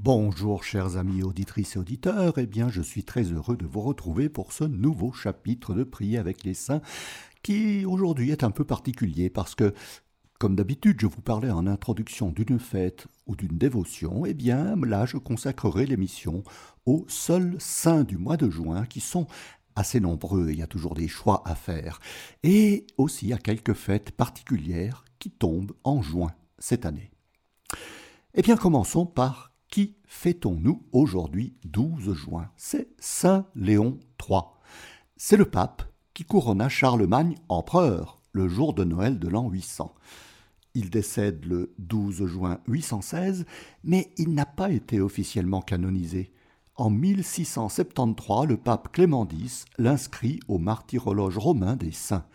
Bonjour 0.00 0.62
chers 0.62 0.96
amis 0.96 1.24
auditrices 1.24 1.74
et 1.74 1.78
auditeurs, 1.80 2.38
eh 2.38 2.46
bien 2.46 2.68
je 2.68 2.80
suis 2.80 3.02
très 3.02 3.24
heureux 3.24 3.56
de 3.56 3.66
vous 3.66 3.80
retrouver 3.80 4.28
pour 4.28 4.52
ce 4.52 4.62
nouveau 4.62 5.10
chapitre 5.10 5.74
de 5.74 5.82
Prier 5.82 6.18
avec 6.18 6.44
les 6.44 6.54
saints 6.54 6.82
qui 7.42 7.84
aujourd'hui 7.84 8.30
est 8.30 8.44
un 8.44 8.52
peu 8.52 8.64
particulier 8.64 9.28
parce 9.28 9.56
que 9.56 9.74
comme 10.38 10.54
d'habitude 10.54 11.00
je 11.00 11.08
vous 11.08 11.20
parlais 11.20 11.50
en 11.50 11.66
introduction 11.66 12.30
d'une 12.30 12.60
fête 12.60 13.08
ou 13.26 13.34
d'une 13.34 13.58
dévotion, 13.58 14.24
eh 14.24 14.34
bien 14.34 14.76
là 14.76 15.04
je 15.04 15.16
consacrerai 15.16 15.84
l'émission 15.84 16.44
aux 16.86 17.04
seuls 17.08 17.56
saints 17.58 18.04
du 18.04 18.18
mois 18.18 18.36
de 18.36 18.48
juin 18.48 18.86
qui 18.86 19.00
sont 19.00 19.26
assez 19.74 19.98
nombreux, 19.98 20.50
il 20.50 20.60
y 20.60 20.62
a 20.62 20.68
toujours 20.68 20.94
des 20.94 21.08
choix 21.08 21.42
à 21.44 21.56
faire, 21.56 21.98
et 22.44 22.86
aussi 22.98 23.32
à 23.32 23.38
quelques 23.38 23.74
fêtes 23.74 24.12
particulières 24.12 25.04
qui 25.18 25.32
tombent 25.32 25.74
en 25.82 26.02
juin 26.02 26.30
cette 26.60 26.86
année. 26.86 27.10
Eh 28.34 28.42
bien 28.42 28.56
commençons 28.56 29.04
par 29.04 29.48
qui 29.68 29.96
fêtons-nous 30.06 30.82
aujourd'hui 30.92 31.54
12 31.64 32.14
juin? 32.14 32.50
C'est 32.56 32.88
Saint 32.98 33.46
Léon 33.54 33.98
III. 34.28 34.40
C'est 35.16 35.36
le 35.36 35.44
pape 35.44 35.82
qui 36.14 36.24
couronna 36.24 36.68
Charlemagne 36.68 37.36
empereur 37.48 38.20
le 38.32 38.48
jour 38.48 38.74
de 38.74 38.84
Noël 38.84 39.18
de 39.18 39.28
l'an 39.28 39.48
800. 39.48 39.94
Il 40.74 40.90
décède 40.90 41.44
le 41.44 41.74
12 41.78 42.26
juin 42.26 42.60
816, 42.66 43.46
mais 43.84 44.12
il 44.16 44.34
n'a 44.34 44.46
pas 44.46 44.70
été 44.70 45.00
officiellement 45.00 45.60
canonisé. 45.60 46.32
En 46.76 46.90
1673, 46.90 48.46
le 48.46 48.56
pape 48.56 48.92
Clément 48.92 49.26
X 49.30 49.64
l'inscrit 49.78 50.38
au 50.46 50.58
martyrologe 50.58 51.36
romain 51.36 51.74
des 51.74 51.92
saints. 51.92 52.26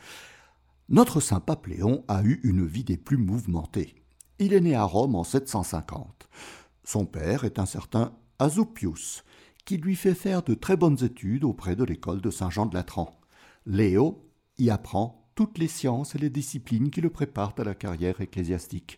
Notre 0.89 1.21
saint 1.21 1.39
pape 1.39 1.67
Léon 1.67 2.03
a 2.09 2.23
eu 2.23 2.41
une 2.43 2.65
vie 2.65 2.83
des 2.83 2.97
plus 2.97 3.17
mouvementées. 3.17 3.95
Il 4.39 4.53
est 4.53 4.61
né 4.61 4.75
à 4.75 4.83
Rome 4.83 5.15
en 5.15 5.23
750. 5.23 6.27
Son 6.83 7.05
père 7.05 7.43
est 7.43 7.59
un 7.59 7.65
certain 7.65 8.13
Azupius, 8.39 9.23
qui 9.65 9.77
lui 9.77 9.95
fait 9.95 10.13
faire 10.13 10.43
de 10.43 10.53
très 10.53 10.75
bonnes 10.75 11.03
études 11.03 11.43
auprès 11.43 11.75
de 11.75 11.83
l'école 11.83 12.21
de 12.21 12.29
Saint-Jean 12.29 12.65
de 12.65 12.73
Latran. 12.73 13.19
Léo 13.65 14.29
y 14.57 14.69
apprend 14.69 15.29
toutes 15.35 15.57
les 15.57 15.67
sciences 15.67 16.15
et 16.15 16.19
les 16.19 16.29
disciplines 16.29 16.91
qui 16.91 17.01
le 17.01 17.09
préparent 17.09 17.55
à 17.57 17.63
la 17.63 17.75
carrière 17.75 18.21
ecclésiastique. 18.21 18.97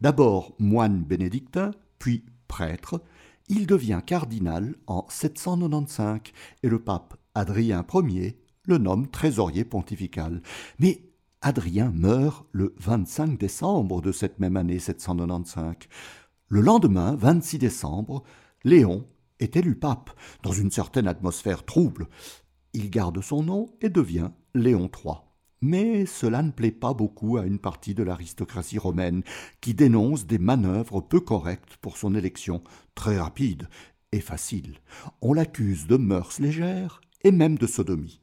D'abord 0.00 0.54
moine 0.58 1.02
bénédictin, 1.02 1.72
puis 1.98 2.24
prêtre, 2.46 3.02
il 3.48 3.66
devient 3.66 4.00
cardinal 4.04 4.76
en 4.86 5.06
795 5.08 6.20
et 6.62 6.68
le 6.68 6.78
pape 6.78 7.16
Adrien 7.34 7.84
Ier 7.92 8.38
le 8.64 8.78
nomme 8.78 9.08
trésorier 9.08 9.64
pontifical. 9.64 10.42
Mais 10.78 11.02
Adrien 11.40 11.90
meurt 11.94 12.46
le 12.52 12.74
25 12.78 13.38
décembre 13.38 14.02
de 14.02 14.12
cette 14.12 14.38
même 14.38 14.56
année 14.56 14.78
795. 14.78 15.74
Le 16.50 16.62
lendemain, 16.62 17.14
26 17.14 17.58
décembre, 17.58 18.22
Léon 18.64 19.06
est 19.38 19.56
élu 19.56 19.74
pape, 19.74 20.10
dans 20.42 20.52
une 20.52 20.70
certaine 20.70 21.06
atmosphère 21.06 21.66
trouble. 21.66 22.08
Il 22.72 22.88
garde 22.88 23.20
son 23.20 23.42
nom 23.42 23.66
et 23.82 23.90
devient 23.90 24.30
Léon 24.54 24.90
III. 24.90 25.16
Mais 25.60 26.06
cela 26.06 26.42
ne 26.42 26.50
plaît 26.50 26.70
pas 26.70 26.94
beaucoup 26.94 27.36
à 27.36 27.44
une 27.44 27.58
partie 27.58 27.94
de 27.94 28.02
l'aristocratie 28.02 28.78
romaine, 28.78 29.24
qui 29.60 29.74
dénonce 29.74 30.24
des 30.24 30.38
manœuvres 30.38 31.02
peu 31.02 31.20
correctes 31.20 31.76
pour 31.82 31.98
son 31.98 32.14
élection, 32.14 32.62
très 32.94 33.18
rapide 33.18 33.68
et 34.12 34.20
facile. 34.20 34.78
On 35.20 35.34
l'accuse 35.34 35.86
de 35.86 35.98
mœurs 35.98 36.38
légères 36.38 37.02
et 37.24 37.30
même 37.30 37.58
de 37.58 37.66
sodomie. 37.66 38.22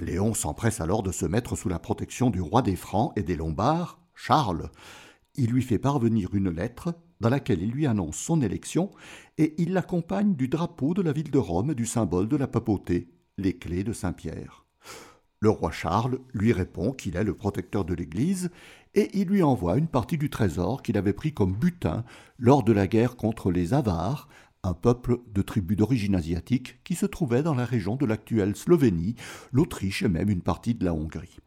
Léon 0.00 0.32
s'empresse 0.32 0.80
alors 0.80 1.02
de 1.02 1.12
se 1.12 1.26
mettre 1.26 1.54
sous 1.54 1.68
la 1.68 1.78
protection 1.78 2.30
du 2.30 2.40
roi 2.40 2.62
des 2.62 2.76
Francs 2.76 3.12
et 3.16 3.22
des 3.22 3.36
Lombards, 3.36 4.00
Charles. 4.14 4.70
Il 5.34 5.50
lui 5.50 5.62
fait 5.62 5.78
parvenir 5.78 6.34
une 6.34 6.50
lettre 6.50 6.94
dans 7.22 7.28
laquelle 7.28 7.62
il 7.62 7.70
lui 7.70 7.86
annonce 7.86 8.16
son 8.16 8.42
élection, 8.42 8.90
et 9.38 9.54
il 9.56 9.72
l'accompagne 9.72 10.34
du 10.34 10.48
drapeau 10.48 10.92
de 10.92 11.02
la 11.02 11.12
ville 11.12 11.30
de 11.30 11.38
Rome 11.38 11.70
et 11.70 11.74
du 11.74 11.86
symbole 11.86 12.28
de 12.28 12.36
la 12.36 12.48
papauté, 12.48 13.08
les 13.38 13.56
clés 13.56 13.84
de 13.84 13.92
Saint-Pierre. 13.92 14.66
Le 15.38 15.48
roi 15.48 15.70
Charles 15.70 16.18
lui 16.34 16.52
répond 16.52 16.92
qu'il 16.92 17.16
est 17.16 17.24
le 17.24 17.34
protecteur 17.34 17.84
de 17.84 17.94
l'Église, 17.94 18.50
et 18.94 19.08
il 19.14 19.28
lui 19.28 19.42
envoie 19.42 19.78
une 19.78 19.86
partie 19.86 20.18
du 20.18 20.30
trésor 20.30 20.82
qu'il 20.82 20.98
avait 20.98 21.12
pris 21.12 21.32
comme 21.32 21.54
butin 21.54 22.04
lors 22.38 22.64
de 22.64 22.72
la 22.72 22.88
guerre 22.88 23.16
contre 23.16 23.52
les 23.52 23.72
Avars, 23.72 24.28
un 24.64 24.74
peuple 24.74 25.18
de 25.32 25.42
tribus 25.42 25.76
d'origine 25.76 26.16
asiatique 26.16 26.82
qui 26.84 26.96
se 26.96 27.06
trouvait 27.06 27.42
dans 27.42 27.54
la 27.54 27.64
région 27.64 27.96
de 27.96 28.04
l'actuelle 28.04 28.56
Slovénie, 28.56 29.14
l'Autriche 29.52 30.02
et 30.02 30.08
même 30.08 30.28
une 30.28 30.42
partie 30.42 30.74
de 30.74 30.84
la 30.84 30.92
Hongrie. 30.92 31.38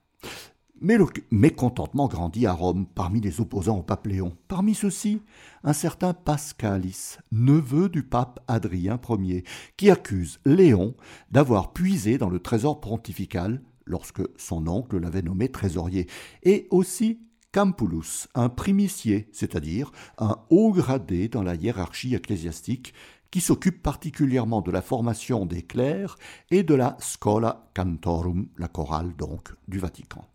Mais 0.81 0.97
le 0.97 1.05
mécontentement 1.31 2.07
grandit 2.07 2.45
à 2.45 2.51
Rome 2.51 2.85
parmi 2.85 3.21
les 3.21 3.39
opposants 3.39 3.77
au 3.77 3.83
pape 3.83 4.07
Léon. 4.07 4.35
Parmi 4.49 4.75
ceux-ci, 4.75 5.21
un 5.63 5.71
certain 5.71 6.13
Pascalis, 6.13 7.17
neveu 7.31 7.87
du 7.87 8.03
pape 8.03 8.41
Adrien 8.49 8.99
Ier, 9.09 9.45
qui 9.77 9.89
accuse 9.89 10.39
Léon 10.45 10.93
d'avoir 11.31 11.71
puisé 11.71 12.17
dans 12.17 12.29
le 12.29 12.39
trésor 12.39 12.81
pontifical 12.81 13.61
lorsque 13.85 14.21
son 14.37 14.67
oncle 14.67 14.99
l'avait 14.99 15.21
nommé 15.21 15.49
trésorier, 15.49 16.07
et 16.43 16.67
aussi 16.71 17.21
Campulus, 17.53 18.27
un 18.35 18.49
primicier, 18.49 19.29
c'est-à-dire 19.31 19.93
un 20.17 20.39
haut 20.49 20.73
gradé 20.73 21.29
dans 21.29 21.43
la 21.43 21.55
hiérarchie 21.55 22.15
ecclésiastique, 22.15 22.93
qui 23.31 23.39
s'occupe 23.39 23.81
particulièrement 23.81 24.61
de 24.61 24.71
la 24.71 24.81
formation 24.81 25.45
des 25.45 25.61
clercs 25.61 26.17
et 26.51 26.63
de 26.63 26.75
la 26.75 26.97
Scola 26.99 27.69
Cantorum, 27.73 28.49
la 28.57 28.67
chorale 28.67 29.15
donc 29.15 29.53
du 29.69 29.79
Vatican. 29.79 30.25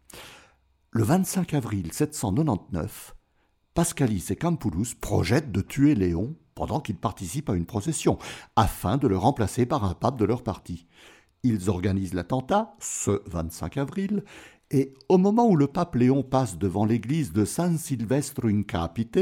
Le 0.92 1.04
25 1.04 1.54
avril 1.54 1.92
799, 1.92 3.14
Pascalis 3.74 4.26
et 4.30 4.34
Campulus 4.34 4.96
projettent 5.00 5.52
de 5.52 5.60
tuer 5.60 5.94
Léon 5.94 6.34
pendant 6.56 6.80
qu'il 6.80 6.96
participe 6.96 7.48
à 7.48 7.54
une 7.54 7.64
procession, 7.64 8.18
afin 8.56 8.96
de 8.96 9.06
le 9.06 9.16
remplacer 9.16 9.66
par 9.66 9.84
un 9.84 9.94
pape 9.94 10.18
de 10.18 10.24
leur 10.24 10.42
parti. 10.42 10.88
Ils 11.44 11.70
organisent 11.70 12.12
l'attentat, 12.12 12.74
ce 12.80 13.22
25 13.26 13.76
avril, 13.76 14.24
et 14.72 14.92
au 15.08 15.16
moment 15.16 15.46
où 15.48 15.54
le 15.54 15.68
pape 15.68 15.94
Léon 15.94 16.24
passe 16.24 16.58
devant 16.58 16.84
l'église 16.84 17.32
de 17.32 17.44
San 17.44 17.78
Silvestre 17.78 18.46
in 18.46 18.64
Capite, 18.64 19.20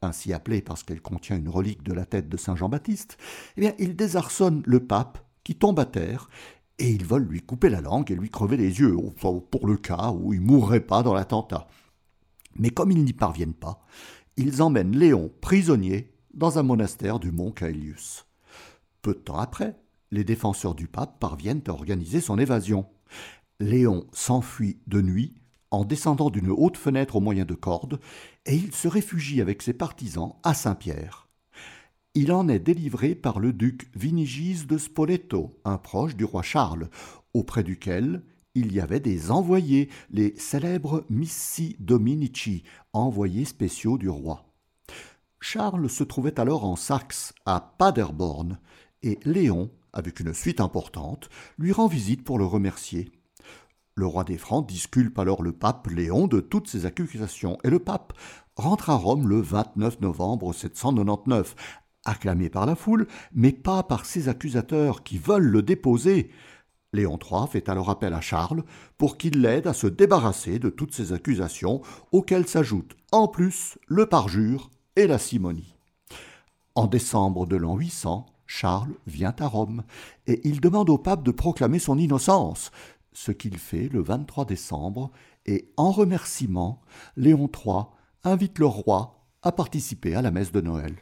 ainsi 0.00 0.32
appelée 0.32 0.62
parce 0.62 0.84
qu'elle 0.84 1.02
contient 1.02 1.36
une 1.36 1.50
relique 1.50 1.82
de 1.82 1.92
la 1.92 2.06
tête 2.06 2.30
de 2.30 2.38
Saint 2.38 2.56
Jean-Baptiste, 2.56 3.18
eh 3.58 3.60
bien, 3.60 3.74
il 3.78 3.94
désarçonne 3.94 4.62
le 4.64 4.86
pape, 4.86 5.18
qui 5.44 5.54
tombe 5.54 5.80
à 5.80 5.84
terre, 5.84 6.30
et 6.80 6.88
ils 6.88 7.04
veulent 7.04 7.28
lui 7.28 7.42
couper 7.42 7.68
la 7.68 7.82
langue 7.82 8.10
et 8.10 8.16
lui 8.16 8.30
crever 8.30 8.56
les 8.56 8.80
yeux, 8.80 8.96
pour 9.20 9.66
le 9.66 9.76
cas 9.76 10.10
où 10.12 10.32
il 10.32 10.40
mourrait 10.40 10.80
pas 10.80 11.02
dans 11.02 11.14
l'attentat. 11.14 11.68
Mais 12.56 12.70
comme 12.70 12.90
ils 12.90 13.04
n'y 13.04 13.12
parviennent 13.12 13.54
pas, 13.54 13.84
ils 14.36 14.62
emmènent 14.62 14.96
Léon 14.96 15.30
prisonnier 15.40 16.12
dans 16.32 16.58
un 16.58 16.62
monastère 16.62 17.20
du 17.20 17.32
mont 17.32 17.52
Caelius. 17.52 18.26
Peu 19.02 19.12
de 19.12 19.18
temps 19.18 19.38
après, 19.38 19.78
les 20.10 20.24
défenseurs 20.24 20.74
du 20.74 20.88
pape 20.88 21.20
parviennent 21.20 21.62
à 21.68 21.72
organiser 21.72 22.20
son 22.20 22.38
évasion. 22.38 22.86
Léon 23.60 24.06
s'enfuit 24.12 24.80
de 24.86 25.02
nuit 25.02 25.34
en 25.70 25.84
descendant 25.84 26.30
d'une 26.30 26.50
haute 26.50 26.76
fenêtre 26.76 27.16
au 27.16 27.20
moyen 27.20 27.44
de 27.44 27.54
cordes, 27.54 28.00
et 28.46 28.56
il 28.56 28.74
se 28.74 28.88
réfugie 28.88 29.40
avec 29.40 29.62
ses 29.62 29.74
partisans 29.74 30.34
à 30.42 30.54
Saint-Pierre. 30.54 31.29
Il 32.14 32.32
en 32.32 32.48
est 32.48 32.58
délivré 32.58 33.14
par 33.14 33.38
le 33.38 33.52
duc 33.52 33.88
Vinigis 33.94 34.66
de 34.66 34.78
Spoleto, 34.78 35.60
un 35.64 35.78
proche 35.78 36.16
du 36.16 36.24
roi 36.24 36.42
Charles, 36.42 36.90
auprès 37.34 37.62
duquel 37.62 38.24
il 38.56 38.72
y 38.72 38.80
avait 38.80 38.98
des 38.98 39.30
envoyés, 39.30 39.88
les 40.10 40.34
célèbres 40.36 41.04
Missi 41.08 41.76
Dominici, 41.78 42.64
envoyés 42.92 43.44
spéciaux 43.44 43.96
du 43.96 44.08
roi. 44.08 44.44
Charles 45.38 45.88
se 45.88 46.02
trouvait 46.02 46.40
alors 46.40 46.64
en 46.64 46.74
Saxe, 46.74 47.32
à 47.46 47.60
Paderborn, 47.78 48.58
et 49.04 49.20
Léon, 49.24 49.70
avec 49.92 50.18
une 50.18 50.34
suite 50.34 50.60
importante, 50.60 51.28
lui 51.58 51.70
rend 51.70 51.86
visite 51.86 52.24
pour 52.24 52.40
le 52.40 52.44
remercier. 52.44 53.12
Le 53.94 54.06
roi 54.06 54.24
des 54.24 54.36
Francs 54.36 54.68
disculpe 54.68 55.16
alors 55.20 55.44
le 55.44 55.52
pape 55.52 55.86
Léon 55.86 56.26
de 56.26 56.40
toutes 56.40 56.66
ses 56.66 56.86
accusations, 56.86 57.56
et 57.62 57.70
le 57.70 57.78
pape 57.78 58.14
rentre 58.56 58.90
à 58.90 58.96
Rome 58.96 59.28
le 59.28 59.40
29 59.40 60.00
novembre 60.00 60.52
799, 60.52 61.54
acclamé 62.04 62.48
par 62.48 62.66
la 62.66 62.74
foule, 62.74 63.06
mais 63.32 63.52
pas 63.52 63.82
par 63.82 64.04
ses 64.04 64.28
accusateurs 64.28 65.02
qui 65.02 65.18
veulent 65.18 65.42
le 65.42 65.62
déposer. 65.62 66.30
Léon 66.92 67.18
III 67.18 67.46
fait 67.48 67.68
alors 67.68 67.90
appel 67.90 68.14
à 68.14 68.20
Charles 68.20 68.64
pour 68.98 69.16
qu'il 69.16 69.40
l'aide 69.40 69.66
à 69.66 69.72
se 69.72 69.86
débarrasser 69.86 70.58
de 70.58 70.70
toutes 70.70 70.94
ces 70.94 71.12
accusations, 71.12 71.82
auxquelles 72.12 72.48
s'ajoutent 72.48 72.96
en 73.12 73.28
plus 73.28 73.78
le 73.86 74.06
parjure 74.06 74.70
et 74.96 75.06
la 75.06 75.18
simonie. 75.18 75.76
En 76.74 76.86
décembre 76.86 77.46
de 77.46 77.56
l'an 77.56 77.76
800, 77.76 78.26
Charles 78.46 78.94
vient 79.06 79.34
à 79.38 79.46
Rome 79.46 79.84
et 80.26 80.40
il 80.48 80.60
demande 80.60 80.90
au 80.90 80.98
pape 80.98 81.22
de 81.22 81.30
proclamer 81.30 81.78
son 81.78 81.98
innocence, 81.98 82.72
ce 83.12 83.32
qu'il 83.32 83.58
fait 83.58 83.88
le 83.88 84.02
23 84.02 84.44
décembre, 84.44 85.10
et 85.46 85.72
en 85.76 85.90
remerciement, 85.90 86.80
Léon 87.16 87.48
III 87.48 87.84
invite 88.24 88.58
le 88.58 88.66
roi 88.66 89.26
à 89.42 89.52
participer 89.52 90.14
à 90.14 90.22
la 90.22 90.30
messe 90.30 90.52
de 90.52 90.60
Noël. 90.60 90.96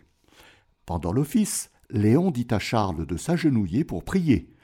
Pendant 0.89 1.13
l'office, 1.13 1.71
Léon 1.91 2.31
dit 2.31 2.47
à 2.51 2.59
Charles 2.59 3.05
de 3.05 3.19
s'agenouiller 3.19 3.85
pour 3.85 4.05
prier, 4.05 4.55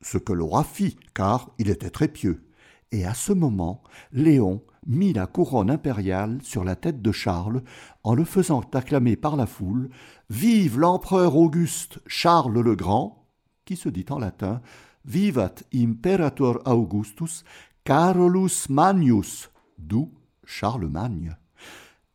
ce 0.00 0.16
que 0.16 0.32
le 0.32 0.42
roi 0.42 0.64
fit, 0.64 0.96
car 1.12 1.50
il 1.58 1.68
était 1.68 1.90
très 1.90 2.08
pieux. 2.08 2.48
Et 2.90 3.04
à 3.04 3.12
ce 3.12 3.34
moment, 3.34 3.82
Léon 4.10 4.62
mit 4.86 5.12
la 5.12 5.26
couronne 5.26 5.70
impériale 5.70 6.38
sur 6.40 6.64
la 6.64 6.74
tête 6.74 7.02
de 7.02 7.12
Charles 7.12 7.62
en 8.02 8.14
le 8.14 8.24
faisant 8.24 8.62
acclamer 8.72 9.16
par 9.16 9.36
la 9.36 9.44
foule 9.44 9.90
Vive 10.30 10.78
l'empereur 10.78 11.36
Auguste 11.36 11.98
Charles 12.06 12.60
le 12.60 12.76
Grand, 12.76 13.28
qui 13.66 13.76
se 13.76 13.90
dit 13.90 14.06
en 14.08 14.18
latin 14.18 14.62
Vivat 15.04 15.56
imperator 15.74 16.62
Augustus 16.64 17.44
Carolus 17.84 18.70
Magnus, 18.70 19.50
d'où 19.76 20.14
Charlemagne. 20.46 21.36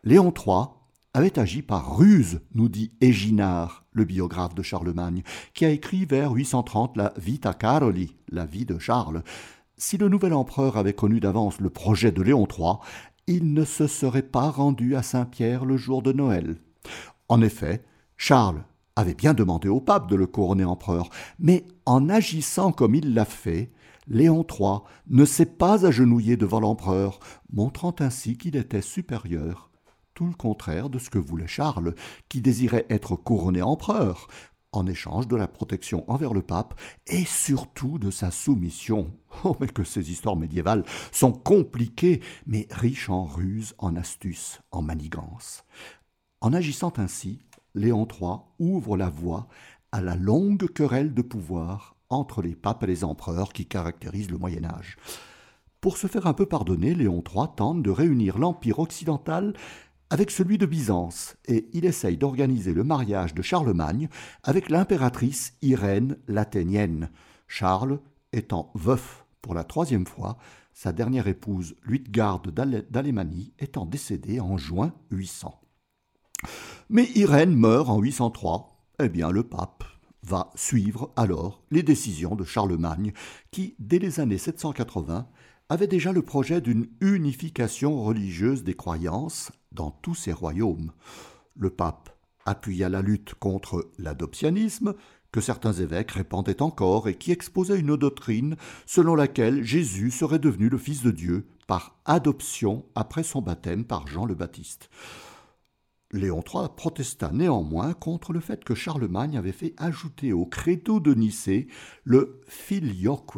Léon 0.04 0.33
III 0.36 0.79
avait 1.14 1.40
agi 1.40 1.62
par 1.62 1.98
ruse, 1.98 2.42
nous 2.54 2.70
dit 2.70 2.92
Éginard, 3.02 3.86
le 3.94 4.06
biographe 4.06 4.54
de 4.54 4.62
Charlemagne, 4.62 5.24
qui 5.54 5.66
a 5.66 5.70
écrit 5.70 6.06
vers 6.06 6.32
830 6.32 6.98
la 6.98 7.14
Vita 7.18 7.54
Caroli, 7.54 8.16
la 8.32 8.46
vie 8.46 8.66
de 8.66 8.78
Charles. 8.78 9.24
Si 9.76 9.98
le 9.98 10.08
nouvel 10.08 10.34
empereur 10.34 10.78
avait 10.78 10.94
connu 10.94 11.20
d'avance 11.20 11.60
le 11.60 11.72
projet 11.72 12.12
de 12.12 12.22
Léon 12.22 12.48
III, 12.48 12.76
il 13.26 13.54
ne 13.54 13.66
se 13.66 13.88
serait 13.88 14.22
pas 14.22 14.50
rendu 14.50 14.96
à 14.96 15.02
Saint-Pierre 15.02 15.66
le 15.66 15.78
jour 15.78 16.02
de 16.04 16.12
Noël. 16.12 16.58
En 17.28 17.42
effet, 17.42 17.84
Charles 18.16 18.64
avait 18.96 19.16
bien 19.16 19.34
demandé 19.34 19.68
au 19.68 19.80
pape 19.80 20.10
de 20.10 20.16
le 20.16 20.28
couronner 20.28 20.66
empereur, 20.66 21.10
mais 21.40 21.66
en 21.86 22.10
agissant 22.10 22.72
comme 22.72 22.96
il 22.96 23.14
l'a 23.14 23.26
fait, 23.26 23.72
Léon 24.08 24.46
III 24.48 24.80
ne 25.08 25.26
s'est 25.26 25.46
pas 25.46 25.86
agenouillé 25.86 26.38
devant 26.38 26.60
l'empereur, 26.60 27.20
montrant 27.52 27.96
ainsi 28.00 28.38
qu'il 28.38 28.56
était 28.56 28.82
supérieur. 28.82 29.69
Tout 30.19 30.27
le 30.27 30.33
contraire 30.33 30.89
de 30.89 31.00
ce 31.00 31.10
que 31.10 31.18
voulait 31.18 31.48
Charles, 31.48 31.95
qui 32.27 32.42
désirait 32.42 32.86
être 32.89 33.16
couronné 33.16 33.62
empereur, 33.62 34.27
en 34.74 34.86
échange 34.86 35.30
de 35.30 35.38
la 35.38 35.48
protection 35.48 36.04
envers 36.12 36.33
le 36.33 36.42
pape 36.42 36.77
et 37.07 37.24
surtout 37.24 38.00
de 38.00 38.12
sa 38.12 38.30
soumission. 38.30 39.13
Oh, 39.45 39.56
mais 39.62 39.68
que 39.68 39.86
ces 39.86 40.12
histoires 40.12 40.36
médiévales 40.36 40.83
sont 41.13 41.31
compliquées, 41.31 42.19
mais 42.48 42.68
riches 42.69 43.10
en 43.10 43.24
ruses, 43.24 43.75
en 43.77 43.95
astuces, 43.95 44.60
en 44.71 44.81
manigances. 44.81 45.63
En 46.42 46.51
agissant 46.51 46.92
ainsi, 46.98 47.39
Léon 47.74 48.06
III 48.06 48.39
ouvre 48.60 48.98
la 48.98 49.10
voie 49.10 49.48
à 49.94 50.01
la 50.01 50.18
longue 50.18 50.68
querelle 50.74 51.13
de 51.13 51.22
pouvoir 51.22 51.95
entre 52.10 52.42
les 52.42 52.57
papes 52.57 52.83
et 52.83 52.88
les 52.88 53.06
empereurs 53.06 53.54
qui 53.54 53.68
caractérisent 53.68 54.31
le 54.31 54.38
Moyen 54.38 54.65
Âge. 54.65 54.98
Pour 55.81 55.95
se 55.95 56.07
faire 56.07 56.27
un 56.27 56.33
peu 56.33 56.45
pardonner, 56.45 56.94
Léon 56.94 57.24
III 57.25 57.45
tente 57.56 57.81
de 57.81 57.89
réunir 57.89 58.38
l'Empire 58.38 58.80
occidental 58.80 59.54
avec 60.10 60.32
celui 60.32 60.58
de 60.58 60.66
Byzance, 60.66 61.36
et 61.48 61.70
il 61.74 61.86
essaye 61.86 62.18
d'organiser 62.18 62.74
le 62.74 62.84
mariage 62.84 63.34
de 63.34 63.42
Charlemagne 63.42 64.10
avec 64.44 64.70
l'impératrice 64.70 65.54
Irène 65.62 66.18
l'Athénienne, 66.28 67.10
Charles 67.48 68.00
étant 68.34 68.72
veuf 68.76 69.26
pour 69.42 69.54
la 69.54 69.64
troisième 69.64 70.08
fois, 70.08 70.38
sa 70.74 70.92
dernière 70.92 71.28
épouse 71.28 71.76
Luitgarde 71.84 72.52
d'Alémanie 72.52 73.54
étant 73.60 73.86
décédée 73.86 74.40
en 74.40 74.58
juin 74.58 74.94
800. 75.12 75.60
Mais 76.90 77.10
Irène 77.16 77.56
meurt 77.56 77.90
en 77.90 78.00
803, 78.00 78.86
eh 79.02 79.10
bien 79.10 79.32
le 79.32 79.44
pape 79.44 79.84
va 80.24 80.52
suivre 80.56 81.12
alors 81.16 81.64
les 81.72 81.84
décisions 81.84 82.36
de 82.36 82.44
Charlemagne, 82.44 83.14
qui, 83.52 83.76
dès 83.80 84.00
les 84.00 84.20
années 84.20 84.38
780, 84.38 85.28
avait 85.70 85.88
déjà 85.88 86.12
le 86.12 86.22
projet 86.22 86.62
d'une 86.62 86.88
unification 87.00 88.02
religieuse 88.04 88.64
des 88.64 88.74
croyances 88.74 89.52
dans 89.71 89.92
tous 89.92 90.16
ses 90.16 90.33
royaumes. 90.33 90.92
Le 91.56 91.69
pape 91.69 92.10
appuya 92.45 92.89
la 92.89 93.01
lutte 93.01 93.36
contre 93.36 93.92
l'adoptionnisme, 93.98 94.95
que 95.31 95.42
certains 95.42 95.74
évêques 95.74 96.12
répandaient 96.12 96.62
encore 96.62 97.07
et 97.07 97.16
qui 97.16 97.31
exposait 97.31 97.80
une 97.80 97.95
doctrine 97.95 98.56
selon 98.86 99.16
laquelle 99.16 99.63
Jésus 99.63 100.12
serait 100.12 100.39
devenu 100.39 100.69
le 100.69 100.77
Fils 100.77 101.04
de 101.04 101.12
Dieu 101.12 101.48
par 101.68 102.00
adoption 102.06 102.86
après 102.95 103.24
son 103.24 103.42
baptême 103.42 103.86
par 103.86 104.07
Jean 104.07 104.25
le 104.25 104.33
Baptiste. 104.33 104.89
Léon 106.12 106.42
III 106.42 106.69
protesta 106.75 107.31
néanmoins 107.31 107.94
contre 107.94 108.33
le 108.33 108.39
fait 108.39 108.63
que 108.63 108.74
Charlemagne 108.74 109.38
avait 109.38 109.51
fait 109.51 109.75
ajouter 109.77 110.33
au 110.33 110.48
credo 110.48 111.00
de 111.00 111.13
Nicée 111.13 111.68
le 112.04 112.42
filioque 112.48 113.38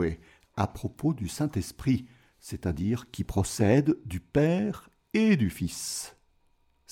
à 0.56 0.68
propos 0.68 1.13
du 1.13 1.27
Saint-Esprit, 1.27 2.06
c'est-à-dire 2.39 3.12
qui 3.12 3.25
procède 3.25 3.98
du 4.06 4.22
Père 4.22 4.89
et 5.13 5.36
du 5.36 5.50
Fils. 5.50 6.16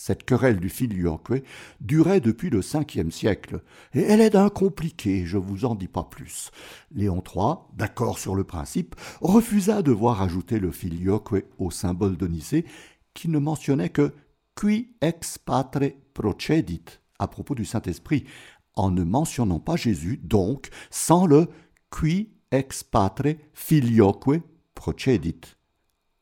Cette 0.01 0.23
querelle 0.23 0.61
du 0.61 0.69
filioque 0.69 1.33
durait 1.81 2.21
depuis 2.21 2.49
le 2.49 2.61
Ve 2.61 3.11
siècle, 3.11 3.61
et 3.93 3.99
elle 3.99 4.21
est 4.21 4.29
d'un 4.29 4.49
compliqué, 4.49 5.25
je 5.25 5.37
vous 5.37 5.65
en 5.65 5.75
dis 5.75 5.89
pas 5.89 6.05
plus. 6.05 6.51
Léon 6.93 7.21
III, 7.21 7.55
d'accord 7.73 8.17
sur 8.17 8.33
le 8.33 8.45
principe, 8.45 8.95
refusa 9.19 9.81
de 9.81 9.91
voir 9.91 10.21
ajouter 10.21 10.57
le 10.61 10.71
filioque 10.71 11.45
au 11.57 11.69
symbole 11.69 12.15
de 12.15 12.27
Nicée, 12.27 12.63
qui 13.13 13.27
ne 13.27 13.39
mentionnait 13.39 13.89
que 13.89 14.13
qui 14.55 14.95
ex 15.01 15.37
patre 15.37 15.91
procedit 16.13 16.85
à 17.19 17.27
propos 17.27 17.53
du 17.53 17.65
Saint-Esprit, 17.65 18.23
en 18.75 18.91
ne 18.91 19.03
mentionnant 19.03 19.59
pas 19.59 19.75
Jésus, 19.75 20.21
donc 20.23 20.69
sans 20.91 21.25
le 21.25 21.49
qui 21.91 22.29
ex 22.53 22.85
patre 22.85 23.35
filioque 23.53 24.39
procedit. 24.75 25.41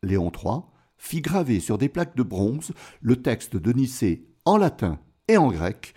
Léon 0.01 0.31
III 0.31 0.62
fit 0.97 1.21
graver 1.21 1.59
sur 1.59 1.77
des 1.77 1.89
plaques 1.89 2.15
de 2.15 2.23
bronze 2.23 2.71
le 3.01 3.21
texte 3.21 3.55
de 3.55 3.71
Nicée 3.71 4.25
en 4.45 4.57
latin 4.57 4.99
et 5.27 5.38
en 5.38 5.51
grec, 5.51 5.94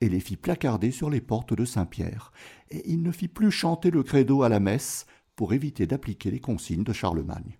et 0.00 0.08
les 0.08 0.20
fit 0.20 0.36
placarder 0.36 0.90
sur 0.90 1.10
les 1.10 1.20
portes 1.20 1.54
de 1.54 1.64
Saint-Pierre, 1.64 2.32
et 2.70 2.82
il 2.90 3.02
ne 3.02 3.12
fit 3.12 3.28
plus 3.28 3.52
chanter 3.52 3.90
le 3.90 4.02
credo 4.02 4.42
à 4.42 4.48
la 4.48 4.58
messe 4.58 5.06
pour 5.36 5.52
éviter 5.52 5.86
d'appliquer 5.86 6.30
les 6.30 6.40
consignes 6.40 6.82
de 6.82 6.92
Charlemagne. 6.92 7.58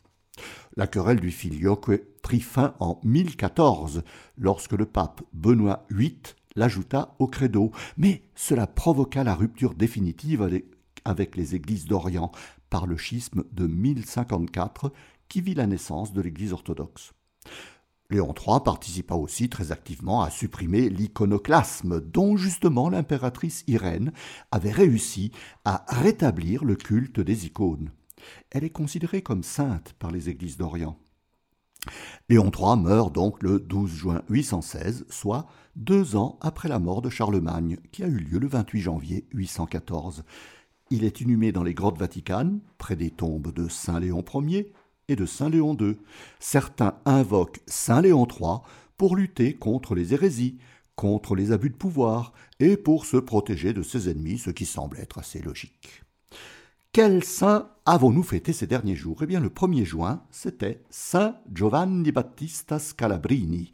La 0.76 0.86
querelle 0.86 1.20
du 1.20 1.30
filioque 1.30 1.90
prit 2.22 2.40
fin 2.40 2.74
en 2.80 2.98
1014, 3.04 4.02
lorsque 4.36 4.72
le 4.72 4.86
pape 4.86 5.22
Benoît 5.32 5.86
VIII 5.90 6.20
l'ajouta 6.56 7.14
au 7.18 7.28
credo, 7.28 7.70
mais 7.96 8.22
cela 8.34 8.66
provoqua 8.66 9.24
la 9.24 9.34
rupture 9.34 9.74
définitive 9.74 10.62
avec 11.04 11.36
les 11.36 11.54
églises 11.54 11.86
d'Orient 11.86 12.32
par 12.70 12.86
le 12.86 12.96
schisme 12.96 13.44
de 13.52 13.66
1054 13.66 14.92
qui 15.32 15.40
vit 15.40 15.54
la 15.54 15.66
naissance 15.66 16.12
de 16.12 16.20
l'Église 16.20 16.52
orthodoxe. 16.52 17.14
Léon 18.10 18.34
III 18.38 18.58
participa 18.62 19.14
aussi 19.14 19.48
très 19.48 19.72
activement 19.72 20.20
à 20.20 20.28
supprimer 20.28 20.90
l'iconoclasme 20.90 22.02
dont 22.02 22.36
justement 22.36 22.90
l'impératrice 22.90 23.64
Irène 23.66 24.12
avait 24.50 24.72
réussi 24.72 25.32
à 25.64 25.86
rétablir 25.88 26.66
le 26.66 26.76
culte 26.76 27.18
des 27.18 27.46
icônes. 27.46 27.92
Elle 28.50 28.64
est 28.64 28.68
considérée 28.68 29.22
comme 29.22 29.42
sainte 29.42 29.94
par 29.98 30.10
les 30.10 30.28
églises 30.28 30.58
d'Orient. 30.58 30.98
Léon 32.28 32.50
III 32.54 32.76
meurt 32.76 33.14
donc 33.14 33.42
le 33.42 33.58
12 33.58 33.90
juin 33.90 34.22
816, 34.28 35.06
soit 35.08 35.46
deux 35.76 36.14
ans 36.14 36.38
après 36.42 36.68
la 36.68 36.78
mort 36.78 37.00
de 37.00 37.08
Charlemagne, 37.08 37.78
qui 37.90 38.04
a 38.04 38.06
eu 38.06 38.18
lieu 38.18 38.38
le 38.38 38.48
28 38.48 38.80
janvier 38.82 39.26
814. 39.32 40.24
Il 40.90 41.04
est 41.04 41.22
inhumé 41.22 41.52
dans 41.52 41.62
les 41.62 41.72
grottes 41.72 41.96
vaticanes, 41.96 42.60
près 42.76 42.96
des 42.96 43.10
tombes 43.10 43.50
de 43.54 43.66
Saint 43.68 43.98
Léon 43.98 44.22
Ier 44.34 44.74
et 45.08 45.16
de 45.16 45.26
Saint 45.26 45.48
Léon 45.48 45.76
II. 45.78 45.96
Certains 46.40 46.94
invoquent 47.04 47.60
Saint 47.66 48.00
Léon 48.00 48.26
III 48.26 48.58
pour 48.96 49.16
lutter 49.16 49.54
contre 49.54 49.94
les 49.94 50.14
hérésies, 50.14 50.58
contre 50.96 51.34
les 51.34 51.52
abus 51.52 51.70
de 51.70 51.74
pouvoir 51.74 52.32
et 52.60 52.76
pour 52.76 53.06
se 53.06 53.16
protéger 53.16 53.72
de 53.72 53.82
ses 53.82 54.08
ennemis, 54.08 54.38
ce 54.38 54.50
qui 54.50 54.66
semble 54.66 54.98
être 54.98 55.18
assez 55.18 55.40
logique. 55.40 56.02
Quel 56.92 57.24
saint 57.24 57.70
avons-nous 57.86 58.22
fêté 58.22 58.52
ces 58.52 58.66
derniers 58.66 58.94
jours? 58.94 59.22
Eh 59.22 59.26
bien, 59.26 59.40
le 59.40 59.48
1er 59.48 59.84
juin, 59.84 60.22
c'était 60.30 60.82
Saint 60.90 61.36
Giovanni 61.50 62.12
Battista 62.12 62.78
Scalabrini. 62.78 63.72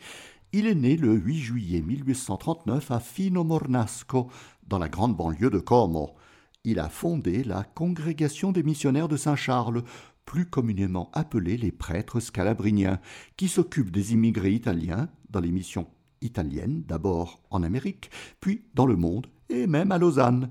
Il 0.53 0.67
est 0.67 0.75
né 0.77 0.97
le 0.97 1.15
8 1.15 1.39
juillet 1.39 1.83
1839 1.83 2.91
à 2.93 3.01
Fino 3.01 3.43
Mornasco, 3.43 4.29
dans 4.69 4.79
la 4.79 4.89
grande 4.89 5.17
banlieue 5.17 5.51
de 5.51 5.59
Como. 5.59 6.15
Il 6.63 6.79
a 6.79 6.89
fondé 6.89 7.43
la 7.43 7.65
Congrégation 7.65 8.53
des 8.53 8.63
missionnaires 8.63 9.09
de 9.09 9.17
Saint-Charles, 9.17 9.83
plus 10.29 10.45
communément 10.45 11.11
appelée 11.15 11.57
les 11.57 11.73
prêtres 11.73 12.21
scalabriniens, 12.21 13.01
qui 13.39 13.49
s'occupent 13.49 13.91
des 13.91 14.13
immigrés 14.13 14.53
italiens 14.53 15.09
dans 15.31 15.41
les 15.41 15.51
missions 15.51 15.87
italiennes, 16.21 16.83
d'abord 16.87 17.41
en 17.49 17.63
Amérique, 17.63 18.11
puis 18.39 18.67
dans 18.75 18.85
le 18.85 18.95
monde, 18.95 19.29
et 19.49 19.67
même 19.67 19.91
à 19.91 19.97
Lausanne. 19.97 20.51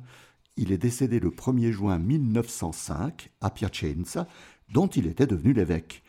Il 0.55 0.72
est 0.72 0.79
décédé 0.79 1.19
le 1.19 1.29
1er 1.29 1.69
juin 1.69 2.00
1905 2.00 3.29
à 3.39 3.51
Piacenza, 3.51 4.27
dont 4.74 4.88
il 4.88 5.05
était 5.05 5.27
devenu 5.27 5.53
l'évêque. 5.53 6.01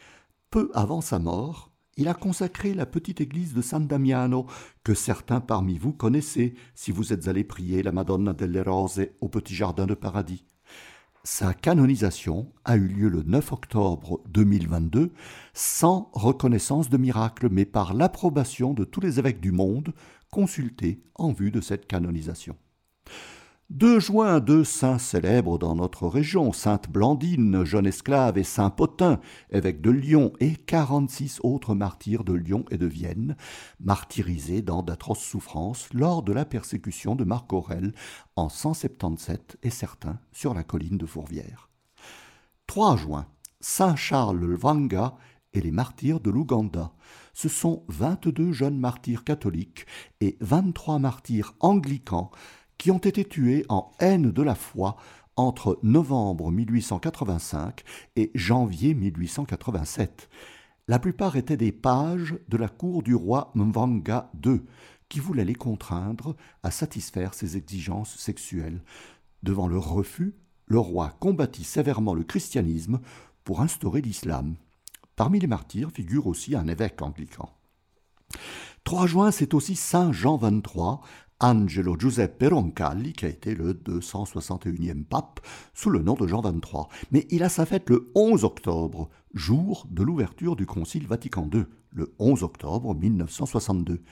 Peu 0.49 0.71
avant 0.73 1.03
sa 1.03 1.19
mort, 1.19 1.71
il 1.99 2.09
a 2.09 2.15
consacré 2.15 2.73
la 2.73 2.87
petite 2.87 3.21
église 3.21 3.53
de 3.53 3.61
San 3.61 3.87
Damiano, 3.87 4.47
que 4.83 4.95
certains 4.95 5.43
parmi 5.43 5.77
vous 5.77 5.93
connaissez 5.93 6.55
si 6.75 6.91
vous 6.91 7.13
êtes 7.13 7.29
allés 7.29 7.45
prier 7.45 7.83
la 7.83 7.93
Madonna 7.93 8.33
delle 8.33 8.67
Rose 8.67 9.09
au 9.21 9.29
petit 9.29 9.55
jardin 9.55 9.85
de 9.85 9.93
paradis. 9.93 10.47
Sa 11.31 11.53
canonisation 11.53 12.51
a 12.65 12.77
eu 12.77 12.89
lieu 12.89 13.11
le 13.11 13.23
9 13.23 13.53
octobre 13.53 14.23
2022, 14.31 15.13
sans 15.53 16.11
reconnaissance 16.15 16.89
de 16.89 16.97
miracle, 16.97 17.51
mais 17.51 17.67
par 17.67 17.93
l'approbation 17.93 18.73
de 18.73 18.85
tous 18.85 19.03
les 19.03 19.19
évêques 19.19 19.39
du 19.39 19.53
monde 19.53 19.93
consultés 20.31 21.03
en 21.17 21.33
vue 21.33 21.51
de 21.51 21.61
cette 21.61 21.87
canonisation. 21.87 22.57
2 23.71 24.01
juin, 24.01 24.41
deux 24.41 24.65
saints 24.65 24.97
célèbres 24.97 25.59
dans 25.59 25.75
notre 25.75 26.09
région, 26.09 26.55
Sainte 26.55 26.89
Blandine, 26.89 27.65
jeune 27.65 27.87
esclave, 27.87 28.39
et 28.39 28.43
Saint 28.43 28.71
Potin, 28.71 29.21
évêque 29.51 29.83
de 29.83 29.91
Lyon, 29.91 30.33
et 30.41 30.57
quarante-six 30.57 31.39
autres 31.43 31.75
martyrs 31.75 32.25
de 32.25 32.33
Lyon 32.33 32.65
et 32.71 32.79
de 32.79 32.87
Vienne, 32.87 33.37
martyrisés 33.79 34.63
dans 34.63 34.83
d'atroces 34.83 35.23
souffrances 35.23 35.93
lors 35.93 36.23
de 36.23 36.33
la 36.33 36.47
persécution 36.47 37.15
de 37.15 37.25
Marc 37.25 37.53
Aurèle 37.53 37.93
en 38.37 38.49
177 38.49 39.59
et 39.63 39.71
certains 39.71 40.19
sur 40.33 40.55
la 40.55 40.65
colline 40.65 40.97
de 40.97 41.05
Fourvière. 41.07 41.69
3 42.69 42.97
juin, 42.97 43.27
Saint 43.61 43.97
Charles 43.97 44.39
le 44.39 44.59
et 45.53 45.61
les 45.61 45.73
martyrs 45.73 46.21
de 46.21 46.31
l'Ouganda. 46.31 46.93
Ce 47.35 47.49
sont 47.49 47.85
22 47.89 48.53
jeunes 48.53 48.79
martyrs 48.79 49.25
catholiques 49.25 49.87
et 50.21 50.39
23 50.41 50.99
martyrs 50.99 51.55
anglicans 51.61 52.31
qui 52.79 52.91
ont 52.91 52.99
été 52.99 53.25
tués 53.25 53.67
en 53.69 53.91
haine 54.01 54.31
de 54.31 54.43
la 54.43 54.55
foi 54.55 54.97
entre 55.37 55.79
novembre 55.83 56.51
1885 56.51 57.85
et 58.17 58.31
janvier 58.35 58.95
1887. 58.95 60.29
La 60.89 60.99
plupart 60.99 61.37
étaient 61.37 61.57
des 61.57 61.73
pages 61.73 62.37
de 62.49 62.57
la 62.57 62.69
cour 62.69 63.03
du 63.03 63.15
roi 63.15 63.53
Mvanga 63.55 64.31
II, 64.45 64.63
qui 65.09 65.21
voulait 65.21 65.45
les 65.45 65.55
contraindre 65.55 66.35
à 66.63 66.71
satisfaire 66.71 67.35
ses 67.35 67.57
exigences 67.57 68.17
sexuelles. 68.17 68.83
Devant 69.43 69.69
leur 69.69 69.91
refus, 69.91 70.35
le 70.67 70.79
roi 70.79 71.15
combattit 71.21 71.65
sévèrement 71.65 72.15
le 72.15 72.25
christianisme 72.25 73.01
pour 73.45 73.61
instaurer 73.61 74.01
l'islam. 74.01 74.57
Parmi 75.17 75.41
les 75.41 75.47
martyrs 75.47 75.91
figure 75.91 76.27
aussi 76.27 76.55
un 76.55 76.69
évêque 76.69 77.03
anglican. 77.03 77.51
3 78.85 79.07
juin, 79.07 79.31
c'est 79.31 79.55
aussi 79.55 79.77
Saint 79.77 80.13
Jean 80.13 80.39
XXIII, 80.39 80.99
Angelo 81.41 81.97
Giuseppe 81.97 82.49
Roncalli, 82.51 83.13
qui 83.13 83.25
a 83.25 83.29
été 83.29 83.55
le 83.55 83.73
261e 83.73 85.05
pape 85.05 85.41
sous 85.73 85.91
le 85.91 86.01
nom 86.01 86.15
de 86.15 86.27
Jean 86.27 86.43
XXIII. 86.43 86.87
Mais 87.13 87.27
il 87.31 87.43
a 87.43 87.49
sa 87.49 87.65
fête 87.65 87.89
le 87.91 88.11
11 88.15 88.45
octobre, 88.45 89.09
jour 89.35 89.87
de 89.91 90.03
l'ouverture 90.03 90.57
du 90.57 90.67
Concile 90.67 91.07
Vatican 91.07 91.49
II, 91.53 91.67
le 91.93 92.13
11 92.19 92.43
octobre 92.43 92.95
1962. 92.95 94.03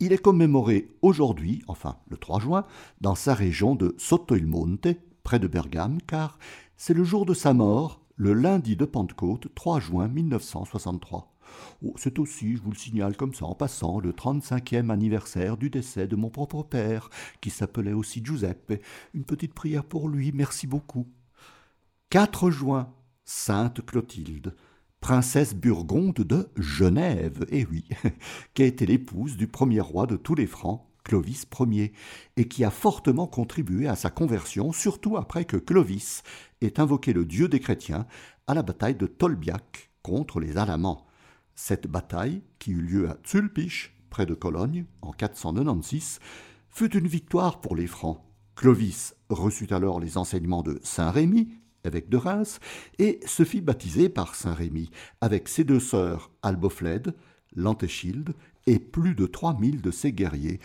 Il 0.00 0.12
est 0.12 0.18
commémoré 0.18 0.96
aujourd'hui, 1.02 1.62
enfin 1.68 1.96
le 2.08 2.16
3 2.16 2.40
juin, 2.40 2.64
dans 3.00 3.14
sa 3.14 3.34
région 3.34 3.76
de 3.76 3.94
Sotto 3.96 4.34
il 4.34 4.46
Monte, 4.46 4.88
près 5.22 5.38
de 5.38 5.46
Bergame, 5.46 5.98
car 6.06 6.38
c'est 6.76 6.94
le 6.94 7.04
jour 7.04 7.24
de 7.24 7.34
sa 7.34 7.54
mort, 7.54 8.00
le 8.16 8.32
lundi 8.32 8.76
de 8.76 8.84
Pentecôte, 8.84 9.46
3 9.54 9.78
juin 9.80 10.08
1963. 10.08 11.33
Oh, 11.84 11.94
c'est 11.96 12.18
aussi, 12.18 12.56
je 12.56 12.62
vous 12.62 12.70
le 12.70 12.76
signale 12.76 13.16
comme 13.16 13.34
ça 13.34 13.46
en 13.46 13.54
passant, 13.54 14.00
le 14.00 14.12
35e 14.12 14.90
anniversaire 14.90 15.56
du 15.56 15.70
décès 15.70 16.06
de 16.06 16.16
mon 16.16 16.30
propre 16.30 16.62
père, 16.62 17.10
qui 17.40 17.50
s'appelait 17.50 17.92
aussi 17.92 18.24
Giuseppe. 18.24 18.82
Une 19.14 19.24
petite 19.24 19.54
prière 19.54 19.84
pour 19.84 20.08
lui, 20.08 20.32
merci 20.32 20.66
beaucoup. 20.66 21.06
4 22.10 22.50
juin, 22.50 22.92
Sainte 23.24 23.84
Clotilde, 23.84 24.54
princesse 25.00 25.54
burgonde 25.54 26.14
de 26.14 26.48
Genève, 26.56 27.44
eh 27.50 27.66
oui, 27.70 27.88
qui 28.54 28.62
a 28.62 28.66
été 28.66 28.86
l'épouse 28.86 29.36
du 29.36 29.46
premier 29.48 29.80
roi 29.80 30.06
de 30.06 30.16
tous 30.16 30.34
les 30.34 30.46
Francs, 30.46 30.86
Clovis 31.04 31.46
Ier, 31.60 31.92
et 32.36 32.48
qui 32.48 32.64
a 32.64 32.70
fortement 32.70 33.26
contribué 33.26 33.86
à 33.86 33.96
sa 33.96 34.10
conversion, 34.10 34.72
surtout 34.72 35.16
après 35.16 35.44
que 35.44 35.56
Clovis 35.56 36.22
ait 36.62 36.80
invoqué 36.80 37.12
le 37.12 37.24
dieu 37.24 37.48
des 37.48 37.60
chrétiens 37.60 38.06
à 38.46 38.54
la 38.54 38.62
bataille 38.62 38.94
de 38.94 39.06
Tolbiac 39.06 39.90
contre 40.02 40.40
les 40.40 40.56
Alamans. 40.56 41.06
Cette 41.54 41.86
bataille, 41.86 42.42
qui 42.58 42.72
eut 42.72 42.82
lieu 42.82 43.08
à 43.08 43.16
Zulpich, 43.26 43.96
près 44.10 44.26
de 44.26 44.34
Cologne, 44.34 44.86
en 45.02 45.12
496, 45.12 46.18
fut 46.68 46.96
une 46.96 47.06
victoire 47.06 47.60
pour 47.60 47.76
les 47.76 47.86
Francs. 47.86 48.20
Clovis 48.56 49.14
reçut 49.28 49.72
alors 49.72 50.00
les 50.00 50.18
enseignements 50.18 50.62
de 50.62 50.80
Saint 50.82 51.10
Rémy, 51.10 51.48
évêque 51.84 52.08
de 52.08 52.16
Reims, 52.16 52.60
et 52.98 53.20
se 53.26 53.44
fit 53.44 53.60
baptiser 53.60 54.08
par 54.08 54.34
Saint 54.34 54.54
Rémy, 54.54 54.90
avec 55.20 55.48
ses 55.48 55.64
deux 55.64 55.80
sœurs 55.80 56.30
Albofled, 56.42 57.14
Lantéchilde 57.54 58.34
et 58.66 58.78
plus 58.78 59.14
de 59.14 59.26
trois 59.26 59.58
mille 59.58 59.80
de 59.80 59.90
ses 59.90 60.12
guerriers, 60.12 60.60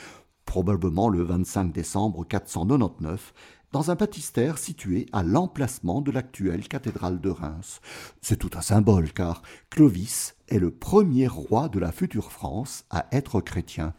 probablement 0.46 1.10
le 1.10 1.22
25 1.22 1.72
décembre 1.72 2.25
499, 2.25 3.34
dans 3.71 3.91
un 3.91 3.95
baptistère 3.95 4.57
situé 4.57 5.05
à 5.11 5.23
l'emplacement 5.23 6.01
de 6.01 6.11
l'actuelle 6.11 6.67
cathédrale 6.67 7.21
de 7.21 7.29
Reims. 7.29 7.81
C'est 8.21 8.38
tout 8.38 8.51
un 8.55 8.61
symbole 8.61 9.11
car 9.13 9.41
Clovis 9.69 10.35
est 10.47 10.59
le 10.59 10.71
premier 10.71 11.27
roi 11.27 11.69
de 11.69 11.79
la 11.79 11.91
future 11.91 12.31
France 12.31 12.85
à 12.89 13.05
être 13.11 13.41
chrétien. 13.41 13.93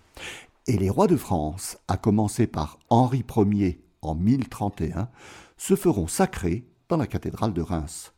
Et 0.67 0.77
les 0.77 0.91
rois 0.91 1.07
de 1.07 1.17
France, 1.17 1.79
à 1.89 1.97
commencer 1.97 2.47
par 2.47 2.79
Henri 2.91 3.25
Ier 3.37 3.83
en 4.03 4.15
1031, 4.15 5.09
se 5.57 5.77
feront 5.77 6.07
sacrer 6.07 6.65
dans 6.89 6.97
la 6.97 7.07
cathédrale 7.07 7.53
de 7.53 7.63
Reims. 7.63 8.13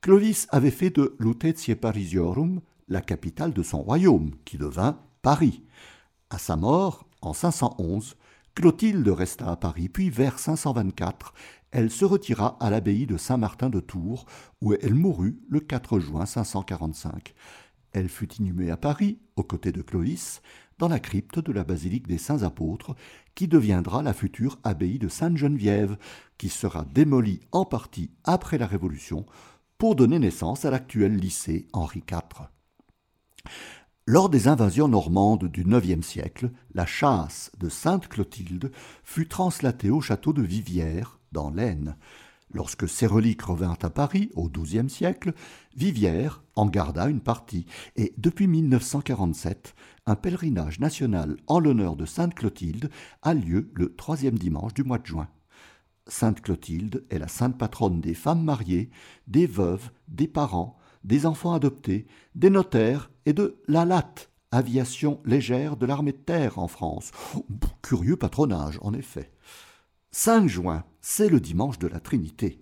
Clovis 0.00 0.46
avait 0.50 0.70
fait 0.70 0.90
de 0.90 1.16
Lutetia 1.18 1.76
Parisiorum 1.76 2.60
la 2.88 3.00
capitale 3.00 3.52
de 3.52 3.62
son 3.62 3.82
royaume, 3.82 4.32
qui 4.44 4.58
devint 4.58 4.98
Paris. 5.22 5.62
À 6.30 6.38
sa 6.38 6.56
mort, 6.56 7.06
en 7.22 7.32
511, 7.32 8.16
Clotilde 8.54 9.08
resta 9.08 9.50
à 9.50 9.56
Paris, 9.56 9.88
puis 9.88 10.10
vers 10.10 10.38
524, 10.38 11.34
elle 11.72 11.90
se 11.90 12.04
retira 12.04 12.56
à 12.60 12.70
l'abbaye 12.70 13.04
de 13.04 13.16
Saint-Martin 13.16 13.68
de 13.68 13.80
Tours, 13.80 14.26
où 14.60 14.74
elle 14.74 14.94
mourut 14.94 15.40
le 15.48 15.58
4 15.58 15.98
juin 15.98 16.24
545. 16.24 17.34
Elle 17.92 18.08
fut 18.08 18.32
inhumée 18.34 18.70
à 18.70 18.76
Paris, 18.76 19.18
aux 19.34 19.42
côtés 19.42 19.72
de 19.72 19.82
Clovis, 19.82 20.40
dans 20.78 20.86
la 20.86 21.00
crypte 21.00 21.40
de 21.40 21.50
la 21.50 21.64
basilique 21.64 22.06
des 22.06 22.18
Saints 22.18 22.44
Apôtres, 22.44 22.94
qui 23.34 23.48
deviendra 23.48 24.04
la 24.04 24.12
future 24.12 24.60
abbaye 24.62 25.00
de 25.00 25.08
Sainte-Geneviève, 25.08 25.96
qui 26.38 26.48
sera 26.48 26.84
démolie 26.84 27.40
en 27.50 27.64
partie 27.64 28.12
après 28.22 28.58
la 28.58 28.68
Révolution 28.68 29.26
pour 29.78 29.96
donner 29.96 30.20
naissance 30.20 30.64
à 30.64 30.70
l'actuel 30.70 31.16
lycée 31.16 31.66
Henri 31.72 32.04
IV. 32.08 32.48
Lors 34.06 34.28
des 34.28 34.48
invasions 34.48 34.86
normandes 34.86 35.46
du 35.46 35.62
IXe 35.62 36.06
siècle, 36.06 36.50
la 36.74 36.84
chasse 36.84 37.50
de 37.58 37.70
Sainte 37.70 38.06
Clotilde 38.06 38.70
fut 39.02 39.28
translatée 39.28 39.88
au 39.88 40.02
château 40.02 40.34
de 40.34 40.42
Viviers, 40.42 41.04
dans 41.32 41.48
l'Aisne. 41.48 41.96
Lorsque 42.52 42.86
ses 42.86 43.06
reliques 43.06 43.40
revinrent 43.40 43.78
à 43.80 43.88
Paris, 43.88 44.30
au 44.34 44.50
XIIe 44.50 44.90
siècle, 44.90 45.32
Viviers 45.74 46.28
en 46.54 46.66
garda 46.66 47.08
une 47.08 47.22
partie, 47.22 47.64
et 47.96 48.12
depuis 48.18 48.46
1947, 48.46 49.74
un 50.04 50.16
pèlerinage 50.16 50.80
national 50.80 51.38
en 51.46 51.58
l'honneur 51.58 51.96
de 51.96 52.04
Sainte 52.04 52.34
Clotilde 52.34 52.90
a 53.22 53.32
lieu 53.32 53.70
le 53.72 53.94
troisième 53.94 54.38
dimanche 54.38 54.74
du 54.74 54.84
mois 54.84 54.98
de 54.98 55.06
juin. 55.06 55.28
Sainte 56.08 56.42
Clotilde 56.42 57.06
est 57.08 57.18
la 57.18 57.28
sainte 57.28 57.56
patronne 57.56 58.02
des 58.02 58.12
femmes 58.12 58.44
mariées, 58.44 58.90
des 59.28 59.46
veuves, 59.46 59.90
des 60.08 60.28
parents, 60.28 60.76
des 61.04 61.26
enfants 61.26 61.52
adoptés, 61.52 62.06
des 62.34 62.50
notaires 62.50 63.10
et 63.26 63.32
de 63.32 63.56
l'ALAT, 63.68 64.14
aviation 64.50 65.20
légère 65.24 65.76
de 65.76 65.86
l'armée 65.86 66.12
de 66.12 66.18
terre 66.18 66.58
en 66.58 66.68
France. 66.68 67.10
Curieux 67.82 68.16
patronage, 68.16 68.78
en 68.82 68.94
effet. 68.94 69.30
5 70.10 70.46
juin, 70.46 70.84
c'est 71.00 71.28
le 71.28 71.40
dimanche 71.40 71.78
de 71.78 71.88
la 71.88 72.00
Trinité. 72.00 72.60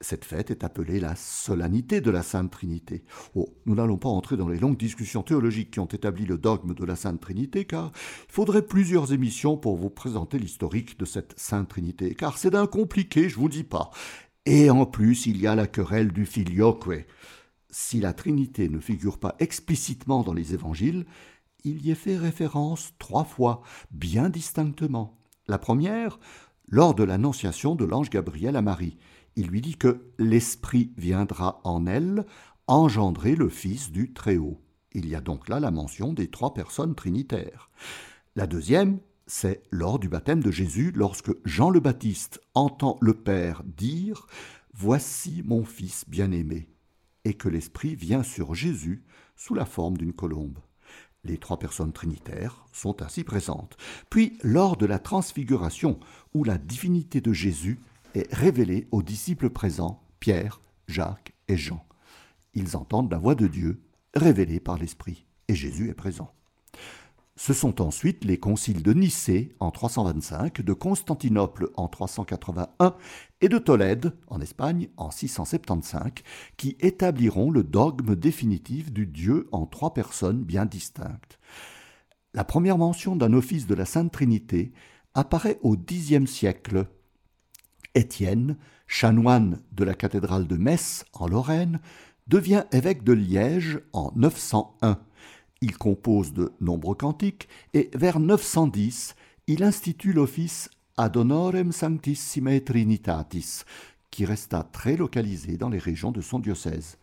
Cette 0.00 0.24
fête 0.24 0.52
est 0.52 0.62
appelée 0.62 1.00
la 1.00 1.16
solennité 1.16 2.00
de 2.00 2.12
la 2.12 2.22
Sainte 2.22 2.52
Trinité. 2.52 3.02
Oh, 3.34 3.48
nous 3.66 3.74
n'allons 3.74 3.96
pas 3.98 4.08
entrer 4.08 4.36
dans 4.36 4.48
les 4.48 4.60
longues 4.60 4.78
discussions 4.78 5.24
théologiques 5.24 5.72
qui 5.72 5.80
ont 5.80 5.86
établi 5.86 6.24
le 6.24 6.38
dogme 6.38 6.72
de 6.72 6.84
la 6.84 6.94
Sainte 6.94 7.20
Trinité, 7.20 7.64
car 7.64 7.90
il 8.28 8.32
faudrait 8.32 8.62
plusieurs 8.62 9.12
émissions 9.12 9.56
pour 9.56 9.76
vous 9.76 9.90
présenter 9.90 10.38
l'historique 10.38 10.98
de 11.00 11.04
cette 11.04 11.34
Sainte 11.36 11.68
Trinité, 11.68 12.14
car 12.14 12.38
c'est 12.38 12.50
d'un 12.50 12.68
compliqué, 12.68 13.28
je 13.28 13.36
vous 13.36 13.48
dis 13.48 13.64
pas. 13.64 13.90
Et 14.46 14.70
en 14.70 14.86
plus, 14.86 15.26
il 15.26 15.40
y 15.40 15.48
a 15.48 15.56
la 15.56 15.66
querelle 15.66 16.12
du 16.12 16.26
filioque 16.26 16.86
si 17.70 18.00
la 18.00 18.12
Trinité 18.12 18.68
ne 18.68 18.80
figure 18.80 19.18
pas 19.18 19.36
explicitement 19.38 20.22
dans 20.22 20.32
les 20.32 20.54
évangiles, 20.54 21.06
il 21.64 21.84
y 21.84 21.90
est 21.90 21.96
fait 21.96 22.16
référence 22.16 22.92
trois 22.98 23.24
fois, 23.24 23.62
bien 23.90 24.30
distinctement. 24.30 25.18
La 25.46 25.58
première, 25.58 26.18
lors 26.68 26.94
de 26.94 27.04
l'annonciation 27.04 27.74
de 27.74 27.84
l'ange 27.84 28.10
Gabriel 28.10 28.56
à 28.56 28.62
Marie. 28.62 28.98
Il 29.36 29.46
lui 29.46 29.60
dit 29.60 29.76
que 29.76 30.10
l'Esprit 30.18 30.92
viendra 30.96 31.60
en 31.64 31.86
elle 31.86 32.26
engendrer 32.66 33.34
le 33.34 33.48
Fils 33.48 33.90
du 33.90 34.12
Très-Haut. 34.12 34.60
Il 34.92 35.08
y 35.08 35.14
a 35.14 35.20
donc 35.20 35.48
là 35.48 35.60
la 35.60 35.70
mention 35.70 36.12
des 36.12 36.28
trois 36.28 36.54
personnes 36.54 36.94
trinitaires. 36.94 37.70
La 38.36 38.46
deuxième, 38.46 39.00
c'est 39.26 39.62
lors 39.70 39.98
du 39.98 40.08
baptême 40.08 40.42
de 40.42 40.50
Jésus, 40.50 40.92
lorsque 40.94 41.32
Jean 41.44 41.70
le 41.70 41.80
Baptiste 41.80 42.40
entend 42.54 42.98
le 43.00 43.14
Père 43.14 43.62
dire 43.64 44.26
Voici 44.74 45.42
mon 45.44 45.64
Fils 45.64 46.04
bien-aimé 46.08 46.68
et 47.24 47.34
que 47.34 47.48
l'Esprit 47.48 47.94
vient 47.94 48.22
sur 48.22 48.54
Jésus 48.54 49.04
sous 49.36 49.54
la 49.54 49.64
forme 49.64 49.96
d'une 49.96 50.12
colombe. 50.12 50.58
Les 51.24 51.38
trois 51.38 51.58
personnes 51.58 51.92
trinitaires 51.92 52.64
sont 52.72 53.02
ainsi 53.02 53.24
présentes. 53.24 53.76
Puis, 54.08 54.38
lors 54.42 54.76
de 54.76 54.86
la 54.86 54.98
transfiguration, 54.98 55.98
où 56.32 56.44
la 56.44 56.58
divinité 56.58 57.20
de 57.20 57.32
Jésus 57.32 57.80
est 58.14 58.32
révélée 58.32 58.88
aux 58.92 59.02
disciples 59.02 59.50
présents, 59.50 60.02
Pierre, 60.20 60.60
Jacques 60.86 61.34
et 61.48 61.56
Jean. 61.56 61.84
Ils 62.54 62.76
entendent 62.76 63.10
la 63.10 63.18
voix 63.18 63.34
de 63.34 63.46
Dieu 63.46 63.82
révélée 64.14 64.60
par 64.60 64.78
l'Esprit, 64.78 65.26
et 65.48 65.54
Jésus 65.54 65.90
est 65.90 65.94
présent. 65.94 66.32
Ce 67.38 67.52
sont 67.52 67.80
ensuite 67.80 68.24
les 68.24 68.36
conciles 68.36 68.82
de 68.82 68.92
Nicée 68.92 69.54
en 69.60 69.70
325, 69.70 70.60
de 70.60 70.72
Constantinople 70.72 71.70
en 71.76 71.86
381 71.86 72.96
et 73.40 73.48
de 73.48 73.58
Tolède 73.58 74.12
en 74.26 74.40
Espagne 74.40 74.88
en 74.96 75.12
675 75.12 76.10
qui 76.56 76.76
établiront 76.80 77.52
le 77.52 77.62
dogme 77.62 78.16
définitif 78.16 78.92
du 78.92 79.06
Dieu 79.06 79.48
en 79.52 79.66
trois 79.66 79.94
personnes 79.94 80.42
bien 80.42 80.66
distinctes. 80.66 81.38
La 82.34 82.42
première 82.42 82.76
mention 82.76 83.14
d'un 83.14 83.32
office 83.32 83.68
de 83.68 83.76
la 83.76 83.84
Sainte 83.84 84.10
Trinité 84.10 84.72
apparaît 85.14 85.60
au 85.62 85.76
Xe 85.76 86.26
siècle. 86.26 86.88
Étienne, 87.94 88.56
chanoine 88.88 89.62
de 89.70 89.84
la 89.84 89.94
cathédrale 89.94 90.48
de 90.48 90.56
Metz 90.56 91.04
en 91.12 91.28
Lorraine, 91.28 91.78
devient 92.26 92.64
évêque 92.72 93.04
de 93.04 93.12
Liège 93.12 93.78
en 93.92 94.10
901 94.16 94.98
il 95.60 95.76
compose 95.76 96.32
de 96.32 96.52
nombreux 96.60 96.94
cantiques 96.94 97.48
et 97.74 97.90
vers 97.94 98.20
910, 98.20 99.14
il 99.46 99.62
institue 99.62 100.12
l'office 100.12 100.70
Ad 100.96 101.16
honorem 101.16 101.70
sanctissimae 101.70 102.60
trinitatis, 102.60 103.64
qui 104.10 104.24
resta 104.24 104.64
très 104.64 104.96
localisé 104.96 105.56
dans 105.56 105.68
les 105.68 105.78
régions 105.78 106.10
de 106.10 106.20
son 106.20 106.40
diocèse. 106.40 106.98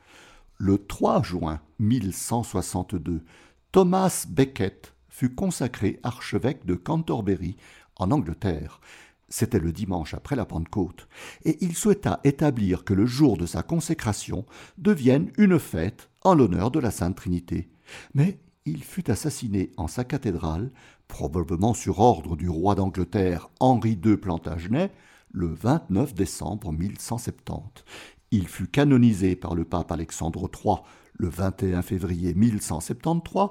Le 0.57 0.77
3 0.77 1.23
juin 1.23 1.61
1162, 1.79 3.23
Thomas 3.71 4.25
Becket 4.29 4.93
fut 5.07 5.33
consacré 5.33 5.99
archevêque 6.03 6.65
de 6.65 6.75
Canterbury, 6.75 7.55
en 7.97 8.11
Angleterre. 8.11 8.81
C'était 9.29 9.59
le 9.59 9.71
dimanche 9.71 10.13
après 10.13 10.35
la 10.35 10.45
Pentecôte, 10.45 11.07
et 11.45 11.57
il 11.61 11.75
souhaita 11.75 12.19
établir 12.23 12.83
que 12.83 12.93
le 12.93 13.05
jour 13.05 13.37
de 13.37 13.45
sa 13.45 13.63
consécration 13.63 14.45
devienne 14.77 15.31
une 15.37 15.57
fête 15.57 16.09
en 16.21 16.35
l'honneur 16.35 16.69
de 16.69 16.79
la 16.79 16.91
Sainte 16.91 17.15
Trinité. 17.15 17.69
Mais 18.13 18.39
il 18.65 18.83
fut 18.83 19.11
assassiné 19.11 19.71
en 19.77 19.87
sa 19.87 20.03
cathédrale, 20.03 20.71
probablement 21.07 21.73
sur 21.73 21.99
ordre 21.99 22.35
du 22.35 22.49
roi 22.49 22.75
d'Angleterre 22.75 23.49
Henri 23.59 23.99
II 24.03 24.17
Plantagenet, 24.17 24.91
le 25.31 25.47
29 25.47 26.13
décembre 26.13 26.71
1170. 26.71 27.83
Il 28.31 28.47
fut 28.47 28.67
canonisé 28.67 29.35
par 29.35 29.53
le 29.53 29.65
pape 29.65 29.91
Alexandre 29.91 30.49
III 30.51 30.77
le 31.13 31.29
21 31.29 31.81
février 31.81 32.33
1173, 32.33 33.49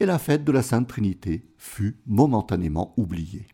et 0.00 0.06
la 0.06 0.18
fête 0.18 0.44
de 0.44 0.52
la 0.52 0.62
Sainte 0.62 0.88
Trinité 0.88 1.46
fut 1.56 2.00
momentanément 2.06 2.92
oubliée. 2.96 3.46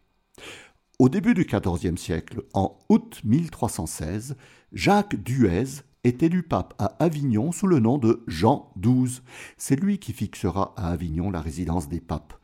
Au 0.98 1.08
début 1.08 1.34
du 1.34 1.44
XIVe 1.44 1.96
siècle, 1.96 2.42
en 2.54 2.78
août 2.88 3.20
1316, 3.24 4.36
Jacques 4.72 5.16
Duez 5.16 5.82
est 6.04 6.22
élu 6.22 6.42
pape 6.42 6.74
à 6.78 6.96
Avignon 6.98 7.52
sous 7.52 7.66
le 7.66 7.80
nom 7.80 7.98
de 7.98 8.22
Jean 8.26 8.72
XII. 8.78 9.20
C'est 9.56 9.76
lui 9.76 9.98
qui 9.98 10.12
fixera 10.12 10.74
à 10.76 10.88
Avignon 10.88 11.30
la 11.30 11.40
résidence 11.40 11.88
des 11.88 12.00
papes. 12.00 12.34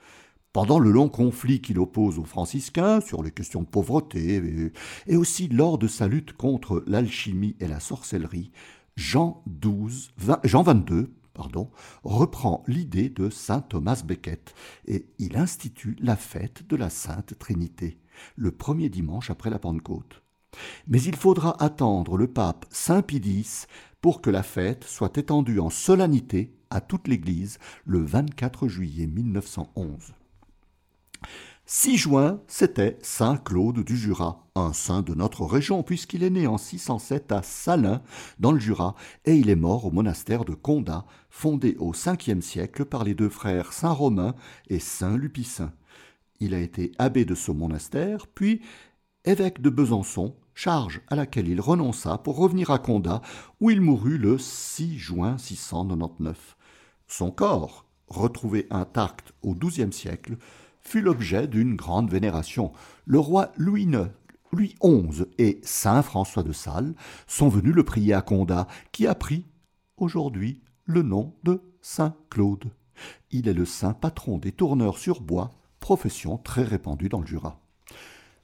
Pendant 0.52 0.78
le 0.78 0.90
long 0.90 1.08
conflit 1.08 1.60
qu'il 1.60 1.78
oppose 1.78 2.18
aux 2.18 2.24
franciscains 2.24 3.00
sur 3.00 3.22
les 3.22 3.30
questions 3.30 3.60
de 3.62 3.66
pauvreté 3.66 4.72
et 5.06 5.16
aussi 5.16 5.48
lors 5.48 5.76
de 5.76 5.86
sa 5.86 6.08
lutte 6.08 6.32
contre 6.32 6.82
l'alchimie 6.86 7.56
et 7.60 7.68
la 7.68 7.80
sorcellerie, 7.80 8.52
Jean, 8.96 9.42
XII, 9.46 10.10
Jean 10.44 10.62
XXII 10.62 11.08
pardon, 11.36 11.70
reprend 12.02 12.64
l'idée 12.66 13.10
de 13.10 13.28
saint 13.28 13.60
Thomas 13.60 14.02
Becket 14.02 14.54
et 14.86 15.06
il 15.18 15.36
institue 15.36 15.94
la 16.00 16.16
fête 16.16 16.66
de 16.66 16.76
la 16.76 16.88
Sainte 16.88 17.38
Trinité, 17.38 17.98
le 18.36 18.50
premier 18.50 18.88
dimanche 18.88 19.30
après 19.30 19.50
la 19.50 19.58
Pentecôte. 19.58 20.22
Mais 20.86 21.02
il 21.02 21.16
faudra 21.16 21.62
attendre 21.62 22.16
le 22.16 22.26
pape 22.26 22.66
Saint 22.70 23.02
Pie 23.02 23.66
pour 24.00 24.20
que 24.20 24.30
la 24.30 24.42
fête 24.42 24.84
soit 24.84 25.18
étendue 25.18 25.58
en 25.58 25.70
solennité 25.70 26.52
à 26.70 26.80
toute 26.80 27.08
l'Église 27.08 27.58
le 27.84 28.00
24 28.00 28.68
juillet 28.68 29.06
1911. 29.06 30.12
6 31.68 31.96
juin, 31.96 32.40
c'était 32.46 32.96
Saint 33.02 33.36
Claude 33.36 33.80
du 33.80 33.96
Jura, 33.96 34.46
un 34.54 34.72
saint 34.72 35.02
de 35.02 35.14
notre 35.14 35.44
région, 35.44 35.82
puisqu'il 35.82 36.22
est 36.22 36.30
né 36.30 36.46
en 36.46 36.58
607 36.58 37.32
à 37.32 37.42
Salins, 37.42 38.02
dans 38.38 38.52
le 38.52 38.60
Jura, 38.60 38.94
et 39.24 39.34
il 39.34 39.50
est 39.50 39.56
mort 39.56 39.84
au 39.84 39.90
monastère 39.90 40.44
de 40.44 40.54
Condat, 40.54 41.04
fondé 41.28 41.74
au 41.80 41.92
5e 41.92 42.40
siècle 42.40 42.84
par 42.84 43.02
les 43.02 43.14
deux 43.14 43.28
frères 43.28 43.72
Saint 43.72 43.90
Romain 43.90 44.36
et 44.68 44.78
Saint 44.78 45.16
Lupicin. 45.16 45.72
Il 46.38 46.54
a 46.54 46.60
été 46.60 46.92
abbé 46.98 47.24
de 47.24 47.34
ce 47.34 47.50
monastère, 47.50 48.28
puis 48.28 48.62
évêque 49.24 49.60
de 49.60 49.70
Besançon, 49.70 50.36
charge 50.56 51.02
à 51.08 51.14
laquelle 51.14 51.46
il 51.46 51.60
renonça 51.60 52.18
pour 52.18 52.36
revenir 52.36 52.70
à 52.70 52.78
Condat, 52.78 53.20
où 53.60 53.70
il 53.70 53.80
mourut 53.80 54.18
le 54.18 54.38
6 54.38 54.98
juin 54.98 55.38
699. 55.38 56.56
Son 57.06 57.30
corps, 57.30 57.86
retrouvé 58.08 58.66
intact 58.70 59.32
au 59.42 59.54
XIIe 59.54 59.92
siècle, 59.92 60.38
fut 60.80 61.02
l'objet 61.02 61.46
d'une 61.46 61.76
grande 61.76 62.10
vénération. 62.10 62.72
Le 63.04 63.20
roi 63.20 63.52
Louis 63.56 63.86
XI 63.86 65.24
et 65.38 65.60
saint 65.62 66.02
François 66.02 66.42
de 66.42 66.52
Sales 66.52 66.94
sont 67.26 67.48
venus 67.48 67.74
le 67.74 67.84
prier 67.84 68.14
à 68.14 68.22
Condat, 68.22 68.66
qui 68.92 69.06
a 69.06 69.14
pris 69.14 69.44
aujourd'hui 69.98 70.62
le 70.84 71.02
nom 71.02 71.34
de 71.44 71.60
Saint 71.82 72.16
Claude. 72.30 72.72
Il 73.30 73.46
est 73.46 73.54
le 73.54 73.66
saint 73.66 73.92
patron 73.92 74.38
des 74.38 74.52
tourneurs 74.52 74.96
sur 74.96 75.20
bois, 75.20 75.50
profession 75.80 76.38
très 76.38 76.62
répandue 76.62 77.10
dans 77.10 77.20
le 77.20 77.26
Jura. 77.26 77.60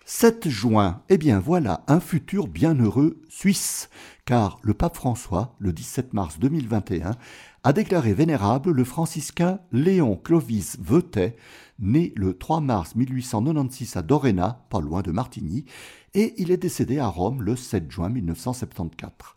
7 0.05 0.49
juin, 0.49 1.03
eh 1.09 1.17
bien 1.17 1.38
voilà 1.38 1.85
un 1.87 2.01
futur 2.01 2.49
bienheureux 2.49 3.23
suisse, 3.29 3.88
car 4.25 4.59
le 4.62 4.75
pape 4.75 4.97
François, 4.97 5.55
le 5.61 5.73
17 5.73 6.12
mars 6.12 6.41
2021, 6.41 7.17
a 7.62 7.73
déclaré 7.73 8.12
vénérable 8.12 8.73
le 8.73 8.83
franciscain 8.83 9.61
Léon 9.71 10.17
Clovis 10.17 10.77
Veutet, 10.81 11.37
né 11.79 12.12
le 12.17 12.37
3 12.37 12.61
mars 12.61 12.97
1896 12.97 13.97
à 13.97 14.03
Dorena, 14.03 14.67
pas 14.71 14.81
loin 14.81 15.03
de 15.03 15.12
Martigny, 15.12 15.67
et 16.15 16.35
il 16.37 16.51
est 16.51 16.57
décédé 16.57 16.99
à 16.99 17.07
Rome 17.07 17.41
le 17.41 17.55
7 17.55 17.88
juin 17.91 18.09
1974. 18.09 19.37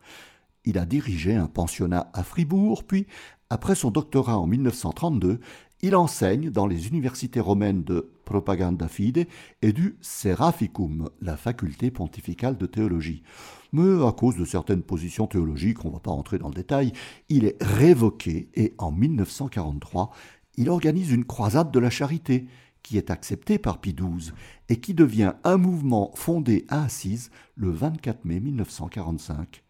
Il 0.65 0.80
a 0.80 0.86
dirigé 0.86 1.36
un 1.36 1.47
pensionnat 1.47 2.10
à 2.13 2.23
Fribourg, 2.23 2.86
puis, 2.86 3.06
après 3.51 3.75
son 3.75 3.91
doctorat 3.91 4.39
en 4.39 4.47
1932, 4.47 5.39
il 5.81 5.95
enseigne 5.95 6.49
dans 6.49 6.67
les 6.67 6.88
universités 6.88 7.39
romaines 7.39 7.83
de 7.83 8.09
Propaganda 8.25 8.88
Fide 8.88 9.27
et 9.61 9.73
du 9.73 9.97
Seraphicum, 10.01 11.09
la 11.21 11.38
faculté 11.38 11.91
pontificale 11.91 12.57
de 12.57 12.65
théologie. 12.65 13.23
Mais 13.71 14.05
à 14.05 14.11
cause 14.11 14.35
de 14.38 14.45
certaines 14.45 14.83
positions 14.83 15.27
théologiques, 15.27 15.83
on 15.85 15.89
ne 15.89 15.93
va 15.93 15.99
pas 15.99 16.11
entrer 16.11 16.38
dans 16.38 16.47
le 16.47 16.53
détail, 16.53 16.91
il 17.29 17.45
est 17.45 17.61
révoqué 17.61 18.49
et 18.55 18.73
en 18.77 18.91
1943, 18.91 20.11
il 20.57 20.69
organise 20.69 21.11
une 21.11 21.25
croisade 21.25 21.71
de 21.71 21.79
la 21.79 21.89
charité 21.89 22.45
qui 22.81 22.97
est 22.97 23.09
acceptée 23.09 23.57
par 23.57 23.81
Pie 23.81 23.95
XII 23.95 24.31
et 24.69 24.79
qui 24.79 24.93
devient 24.93 25.33
un 25.43 25.57
mouvement 25.57 26.11
fondé 26.15 26.65
à 26.69 26.83
Assise 26.83 27.31
le 27.55 27.71
24 27.71 28.25
mai 28.25 28.39
1945. 28.39 29.63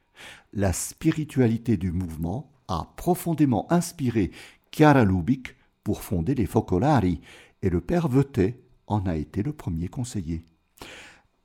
La 0.53 0.73
spiritualité 0.73 1.77
du 1.77 1.91
mouvement 1.91 2.51
a 2.67 2.93
profondément 2.97 3.71
inspiré 3.71 4.31
Chiara 4.71 5.05
Lubick, 5.05 5.55
pour 5.85 6.01
fonder 6.01 6.35
les 6.35 6.47
Focolari, 6.47 7.21
et 7.61 7.69
le 7.69 7.79
père 7.79 8.09
Vetet 8.09 8.59
en 8.87 9.05
a 9.05 9.15
été 9.15 9.43
le 9.43 9.53
premier 9.53 9.87
conseiller. 9.87 10.43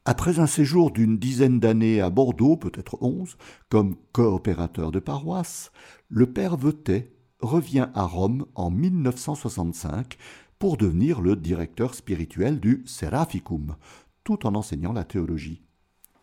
Après 0.07 0.41
un 0.41 0.47
séjour 0.47 0.91
d'une 0.91 1.19
dizaine 1.19 1.61
d'années 1.61 2.01
à 2.01 2.11
Bordeaux, 2.11 2.57
peut-être 2.57 3.01
onze, 3.03 3.37
comme 3.69 3.97
coopérateur 4.13 4.91
de 4.91 4.99
paroisse, 4.99 5.71
le 6.09 6.33
père 6.33 6.57
Vetet 6.57 7.13
revient 7.41 7.89
à 7.95 8.05
Rome 8.05 8.47
en 8.55 8.71
1965 8.71 10.17
pour 10.59 10.79
devenir 10.79 11.21
le 11.21 11.37
directeur 11.37 11.95
spirituel 11.95 12.61
du 12.61 12.83
Seraphicum, 12.87 13.77
tout 14.25 14.47
en 14.47 14.55
enseignant 14.55 14.95
la 14.95 15.05
théologie. 15.05 15.63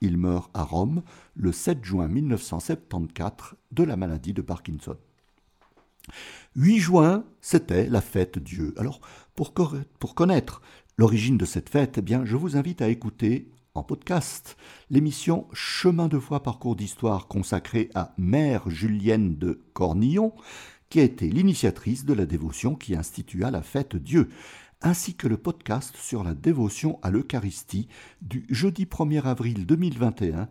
Il 0.02 0.18
meurt 0.18 0.50
à 0.56 0.64
Rome 0.64 1.04
le 1.36 1.52
7 1.52 1.86
juin 1.86 2.08
1974 2.08 3.56
de 3.72 3.84
la 3.84 3.96
maladie 3.96 4.34
de 4.34 4.42
Parkinson. 4.42 4.98
8 6.56 6.80
juin, 6.80 7.24
c'était 7.42 7.88
la 7.88 8.02
fête 8.02 8.40
Dieu. 8.40 8.74
Alors, 8.78 9.02
pour, 9.36 9.54
connaître 9.54 10.62
l'origine 10.98 11.38
de 11.38 11.46
cette 11.46 11.70
fête, 11.70 12.00
eh 12.00 12.26
je 12.26 12.36
vous 12.36 12.58
invite 12.58 12.82
à 12.82 12.90
écouter 12.90 13.52
en 13.76 13.84
podcast 13.84 14.58
l'émission 14.90 15.48
Chemin 15.54 16.08
de 16.08 16.18
foi 16.18 16.42
parcours 16.42 16.76
d'histoire 16.76 17.28
consacrée 17.28 17.90
à 17.94 18.14
Mère 18.18 18.70
Julienne 18.70 19.38
de 19.38 19.62
Cornillon, 19.74 20.34
qui 20.90 21.00
a 21.00 21.04
été 21.04 21.30
l'initiatrice 21.30 22.06
de 22.06 22.14
la 22.14 22.26
dévotion 22.26 22.74
qui 22.76 22.96
institua 22.96 23.52
la 23.52 23.62
fête 23.62 23.96
Dieu, 23.96 24.30
ainsi 24.82 25.16
que 25.16 25.28
le 25.28 25.38
podcast 25.38 25.96
sur 25.98 26.24
la 26.24 26.34
dévotion 26.34 27.00
à 27.04 27.12
l'Eucharistie 27.12 27.88
du 28.22 28.46
jeudi 28.50 28.86
1er 28.86 29.24
avril 29.24 29.66
2021, 29.66 30.50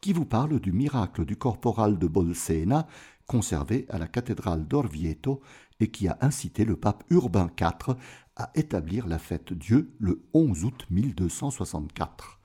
qui 0.00 0.12
vous 0.12 0.24
parle 0.24 0.60
du 0.60 0.72
miracle 0.72 1.24
du 1.24 1.36
corporal 1.36 1.98
de 1.98 2.06
Bolsena 2.06 2.86
conservé 3.28 3.86
à 3.90 3.98
la 3.98 4.08
cathédrale 4.08 4.66
d'Orvieto 4.66 5.40
et 5.78 5.92
qui 5.92 6.08
a 6.08 6.18
incité 6.20 6.64
le 6.64 6.74
pape 6.74 7.04
Urbain 7.10 7.48
IV 7.60 7.94
à 8.34 8.50
établir 8.56 9.06
la 9.06 9.18
fête 9.18 9.52
Dieu 9.52 9.94
le 10.00 10.24
11 10.34 10.64
août 10.64 10.86
1264. 10.90 12.40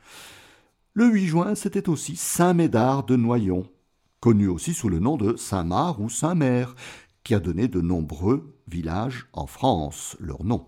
Le 0.94 1.08
8 1.08 1.26
juin, 1.26 1.56
c'était 1.56 1.90
aussi 1.90 2.16
Saint 2.16 2.54
Médard 2.54 3.04
de 3.06 3.16
Noyon, 3.16 3.66
connu 4.20 4.48
aussi 4.48 4.76
sous 4.76 4.90
le 4.90 5.00
nom 5.00 5.18
de 5.18 5.36
Saint-Marc 5.36 5.98
ou 6.00 6.10
Saint-Mère, 6.10 6.76
qui 7.24 7.34
a 7.34 7.40
donné 7.40 7.68
de 7.68 7.82
nombreux 7.82 8.56
villages 8.68 9.28
en 9.34 9.48
France 9.48 10.18
leur 10.20 10.44
nom. 10.44 10.68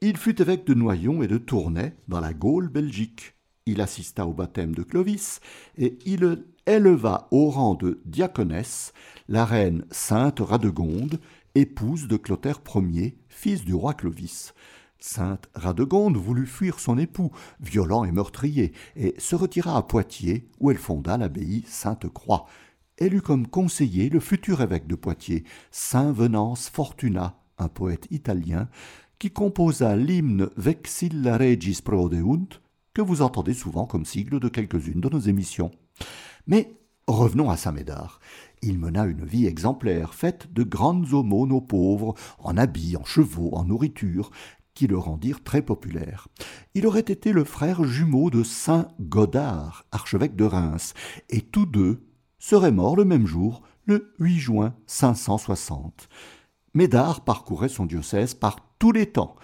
Il 0.00 0.16
fut 0.16 0.40
évêque 0.40 0.66
de 0.66 0.74
Noyon 0.74 1.22
et 1.22 1.26
de 1.26 1.38
Tournai, 1.38 1.96
dans 2.06 2.20
la 2.20 2.34
Gaule 2.34 2.68
belgique. 2.68 3.37
Il 3.70 3.82
assista 3.82 4.26
au 4.26 4.32
baptême 4.32 4.74
de 4.74 4.82
Clovis 4.82 5.40
et 5.76 5.98
il 6.06 6.42
éleva 6.64 7.28
au 7.30 7.50
rang 7.50 7.74
de 7.74 8.00
diaconesse 8.06 8.94
la 9.28 9.44
reine 9.44 9.84
Sainte 9.90 10.40
Radegonde, 10.40 11.20
épouse 11.54 12.08
de 12.08 12.16
Clotaire 12.16 12.62
Ier, 12.74 13.18
fils 13.28 13.66
du 13.66 13.74
roi 13.74 13.92
Clovis. 13.92 14.54
Sainte 14.98 15.50
Radegonde 15.54 16.16
voulut 16.16 16.46
fuir 16.46 16.80
son 16.80 16.96
époux, 16.96 17.30
violent 17.60 18.04
et 18.04 18.10
meurtrier, 18.10 18.72
et 18.96 19.14
se 19.18 19.36
retira 19.36 19.76
à 19.76 19.82
Poitiers, 19.82 20.48
où 20.60 20.70
elle 20.70 20.78
fonda 20.78 21.18
l'abbaye 21.18 21.62
Sainte-Croix. 21.66 22.46
Elle 22.96 23.12
eut 23.12 23.20
comme 23.20 23.46
conseiller 23.46 24.08
le 24.08 24.20
futur 24.20 24.62
évêque 24.62 24.86
de 24.86 24.94
Poitiers, 24.94 25.44
Saint 25.70 26.12
Venance 26.12 26.70
Fortuna, 26.70 27.38
un 27.58 27.68
poète 27.68 28.06
italien, 28.10 28.70
qui 29.18 29.30
composa 29.30 29.94
l'hymne 29.94 30.48
Vexilla 30.56 31.36
Regis 31.36 31.82
Prodeunt, 31.82 32.48
que 32.98 33.02
vous 33.02 33.22
entendez 33.22 33.54
souvent 33.54 33.86
comme 33.86 34.04
sigle 34.04 34.40
de 34.40 34.48
quelques-unes 34.48 35.00
de 35.00 35.08
nos 35.08 35.20
émissions. 35.20 35.70
Mais 36.48 36.74
revenons 37.06 37.48
à 37.48 37.56
Saint 37.56 37.70
Médard. 37.70 38.18
Il 38.60 38.80
mena 38.80 39.04
une 39.04 39.24
vie 39.24 39.46
exemplaire, 39.46 40.14
faite 40.14 40.52
de 40.52 40.64
grandes 40.64 41.12
aumônes 41.12 41.52
aux 41.52 41.60
pauvres, 41.60 42.16
en 42.40 42.56
habits, 42.56 42.96
en 42.96 43.04
chevaux, 43.04 43.50
en 43.52 43.62
nourriture, 43.62 44.32
qui 44.74 44.88
le 44.88 44.98
rendirent 44.98 45.44
très 45.44 45.62
populaire. 45.62 46.26
Il 46.74 46.88
aurait 46.88 46.98
été 46.98 47.30
le 47.30 47.44
frère 47.44 47.84
jumeau 47.84 48.30
de 48.30 48.42
saint 48.42 48.88
Godard, 48.98 49.86
archevêque 49.92 50.34
de 50.34 50.46
Reims, 50.46 50.94
et 51.30 51.42
tous 51.42 51.66
deux 51.66 52.04
seraient 52.40 52.72
morts 52.72 52.96
le 52.96 53.04
même 53.04 53.28
jour, 53.28 53.62
le 53.86 54.12
8 54.18 54.38
juin 54.40 54.74
560. 54.88 56.08
Médard 56.74 57.20
parcourait 57.20 57.68
son 57.68 57.86
diocèse 57.86 58.34
par 58.34 58.56
tous 58.80 58.90
les 58.90 59.06
temps, 59.06 59.36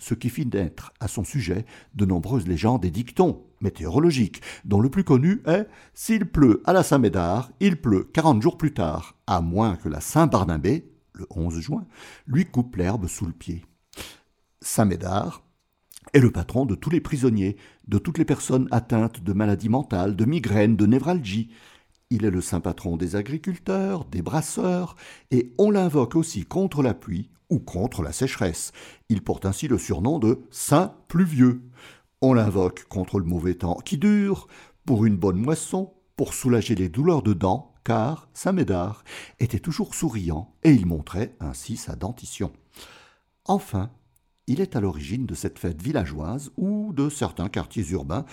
ce 0.00 0.14
qui 0.14 0.30
fit 0.30 0.46
naître 0.46 0.92
à 0.98 1.06
son 1.06 1.22
sujet 1.22 1.64
de 1.94 2.04
nombreuses 2.04 2.48
légendes 2.48 2.84
et 2.84 2.90
dictons 2.90 3.44
météorologiques, 3.60 4.40
dont 4.64 4.80
le 4.80 4.90
plus 4.90 5.04
connu 5.04 5.42
est 5.46 5.68
S'il 5.94 6.26
pleut 6.26 6.62
à 6.64 6.72
la 6.72 6.82
Saint-Médard, 6.82 7.50
il 7.60 7.80
pleut 7.80 8.04
quarante 8.04 8.42
jours 8.42 8.58
plus 8.58 8.72
tard, 8.72 9.16
à 9.26 9.40
moins 9.40 9.76
que 9.76 9.88
la 9.88 10.00
Saint-Barnabé, 10.00 10.90
le 11.12 11.26
11 11.30 11.60
juin, 11.60 11.86
lui 12.26 12.46
coupe 12.46 12.76
l'herbe 12.76 13.06
sous 13.06 13.26
le 13.26 13.32
pied. 13.32 13.64
Saint-Médard 14.62 15.42
est 16.12 16.20
le 16.20 16.30
patron 16.30 16.66
de 16.66 16.74
tous 16.74 16.90
les 16.90 17.00
prisonniers, 17.00 17.56
de 17.86 17.98
toutes 17.98 18.18
les 18.18 18.24
personnes 18.24 18.68
atteintes 18.70 19.22
de 19.22 19.32
maladies 19.32 19.68
mentales, 19.68 20.16
de 20.16 20.24
migraines, 20.24 20.76
de 20.76 20.86
névralgie. 20.86 21.50
Il 22.10 22.24
est 22.24 22.30
le 22.30 22.40
saint 22.40 22.60
patron 22.60 22.96
des 22.96 23.14
agriculteurs, 23.14 24.04
des 24.06 24.22
brasseurs, 24.22 24.96
et 25.30 25.52
on 25.58 25.70
l'invoque 25.70 26.16
aussi 26.16 26.44
contre 26.44 26.82
la 26.82 26.94
pluie 26.94 27.30
ou 27.50 27.58
contre 27.58 28.02
la 28.02 28.12
sécheresse. 28.12 28.72
Il 29.08 29.22
porte 29.22 29.44
ainsi 29.44 29.68
le 29.68 29.78
surnom 29.78 30.18
de 30.18 30.40
Saint 30.50 30.94
pluvieux. 31.08 31.62
On 32.22 32.32
l'invoque 32.32 32.84
contre 32.84 33.18
le 33.18 33.24
mauvais 33.24 33.54
temps 33.54 33.78
qui 33.84 33.98
dure, 33.98 34.46
pour 34.86 35.04
une 35.04 35.16
bonne 35.16 35.38
moisson, 35.38 35.92
pour 36.16 36.34
soulager 36.34 36.74
les 36.74 36.88
douleurs 36.88 37.22
de 37.22 37.32
dents, 37.32 37.74
car 37.84 38.28
Saint 38.34 38.52
Médard 38.52 39.04
était 39.38 39.58
toujours 39.58 39.94
souriant 39.94 40.54
et 40.62 40.72
il 40.72 40.86
montrait 40.86 41.34
ainsi 41.40 41.76
sa 41.76 41.96
dentition. 41.96 42.52
Enfin, 43.44 43.90
il 44.46 44.60
est 44.60 44.76
à 44.76 44.80
l'origine 44.80 45.26
de 45.26 45.34
cette 45.34 45.58
fête 45.58 45.80
villageoise 45.80 46.52
ou 46.56 46.92
de 46.92 47.08
certains 47.08 47.48
quartiers 47.48 47.88
urbains 47.90 48.24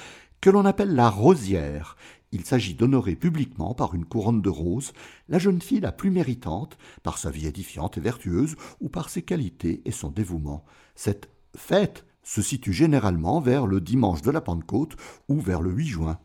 que 0.42 0.50
l'on 0.50 0.66
appelle 0.66 0.96
la 0.96 1.10
rosière. 1.10 1.96
Il 2.32 2.46
s'agit 2.46 2.74
d'honorer 2.74 3.16
publiquement 3.16 3.74
par 3.74 3.96
une 3.96 4.06
couronne 4.06 4.42
de 4.42 4.50
roses 4.50 4.94
la 5.30 5.40
jeune 5.40 5.62
fille 5.62 5.80
la 5.80 5.92
plus 5.92 6.12
méritante 6.12 6.78
par 7.04 7.18
sa 7.18 7.30
vie 7.30 7.48
édifiante 7.48 7.98
et 7.98 8.02
vertueuse 8.02 8.56
ou 8.82 8.90
par 8.90 9.10
ses 9.10 9.22
qualités 9.22 9.82
et 9.86 9.92
son 9.92 10.10
dévouement. 10.10 10.66
Cette 10.96 11.30
fête 11.56 12.06
se 12.24 12.42
situe 12.42 12.74
généralement 12.74 13.40
vers 13.40 13.66
le 13.66 13.80
dimanche 13.80 14.22
de 14.22 14.32
la 14.32 14.42
Pentecôte 14.42 14.98
ou 15.30 15.40
vers 15.40 15.62
le 15.62 15.72
8 15.72 15.88
juin. 15.88 16.20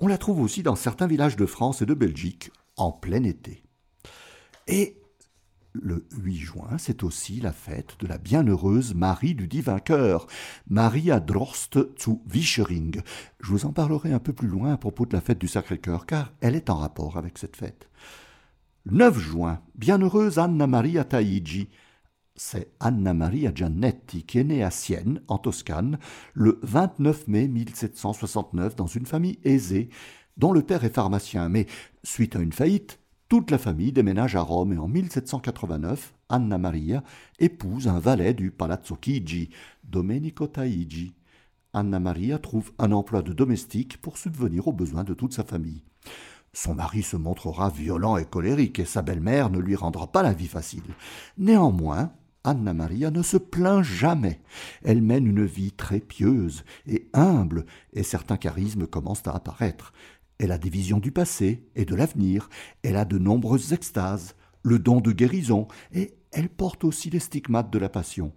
On 0.00 0.06
la 0.06 0.18
trouve 0.18 0.40
aussi 0.40 0.62
dans 0.62 0.76
certains 0.76 1.06
villages 1.06 1.36
de 1.36 1.46
France 1.46 1.80
et 1.80 1.86
de 1.86 1.94
Belgique 1.94 2.50
en 2.76 2.92
plein 2.92 3.24
été. 3.24 3.62
Et 4.68 4.98
le 5.82 6.06
8 6.16 6.36
juin, 6.36 6.78
c'est 6.78 7.02
aussi 7.02 7.40
la 7.40 7.52
fête 7.52 7.96
de 8.00 8.06
la 8.06 8.18
bienheureuse 8.18 8.94
Marie 8.94 9.34
du 9.34 9.48
Divin 9.48 9.78
Cœur, 9.78 10.26
Maria 10.68 11.20
Drost 11.20 11.78
zu 11.98 12.20
Wischering. 12.32 13.00
Je 13.40 13.50
vous 13.50 13.66
en 13.66 13.72
parlerai 13.72 14.12
un 14.12 14.18
peu 14.18 14.32
plus 14.32 14.48
loin 14.48 14.72
à 14.72 14.76
propos 14.76 15.06
de 15.06 15.12
la 15.12 15.20
fête 15.20 15.38
du 15.38 15.48
Sacré-Cœur, 15.48 16.06
car 16.06 16.32
elle 16.40 16.54
est 16.54 16.70
en 16.70 16.76
rapport 16.76 17.16
avec 17.16 17.38
cette 17.38 17.56
fête. 17.56 17.88
9 18.86 19.18
juin, 19.18 19.60
bienheureuse 19.74 20.38
Anna 20.38 20.66
Maria 20.66 21.04
Taigi. 21.04 21.68
C'est 22.34 22.70
Anna 22.80 23.14
Maria 23.14 23.52
Giannetti 23.54 24.24
qui 24.24 24.38
est 24.38 24.44
née 24.44 24.62
à 24.62 24.70
Sienne, 24.70 25.22
en 25.28 25.38
Toscane, 25.38 25.98
le 26.34 26.60
29 26.62 27.28
mai 27.28 27.48
1769 27.48 28.76
dans 28.76 28.86
une 28.86 29.06
famille 29.06 29.38
aisée, 29.42 29.88
dont 30.36 30.52
le 30.52 30.62
père 30.62 30.84
est 30.84 30.94
pharmacien, 30.94 31.48
mais 31.48 31.66
suite 32.02 32.36
à 32.36 32.40
une 32.40 32.52
faillite, 32.52 33.00
toute 33.28 33.50
la 33.50 33.58
famille 33.58 33.92
déménage 33.92 34.36
à 34.36 34.40
Rome 34.40 34.72
et 34.72 34.78
en 34.78 34.86
1789, 34.86 36.14
Anna 36.28 36.58
Maria 36.58 37.02
épouse 37.40 37.88
un 37.88 37.98
valet 37.98 38.34
du 38.34 38.52
Palazzo 38.52 38.96
Chigi, 39.00 39.50
Domenico 39.82 40.46
Taigi. 40.46 41.12
Anna 41.72 41.98
Maria 41.98 42.38
trouve 42.38 42.70
un 42.78 42.92
emploi 42.92 43.22
de 43.22 43.32
domestique 43.32 44.00
pour 44.00 44.16
subvenir 44.16 44.68
aux 44.68 44.72
besoins 44.72 45.02
de 45.02 45.12
toute 45.12 45.34
sa 45.34 45.42
famille. 45.42 45.82
Son 46.52 46.76
mari 46.76 47.02
se 47.02 47.16
montrera 47.16 47.68
violent 47.68 48.16
et 48.16 48.24
colérique 48.24 48.78
et 48.78 48.84
sa 48.84 49.02
belle-mère 49.02 49.50
ne 49.50 49.58
lui 49.58 49.74
rendra 49.74 50.06
pas 50.06 50.22
la 50.22 50.32
vie 50.32 50.46
facile. 50.46 50.94
Néanmoins, 51.36 52.12
Anna 52.44 52.72
Maria 52.74 53.10
ne 53.10 53.22
se 53.22 53.36
plaint 53.36 53.82
jamais. 53.82 54.40
Elle 54.84 55.02
mène 55.02 55.26
une 55.26 55.44
vie 55.44 55.72
très 55.72 55.98
pieuse 55.98 56.64
et 56.86 57.08
humble, 57.12 57.66
et 57.92 58.04
certains 58.04 58.36
charismes 58.36 58.86
commencent 58.86 59.26
à 59.26 59.32
apparaître. 59.32 59.92
Elle 60.38 60.52
a 60.52 60.58
des 60.58 60.70
visions 60.70 60.98
du 60.98 61.12
passé 61.12 61.66
et 61.74 61.84
de 61.84 61.94
l'avenir, 61.94 62.48
elle 62.82 62.96
a 62.96 63.04
de 63.04 63.18
nombreuses 63.18 63.72
extases, 63.72 64.34
le 64.62 64.78
don 64.78 65.00
de 65.00 65.12
guérison, 65.12 65.68
et 65.92 66.14
elle 66.32 66.48
porte 66.48 66.84
aussi 66.84 67.08
les 67.08 67.20
stigmates 67.20 67.72
de 67.72 67.78
la 67.78 67.88
passion. 67.88 68.32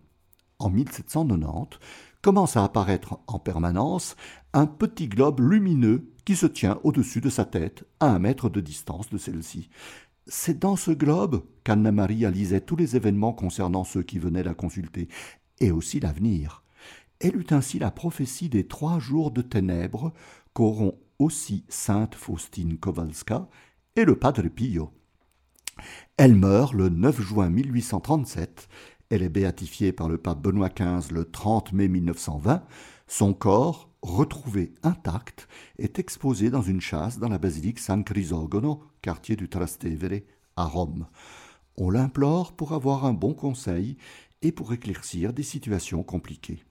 En 0.59 0.69
1790, 0.69 1.79
commence 2.21 2.57
à 2.57 2.63
apparaître 2.63 3.19
en 3.27 3.39
permanence 3.39 4.15
un 4.53 4.65
petit 4.65 5.07
globe 5.07 5.39
lumineux 5.39 6.12
qui 6.25 6.35
se 6.35 6.45
tient 6.45 6.79
au-dessus 6.83 7.21
de 7.21 7.29
sa 7.29 7.45
tête, 7.45 7.85
à 7.99 8.07
un 8.07 8.19
mètre 8.19 8.49
de 8.49 8.62
distance 8.62 9.09
de 9.09 9.17
celle-ci. 9.17 9.69
C'est 10.27 10.59
dans 10.59 10.75
ce 10.75 10.91
globe 10.91 11.43
qu'Anna 11.63 11.91
Maria 11.91 12.29
lisait 12.29 12.62
tous 12.62 12.75
les 12.75 12.95
événements 12.95 13.33
concernant 13.33 13.83
ceux 13.83 14.03
qui 14.03 14.19
venaient 14.19 14.43
la 14.43 14.53
consulter, 14.53 15.07
et 15.59 15.71
aussi 15.71 15.99
l'avenir. 15.99 16.63
Elle 17.19 17.35
eut 17.35 17.47
ainsi 17.49 17.79
la 17.79 17.91
prophétie 17.91 18.47
des 18.47 18.65
trois 18.67 18.99
jours 18.99 19.31
de 19.31 19.41
ténèbres 19.41 20.13
qu'auront 20.53 20.97
aussi 21.19 21.65
sainte 21.67 22.15
Faustine 22.15 22.77
Kowalska 22.77 23.47
et 23.95 24.05
le 24.05 24.17
Padre 24.17 24.47
Pio. 24.47 24.91
Elle 26.17 26.36
meurt 26.36 26.73
le 26.73 26.89
9 26.89 27.21
juin 27.21 27.49
1837. 27.49 28.67
Elle 29.10 29.23
est 29.23 29.29
béatifiée 29.29 29.91
par 29.91 30.10
le 30.10 30.17
pape 30.17 30.41
Benoît 30.41 30.69
XV 30.69 31.12
le 31.12 31.25
30 31.25 31.73
mai 31.73 31.88
1920. 31.88 32.63
Son 33.08 33.34
corps, 33.34 33.89
retrouvé 34.01 34.73
intact, 34.84 35.47
est 35.77 35.99
exposé 35.99 36.49
dans 36.49 36.62
une 36.62 36.82
chasse 36.82 37.19
dans 37.19 37.29
la 37.29 37.38
basilique 37.38 37.79
San 37.79 38.03
Crisogono, 38.03 38.84
quartier 39.01 39.36
du 39.36 39.49
Trastevere, 39.49 40.21
à 40.55 40.65
Rome. 40.65 41.08
On 41.77 41.89
l'implore 41.89 42.53
pour 42.53 42.73
avoir 42.73 43.05
un 43.05 43.13
bon 43.13 43.34
conseil 43.34 43.97
et 44.41 44.51
pour 44.51 44.73
éclaircir 44.73 45.34
des 45.34 45.43
situations 45.43 46.03
compliquées. 46.03 46.63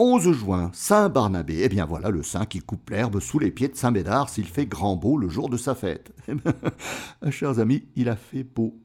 11 0.00 0.30
juin, 0.32 0.70
Saint 0.74 1.08
Barnabé. 1.08 1.62
Eh 1.64 1.68
bien 1.68 1.84
voilà 1.84 2.10
le 2.10 2.22
saint 2.22 2.46
qui 2.46 2.60
coupe 2.60 2.88
l'herbe 2.90 3.18
sous 3.18 3.40
les 3.40 3.50
pieds 3.50 3.66
de 3.66 3.74
Saint 3.74 3.90
Médard 3.90 4.28
s'il 4.28 4.46
fait 4.46 4.64
grand 4.64 4.94
beau 4.94 5.18
le 5.18 5.28
jour 5.28 5.48
de 5.48 5.56
sa 5.56 5.74
fête. 5.74 6.12
Chers 7.30 7.58
amis, 7.58 7.88
il 7.96 8.08
a 8.08 8.14
fait 8.14 8.44
beau 8.44 8.78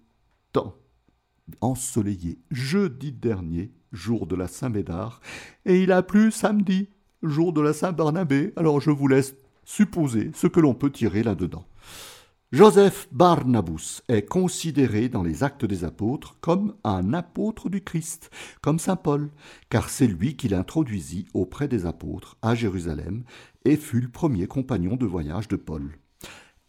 temps. 0.54 0.76
Ensoleillé 1.62 2.40
jeudi 2.50 3.12
dernier, 3.12 3.72
jour 3.92 4.26
de 4.26 4.36
la 4.36 4.48
Saint 4.48 4.70
Médard, 4.70 5.22
et 5.66 5.84
il 5.84 5.92
a 5.92 6.02
plu 6.02 6.32
samedi, 6.32 6.90
jour 7.22 7.54
de 7.54 7.62
la 7.62 7.74
Saint 7.74 7.92
Barnabé. 7.92 8.52
Alors 8.56 8.82
je 8.82 8.90
vous 8.90 9.08
laisse 9.08 9.36
supposer 9.66 10.32
ce 10.34 10.48
que 10.48 10.60
l'on 10.60 10.74
peut 10.74 10.92
tirer 10.92 11.22
là-dedans. 11.22 11.68
Joseph 12.54 13.08
Barnabus 13.12 14.04
est 14.10 14.28
considéré 14.28 15.10
dans 15.10 15.24
les 15.24 15.44
actes 15.44 15.66
des 15.66 15.84
apôtres 15.84 16.38
comme 16.40 16.76
un 16.84 17.12
apôtre 17.16 17.68
du 17.68 17.84
Christ, 17.84 18.30
comme 18.62 18.78
Saint 18.78 18.96
Paul, 18.96 19.32
car 19.70 19.90
c'est 19.90 20.06
lui 20.06 20.36
qui 20.36 20.50
l'introduisit 20.50 21.26
auprès 21.34 21.68
des 21.68 21.88
apôtres 21.88 22.38
à 22.44 22.54
Jérusalem 22.54 23.24
et 23.66 23.76
fut 23.76 24.02
le 24.02 24.08
premier 24.08 24.46
compagnon 24.46 24.98
de 24.98 25.08
voyage 25.08 25.48
de 25.48 25.56
Paul. 25.56 25.98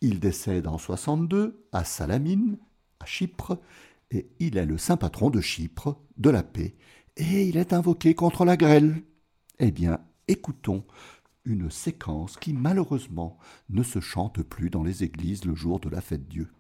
Il 0.01 0.21
décède 0.21 0.69
en 0.69 0.79
62 0.79 1.67
à 1.71 1.85
Salamine, 1.85 2.57
à 2.99 3.05
Chypre, 3.05 3.59
et 4.11 4.31
il 4.39 4.57
est 4.57 4.65
le 4.65 4.79
saint 4.79 4.97
patron 4.97 5.29
de 5.29 5.43
Chypre, 5.43 6.01
de 6.17 6.31
la 6.31 6.43
paix, 6.43 6.77
et 7.19 7.47
il 7.47 7.59
est 7.59 7.75
invoqué 7.75 8.15
contre 8.15 8.47
la 8.47 8.57
grêle. 8.57 9.03
Eh 9.59 9.71
bien, 9.71 9.99
écoutons 10.29 10.83
une 11.45 11.71
séquence 11.71 12.37
qui 12.37 12.53
malheureusement 12.53 13.39
ne 13.69 13.83
se 13.83 14.01
chante 14.01 14.43
plus 14.43 14.71
dans 14.71 14.83
les 14.83 15.05
églises 15.05 15.45
le 15.45 15.55
jour 15.55 15.81
de 15.81 15.89
la 15.89 16.01
fête 16.01 16.27
Dieu. 16.29 16.51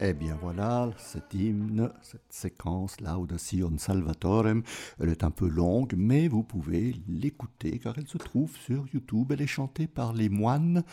Eh 0.00 0.12
bien 0.12 0.38
voilà, 0.40 0.90
cet 0.96 1.34
hymne, 1.34 1.90
cette 2.02 2.30
séquence 2.30 3.00
Laudación 3.00 3.78
Salvatorem, 3.78 4.62
elle 5.00 5.08
est 5.08 5.24
un 5.24 5.32
peu 5.32 5.48
longue, 5.48 5.94
mais 5.96 6.28
vous 6.28 6.44
pouvez 6.44 6.94
l'écouter 7.08 7.80
car 7.80 7.94
elle 7.98 8.06
se 8.06 8.16
trouve 8.16 8.56
sur 8.56 8.86
YouTube. 8.94 9.32
Elle 9.32 9.42
est 9.42 9.48
chantée 9.48 9.88
par 9.88 10.12
les 10.12 10.28
moines 10.28 10.84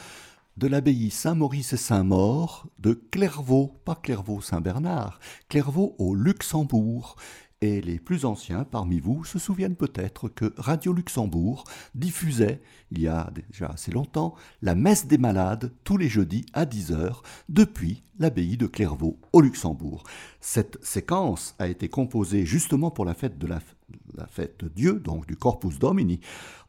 de 0.58 0.65
l'abbaye 0.65 1.12
Saint-Maurice 1.12 1.74
et 1.74 1.78
Saint-Maur 1.78 2.68
de 2.80 2.94
Clairvaux, 2.94 3.80
pas 3.86 3.94
Clairvaux-Saint-Bernard, 3.94 5.20
Clairvaux 5.50 5.96
au 6.00 6.15
Luxembourg. 6.15 7.15
Et 7.62 7.80
les 7.80 8.00
plus 8.00 8.26
anciens 8.26 8.65
parmi 8.65 9.00
vous 9.00 9.24
se 9.24 9.39
souviennent 9.39 9.78
peut-être 9.78 10.28
que 10.28 10.54
Radio 10.58 10.91
Luxembourg 10.91 11.63
diffusait, 11.96 12.62
il 12.91 13.02
y 13.02 13.08
a 13.08 13.32
déjà 13.34 13.68
assez 13.68 13.91
longtemps, 13.91 14.36
la 14.62 14.76
messe 14.76 15.08
des 15.08 15.18
malades 15.18 15.74
tous 15.86 15.98
les 15.98 16.10
jeudis 16.10 16.46
à 16.54 16.65
10h 16.65 17.22
depuis 17.48 18.04
l'abbaye 18.20 18.58
de 18.58 18.68
Clairvaux 18.68 19.20
au 19.32 19.39
Luxembourg. 19.39 20.04
Cette 20.41 20.84
séquence 20.84 21.56
a 21.58 21.70
été 21.70 21.88
composée 21.88 22.46
justement 22.46 22.91
pour 22.91 23.06
la 23.06 23.13
fête 23.13 23.38
de 23.38 23.48
la, 23.48 23.62
fête 24.28 24.65
Dieu, 24.65 25.00
donc 25.00 25.26
du 25.26 25.38
Corpus 25.38 25.80
Domini, 25.80 26.20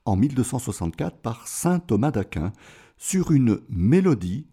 en 0.04 0.14
1264 0.14 1.18
par 1.18 1.48
saint 1.48 1.80
Thomas 1.80 2.12
d'Aquin, 2.12 2.52
sur 2.96 3.32
une 3.32 3.58
mélodie 3.68 4.46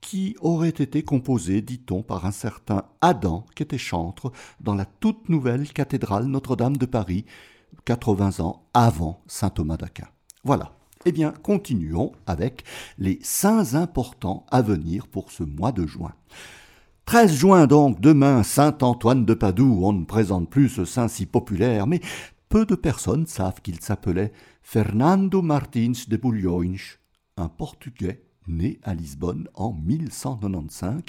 qui 0.00 0.36
aurait 0.40 0.68
été 0.68 1.02
composé, 1.02 1.60
dit-on, 1.62 2.02
par 2.02 2.24
un 2.26 2.30
certain 2.30 2.84
Adam, 3.00 3.44
qui 3.54 3.62
était 3.62 3.78
chantre, 3.78 4.32
dans 4.60 4.74
la 4.74 4.84
toute 4.84 5.28
nouvelle 5.28 5.72
cathédrale 5.72 6.26
Notre-Dame 6.26 6.76
de 6.76 6.86
Paris, 6.86 7.24
80 7.84 8.40
ans 8.40 8.62
avant 8.74 9.22
saint 9.26 9.50
Thomas 9.50 9.76
d'Aquin. 9.76 10.08
Voilà. 10.44 10.72
Eh 11.04 11.12
bien, 11.12 11.32
continuons 11.42 12.12
avec 12.26 12.64
les 12.98 13.18
saints 13.22 13.74
importants 13.74 14.46
à 14.50 14.62
venir 14.62 15.06
pour 15.06 15.30
ce 15.30 15.42
mois 15.44 15.72
de 15.72 15.86
juin. 15.86 16.12
13 17.06 17.32
juin 17.32 17.66
donc, 17.66 18.00
demain, 18.00 18.42
Saint 18.42 18.76
Antoine 18.82 19.24
de 19.24 19.32
Padoue. 19.32 19.80
On 19.82 19.92
ne 19.92 20.04
présente 20.04 20.50
plus 20.50 20.68
ce 20.68 20.84
saint 20.84 21.08
si 21.08 21.24
populaire, 21.24 21.86
mais 21.86 22.00
peu 22.48 22.66
de 22.66 22.74
personnes 22.74 23.26
savent 23.26 23.62
qu'il 23.62 23.80
s'appelait 23.80 24.32
Fernando 24.62 25.40
Martins 25.40 25.92
de 26.06 26.16
Bulhões, 26.16 26.98
un 27.36 27.48
Portugais 27.48 28.27
né 28.48 28.80
à 28.82 28.94
Lisbonne 28.94 29.48
en 29.54 29.72
1195 29.72 31.02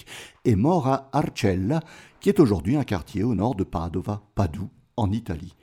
et 0.45 0.55
mort 0.55 0.87
à 0.87 1.09
Arcella, 1.13 1.81
qui 2.19 2.29
est 2.29 2.39
aujourd'hui 2.39 2.75
un 2.75 2.83
quartier 2.83 3.23
au 3.23 3.35
nord 3.35 3.55
de 3.55 3.63
Padova, 3.63 4.21
Padoue, 4.35 4.69
en 4.97 5.11
Italie. 5.11 5.55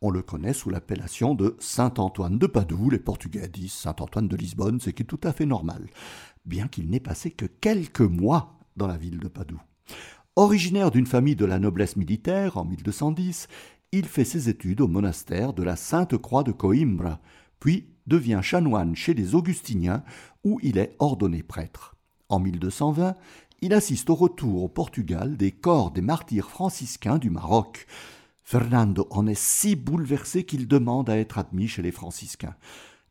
On 0.00 0.10
le 0.10 0.22
connaît 0.22 0.52
sous 0.52 0.68
l'appellation 0.68 1.34
de 1.34 1.56
Saint-Antoine 1.60 2.38
de 2.38 2.46
Padoue. 2.48 2.90
Les 2.90 2.98
Portugais 2.98 3.48
disent 3.48 3.72
Saint-Antoine 3.72 4.26
de 4.26 4.36
Lisbonne, 4.36 4.80
ce 4.80 4.90
qui 4.90 5.04
est 5.04 5.06
tout 5.06 5.20
à 5.22 5.32
fait 5.32 5.46
normal, 5.46 5.86
bien 6.44 6.66
qu'il 6.66 6.90
n'ait 6.90 6.98
passé 6.98 7.30
que 7.30 7.46
quelques 7.46 8.00
mois 8.00 8.58
dans 8.76 8.88
la 8.88 8.96
ville 8.96 9.18
de 9.18 9.28
Padoue. 9.28 9.62
Originaire 10.34 10.90
d'une 10.90 11.06
famille 11.06 11.36
de 11.36 11.44
la 11.44 11.58
noblesse 11.58 11.96
militaire 11.96 12.56
en 12.56 12.64
1210, 12.64 13.48
il 13.92 14.06
fait 14.06 14.24
ses 14.24 14.48
études 14.48 14.80
au 14.80 14.88
monastère 14.88 15.52
de 15.52 15.62
la 15.62 15.76
Sainte 15.76 16.16
Croix 16.16 16.42
de 16.42 16.52
Coimbra, 16.52 17.20
puis 17.60 17.91
devient 18.06 18.40
chanoine 18.42 18.96
chez 18.96 19.14
les 19.14 19.34
Augustiniens 19.34 20.02
où 20.44 20.58
il 20.62 20.78
est 20.78 20.96
ordonné 20.98 21.42
prêtre. 21.42 21.96
En 22.28 22.40
1220, 22.40 23.14
il 23.60 23.72
assiste 23.72 24.10
au 24.10 24.14
retour 24.14 24.64
au 24.64 24.68
Portugal 24.68 25.36
des 25.36 25.52
corps 25.52 25.90
des 25.90 26.00
martyrs 26.00 26.50
franciscains 26.50 27.18
du 27.18 27.30
Maroc. 27.30 27.86
Fernando 28.42 29.06
en 29.10 29.26
est 29.26 29.38
si 29.38 29.76
bouleversé 29.76 30.44
qu'il 30.44 30.66
demande 30.66 31.08
à 31.08 31.16
être 31.16 31.38
admis 31.38 31.68
chez 31.68 31.82
les 31.82 31.92
franciscains. 31.92 32.56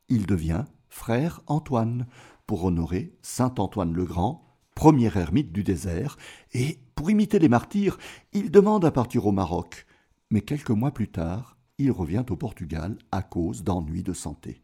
Il 0.10 0.25
devient 0.25 0.65
frère 0.89 1.41
Antoine 1.47 2.06
pour 2.45 2.65
honorer 2.65 3.13
saint 3.21 3.54
Antoine 3.58 3.93
le 3.93 4.04
Grand, 4.04 4.45
premier 4.75 5.15
ermite 5.15 5.54
du 5.54 5.63
désert, 5.63 6.17
et 6.54 6.80
pour 6.95 7.10
imiter 7.10 7.39
les 7.39 7.47
martyrs, 7.47 7.97
il 8.34 8.51
demande 8.51 8.84
à 8.84 8.91
partir 8.91 9.25
au 9.25 9.32
Maroc. 9.32 9.86
Mais 10.32 10.41
quelques 10.41 10.69
mois 10.69 10.91
plus 10.91 11.08
tard, 11.08 11.58
il 11.77 11.91
revient 11.91 12.25
au 12.30 12.36
Portugal 12.36 12.97
à 13.12 13.21
cause 13.21 13.63
d'ennuis 13.63 14.04
de 14.04 14.13
santé. 14.13 14.62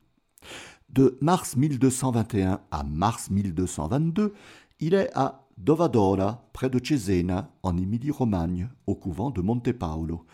De 0.90 1.18
mars 1.22 1.56
1221 1.56 2.62
à 2.72 2.84
mars 2.84 3.30
1222, 3.30 4.34
il 4.80 4.94
est 4.94 5.10
à 5.16 5.48
Dovadora, 5.58 6.48
près 6.54 6.70
de 6.70 6.80
Cesena, 6.84 7.52
en 7.64 7.78
Émilie-Romagne, 7.78 8.70
au 8.86 8.96
couvent 8.96 9.32
de 9.32 9.42
Montepaolo. 9.42 10.26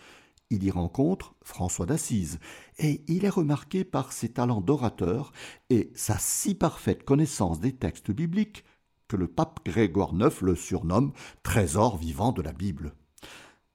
Il 0.49 0.63
y 0.63 0.69
rencontre 0.69 1.34
François 1.41 1.86
d'Assise, 1.86 2.39
et 2.78 3.04
il 3.08 3.26
est 3.26 3.30
remarqué 3.30 3.84
par 3.84 4.12
ses 4.12 4.30
talents 4.30 4.62
d'orateur 4.62 5.32
et 5.69 5.91
sa 5.95 6.17
si 6.19 6.54
parfaite 6.54 7.04
connaissance 7.04 7.60
des 7.60 7.73
textes 7.73 8.12
bibliques 8.12 8.63
que 9.08 9.15
le 9.15 9.28
pape 9.28 9.62
Grégoire 9.65 10.13
IX 10.13 10.41
le 10.41 10.56
surnomme 10.56 11.13
trésor 11.41 11.97
vivant 11.97 12.32
de 12.32 12.41
la 12.41 12.52
Bible. 12.52 12.93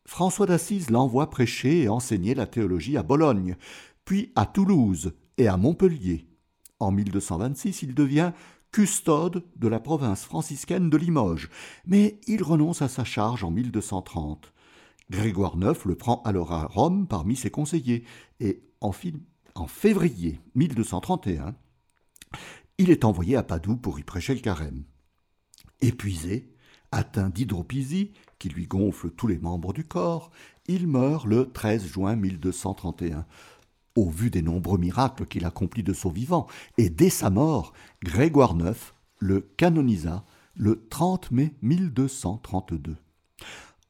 François 0.04 0.46
d'Assise 0.46 0.90
l'envoie 0.90 1.30
prêcher 1.30 1.82
et 1.82 1.88
enseigner 1.88 2.34
la 2.34 2.46
théologie 2.46 2.96
à 2.96 3.02
Bologne, 3.02 3.56
puis 4.04 4.32
à 4.36 4.46
Toulouse 4.46 5.12
et 5.38 5.48
à 5.48 5.56
Montpellier. 5.56 6.26
En 6.80 6.90
1226, 6.90 7.82
il 7.82 7.94
devient 7.94 8.32
custode 8.70 9.44
de 9.56 9.68
la 9.68 9.80
province 9.80 10.24
franciscaine 10.24 10.90
de 10.90 10.96
Limoges, 10.96 11.48
mais 11.86 12.20
il 12.26 12.42
renonce 12.42 12.82
à 12.82 12.88
sa 12.88 13.04
charge 13.04 13.42
en 13.44 13.50
1230. 13.50 14.52
Grégoire 15.10 15.54
IX 15.56 15.84
le 15.86 15.94
prend 15.94 16.22
alors 16.24 16.52
à 16.52 16.66
Rome 16.66 17.06
parmi 17.06 17.34
ses 17.34 17.50
conseillers, 17.50 18.04
et 18.40 18.62
en, 18.80 18.92
en 19.54 19.66
février 19.66 20.38
1231, 20.54 21.54
il 22.76 22.90
est 22.90 23.04
envoyé 23.04 23.36
à 23.36 23.42
Padoue 23.42 23.76
pour 23.76 23.98
y 23.98 24.02
prêcher 24.02 24.34
le 24.34 24.40
carême. 24.40 24.84
Épuisé, 25.80 26.52
atteint 26.92 27.30
d'hydropisie, 27.30 28.12
qui 28.38 28.48
lui 28.50 28.66
gonfle 28.66 29.10
tous 29.10 29.26
les 29.26 29.38
membres 29.38 29.72
du 29.72 29.84
corps, 29.84 30.30
il 30.66 30.86
meurt 30.86 31.26
le 31.26 31.50
13 31.50 31.86
juin 31.86 32.16
1231 32.16 33.26
au 33.98 34.08
vu 34.08 34.30
des 34.30 34.42
nombreux 34.42 34.78
miracles 34.78 35.26
qu'il 35.26 35.44
accomplit 35.44 35.82
de 35.82 35.92
son 35.92 36.10
vivant, 36.10 36.46
et 36.76 36.88
dès 36.88 37.10
sa 37.10 37.30
mort, 37.30 37.72
Grégoire 38.02 38.56
IX 38.56 38.94
le 39.18 39.40
canonisa 39.56 40.24
le 40.54 40.86
30 40.88 41.32
mai 41.32 41.54
1232. 41.62 42.96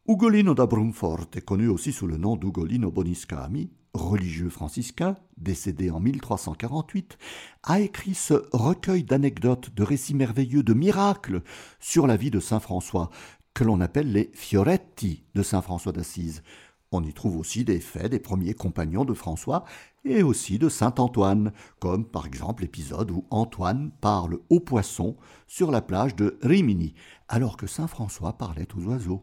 Ugolino 0.09 0.55
da 0.55 0.65
Brunforte, 0.67 1.43
connu 1.43 1.69
aussi 1.69 1.93
sous 1.93 2.07
le 2.07 2.17
nom 2.17 2.37
d'Ugolino 2.37 2.91
Boniscami, 2.91 3.71
religieux 3.93 4.49
franciscain, 4.49 5.17
décédé 5.37 5.91
en 5.91 6.01
1348, 6.01 7.19
a 7.65 7.81
écrit 7.81 8.15
ce 8.15 8.49
recueil 8.53 9.03
d'anecdotes, 9.03 9.75
de 9.75 9.83
récits 9.83 10.15
merveilleux, 10.15 10.63
de 10.63 10.73
miracles 10.73 11.43
sur 11.81 12.07
la 12.07 12.17
vie 12.17 12.31
de 12.31 12.41
saint 12.41 12.61
François, 12.61 13.11
que 13.53 13.65
l'on 13.65 13.83
appelle 13.83 14.11
les 14.13 14.31
Fioretti 14.33 15.25
de 15.35 15.43
saint 15.43 15.61
François 15.61 15.93
d'Assise. 15.93 16.43
On 16.91 17.05
y 17.05 17.13
trouve 17.13 17.37
aussi 17.37 17.65
des 17.65 17.81
faits 17.81 18.11
des 18.11 18.19
premiers 18.19 18.55
compagnons 18.55 19.05
de 19.05 19.13
François 19.13 19.65
et 20.05 20.23
aussi 20.23 20.59
de 20.59 20.71
Saint 20.71 20.95
Antoine, 20.99 21.53
comme 21.81 22.07
par 22.07 22.27
exemple 22.27 22.63
l'épisode 22.63 23.11
où 23.11 23.27
Antoine 23.31 23.91
parle 24.01 24.39
aux 24.49 24.61
poissons 24.61 25.17
sur 25.47 25.71
la 25.71 25.83
plage 25.83 26.17
de 26.17 26.39
Rimini, 26.43 26.95
alors 27.29 27.59
que 27.59 27.67
Saint 27.67 27.89
François 27.89 28.39
parlait 28.39 28.69
aux 28.75 28.85
oiseaux. 28.85 29.23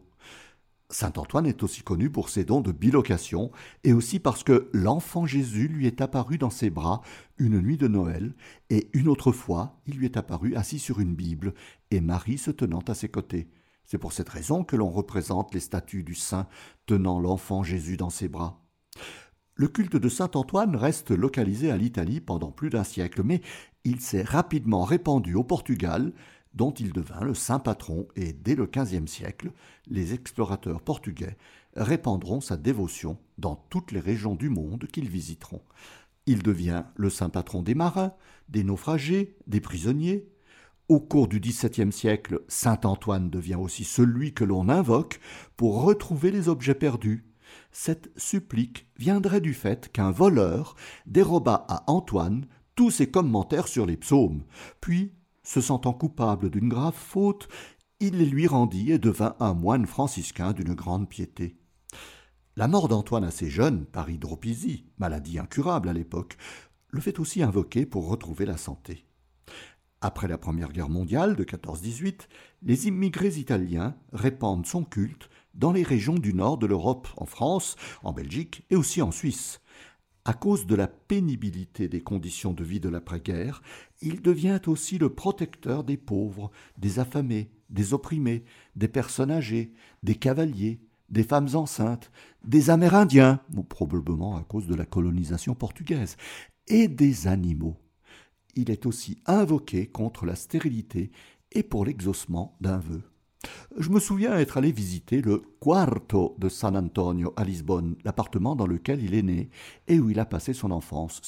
Saint 0.88 1.12
Antoine 1.16 1.46
est 1.46 1.64
aussi 1.64 1.82
connu 1.82 2.08
pour 2.08 2.28
ses 2.28 2.44
dons 2.44 2.60
de 2.60 2.70
bilocation 2.70 3.50
et 3.82 3.92
aussi 3.92 4.20
parce 4.20 4.44
que 4.44 4.70
l'enfant 4.72 5.26
Jésus 5.26 5.66
lui 5.66 5.88
est 5.88 6.00
apparu 6.00 6.38
dans 6.38 6.50
ses 6.50 6.70
bras 6.70 7.00
une 7.38 7.60
nuit 7.60 7.76
de 7.76 7.88
Noël 7.88 8.36
et 8.70 8.88
une 8.92 9.08
autre 9.08 9.32
fois 9.32 9.80
il 9.86 9.96
lui 9.96 10.04
est 10.04 10.16
apparu 10.16 10.54
assis 10.54 10.78
sur 10.78 11.00
une 11.00 11.16
Bible 11.16 11.54
et 11.90 12.00
Marie 12.00 12.38
se 12.38 12.52
tenant 12.52 12.84
à 12.86 12.94
ses 12.94 13.08
côtés. 13.08 13.48
C'est 13.86 13.98
pour 13.98 14.12
cette 14.12 14.28
raison 14.28 14.64
que 14.64 14.76
l'on 14.76 14.90
représente 14.90 15.54
les 15.54 15.60
statues 15.60 16.02
du 16.02 16.14
saint 16.14 16.46
tenant 16.86 17.20
l'enfant 17.20 17.62
Jésus 17.62 17.96
dans 17.96 18.10
ses 18.10 18.28
bras. 18.28 18.60
Le 19.54 19.68
culte 19.68 19.96
de 19.96 20.08
Saint 20.10 20.30
Antoine 20.34 20.76
reste 20.76 21.12
localisé 21.12 21.70
à 21.70 21.78
l'Italie 21.78 22.20
pendant 22.20 22.50
plus 22.50 22.68
d'un 22.68 22.84
siècle, 22.84 23.22
mais 23.24 23.40
il 23.84 24.00
s'est 24.00 24.22
rapidement 24.22 24.84
répandu 24.84 25.34
au 25.34 25.44
Portugal, 25.44 26.12
dont 26.52 26.72
il 26.72 26.92
devint 26.92 27.22
le 27.22 27.34
saint 27.34 27.58
patron, 27.58 28.08
et 28.16 28.32
dès 28.32 28.54
le 28.54 28.66
XVe 28.66 29.06
siècle, 29.06 29.52
les 29.86 30.12
explorateurs 30.12 30.82
portugais 30.82 31.36
répandront 31.74 32.40
sa 32.40 32.56
dévotion 32.56 33.18
dans 33.38 33.56
toutes 33.70 33.92
les 33.92 34.00
régions 34.00 34.34
du 34.34 34.48
monde 34.48 34.86
qu'ils 34.92 35.08
visiteront. 35.08 35.62
Il 36.26 36.42
devient 36.42 36.84
le 36.96 37.08
saint 37.08 37.28
patron 37.28 37.62
des 37.62 37.74
marins, 37.74 38.12
des 38.48 38.64
naufragés, 38.64 39.36
des 39.46 39.60
prisonniers. 39.60 40.28
Au 40.88 41.00
cours 41.00 41.26
du 41.26 41.40
XVIIe 41.40 41.90
siècle, 41.90 42.42
saint 42.46 42.78
Antoine 42.84 43.28
devient 43.28 43.56
aussi 43.56 43.82
celui 43.82 44.32
que 44.32 44.44
l'on 44.44 44.68
invoque 44.68 45.18
pour 45.56 45.82
retrouver 45.82 46.30
les 46.30 46.48
objets 46.48 46.76
perdus, 46.76 47.26
cette 47.72 48.10
supplique 48.16 48.86
viendrait 48.96 49.40
du 49.40 49.52
fait 49.52 49.90
qu'un 49.90 50.12
voleur 50.12 50.76
déroba 51.06 51.64
à 51.68 51.90
Antoine 51.90 52.46
tous 52.76 52.92
ses 52.92 53.10
commentaires 53.10 53.66
sur 53.66 53.84
les 53.84 53.96
psaumes, 53.96 54.44
puis, 54.80 55.12
se 55.42 55.60
sentant 55.60 55.92
coupable 55.92 56.50
d'une 56.50 56.68
grave 56.68 56.94
faute, 56.94 57.48
il 57.98 58.18
les 58.18 58.26
lui 58.26 58.46
rendit 58.46 58.92
et 58.92 58.98
devint 58.98 59.34
un 59.40 59.54
moine 59.54 59.86
franciscain 59.86 60.52
d'une 60.52 60.74
grande 60.74 61.08
piété. 61.08 61.56
La 62.56 62.68
mort 62.68 62.86
d'Antoine 62.86 63.24
assez 63.24 63.50
jeune, 63.50 63.86
par 63.86 64.08
hydropisie, 64.08 64.86
maladie 64.98 65.38
incurable 65.38 65.88
à 65.88 65.92
l'époque, 65.92 66.36
le 66.90 67.00
fait 67.00 67.18
aussi 67.18 67.42
invoquer 67.42 67.86
pour 67.86 68.08
retrouver 68.08 68.46
la 68.46 68.56
santé. 68.56 69.04
Après 70.06 70.28
la 70.28 70.38
Première 70.38 70.70
Guerre 70.70 70.88
mondiale 70.88 71.34
de 71.34 71.42
14-18, 71.42 72.28
les 72.62 72.86
immigrés 72.86 73.40
italiens 73.40 73.96
répandent 74.12 74.64
son 74.64 74.84
culte 74.84 75.28
dans 75.54 75.72
les 75.72 75.82
régions 75.82 76.14
du 76.14 76.32
nord 76.32 76.58
de 76.58 76.66
l'Europe, 76.66 77.08
en 77.16 77.26
France, 77.26 77.74
en 78.04 78.12
Belgique 78.12 78.62
et 78.70 78.76
aussi 78.76 79.02
en 79.02 79.10
Suisse. 79.10 79.60
À 80.24 80.32
cause 80.32 80.64
de 80.64 80.76
la 80.76 80.86
pénibilité 80.86 81.88
des 81.88 82.02
conditions 82.02 82.52
de 82.52 82.62
vie 82.62 82.78
de 82.78 82.88
l'après-guerre, 82.88 83.62
il 84.00 84.22
devient 84.22 84.60
aussi 84.68 84.96
le 84.96 85.12
protecteur 85.12 85.82
des 85.82 85.96
pauvres, 85.96 86.52
des 86.78 87.00
affamés, 87.00 87.50
des 87.68 87.92
opprimés, 87.92 88.44
des 88.76 88.86
personnes 88.86 89.32
âgées, 89.32 89.72
des 90.04 90.14
cavaliers, 90.14 90.78
des 91.08 91.24
femmes 91.24 91.48
enceintes, 91.54 92.12
des 92.44 92.70
Amérindiens, 92.70 93.40
probablement 93.68 94.36
à 94.36 94.44
cause 94.44 94.68
de 94.68 94.76
la 94.76 94.86
colonisation 94.86 95.56
portugaise, 95.56 96.16
et 96.68 96.86
des 96.86 97.26
animaux. 97.26 97.76
Il 98.56 98.70
est 98.70 98.86
aussi 98.86 99.18
invoqué 99.26 99.86
contre 99.86 100.26
la 100.26 100.34
stérilité 100.34 101.12
et 101.52 101.62
pour 101.62 101.84
l'exaucement 101.84 102.56
d'un 102.60 102.78
vœu. 102.78 103.02
Je 103.78 103.90
me 103.90 104.00
souviens 104.00 104.36
être 104.38 104.56
allé 104.56 104.72
visiter 104.72 105.20
le 105.20 105.42
Quarto 105.60 106.34
de 106.38 106.48
San 106.48 106.76
Antonio 106.76 107.32
à 107.36 107.44
Lisbonne, 107.44 107.96
l'appartement 108.04 108.56
dans 108.56 108.66
lequel 108.66 109.02
il 109.04 109.14
est 109.14 109.22
né 109.22 109.50
et 109.86 110.00
où 110.00 110.10
il 110.10 110.18
a 110.18 110.24
passé 110.24 110.52
son 110.52 110.70
enfance. 110.70 111.20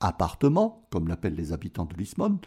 Appartement, 0.00 0.86
comme 0.90 1.08
l'appellent 1.08 1.34
les 1.34 1.52
habitants 1.52 1.84
de 1.84 1.96
Lisbonne, 1.96 2.38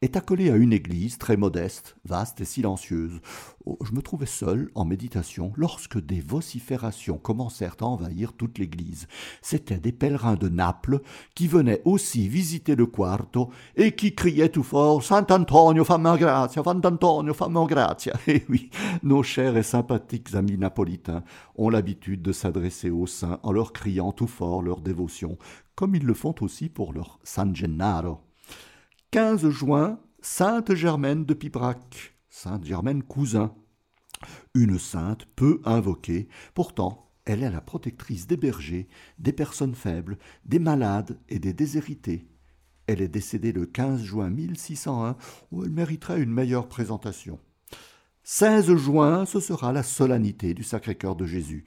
est 0.00 0.16
accolé 0.16 0.50
à 0.50 0.56
une 0.56 0.72
église 0.72 1.16
très 1.16 1.36
modeste, 1.36 1.96
vaste 2.04 2.40
et 2.40 2.44
silencieuse. 2.44 3.20
Oh, 3.64 3.78
je 3.84 3.92
me 3.92 4.02
trouvais 4.02 4.26
seul 4.26 4.70
en 4.74 4.84
méditation 4.84 5.52
lorsque 5.56 6.04
des 6.04 6.20
vociférations 6.20 7.18
commencèrent 7.18 7.76
à 7.80 7.84
envahir 7.84 8.32
toute 8.32 8.58
l'église. 8.58 9.06
C'étaient 9.42 9.78
des 9.78 9.92
pèlerins 9.92 10.34
de 10.34 10.48
Naples 10.48 11.00
qui 11.36 11.46
venaient 11.46 11.82
aussi 11.84 12.26
visiter 12.26 12.74
le 12.74 12.86
quarto 12.86 13.50
et 13.76 13.94
qui 13.94 14.14
criaient 14.14 14.48
tout 14.48 14.64
fort 14.64 15.04
Sant'Antonio 15.04 15.84
fammi 15.84 16.18
grazia, 16.18 16.62
Sant'Antonio 16.64 17.32
fammi 17.32 17.66
grazia. 17.66 18.14
Et 18.26 18.44
oui, 18.48 18.70
nos 19.04 19.22
chers 19.22 19.56
et 19.56 19.62
sympathiques 19.62 20.34
amis 20.34 20.58
napolitains 20.58 21.22
ont 21.54 21.68
l'habitude 21.68 22.22
de 22.22 22.32
s'adresser 22.32 22.90
aux 22.90 23.06
saints 23.06 23.38
en 23.44 23.52
leur 23.52 23.72
criant 23.72 24.10
tout 24.10 24.26
fort 24.26 24.62
leur 24.62 24.80
dévotion, 24.80 25.38
comme 25.74 25.94
ils 25.94 26.04
le 26.04 26.14
font 26.14 26.34
aussi 26.40 26.68
pour 26.68 26.92
leur 26.92 27.18
San 27.22 27.54
Gennaro. 27.54 28.20
15 29.10 29.48
juin, 29.50 30.00
Sainte 30.20 30.74
Germaine 30.74 31.24
de 31.24 31.34
Pibrac, 31.34 32.16
Sainte 32.28 32.64
Germaine 32.64 33.02
cousin. 33.02 33.54
Une 34.54 34.78
sainte 34.78 35.26
peu 35.36 35.60
invoquée, 35.64 36.28
pourtant 36.54 37.02
elle 37.24 37.42
est 37.42 37.50
la 37.50 37.60
protectrice 37.60 38.26
des 38.26 38.36
bergers, 38.36 38.88
des 39.18 39.32
personnes 39.32 39.74
faibles, 39.74 40.18
des 40.44 40.58
malades 40.58 41.18
et 41.28 41.38
des 41.38 41.52
déshérités. 41.52 42.26
Elle 42.86 43.00
est 43.00 43.08
décédée 43.08 43.52
le 43.52 43.66
15 43.66 44.02
juin 44.02 44.28
1601, 44.28 45.16
où 45.52 45.64
elle 45.64 45.70
mériterait 45.70 46.20
une 46.20 46.32
meilleure 46.32 46.68
présentation. 46.68 47.38
16 48.24 48.74
juin, 48.76 49.24
ce 49.24 49.40
sera 49.40 49.72
la 49.72 49.82
solennité 49.82 50.54
du 50.54 50.64
Sacré-Cœur 50.64 51.16
de 51.16 51.26
Jésus. 51.26 51.64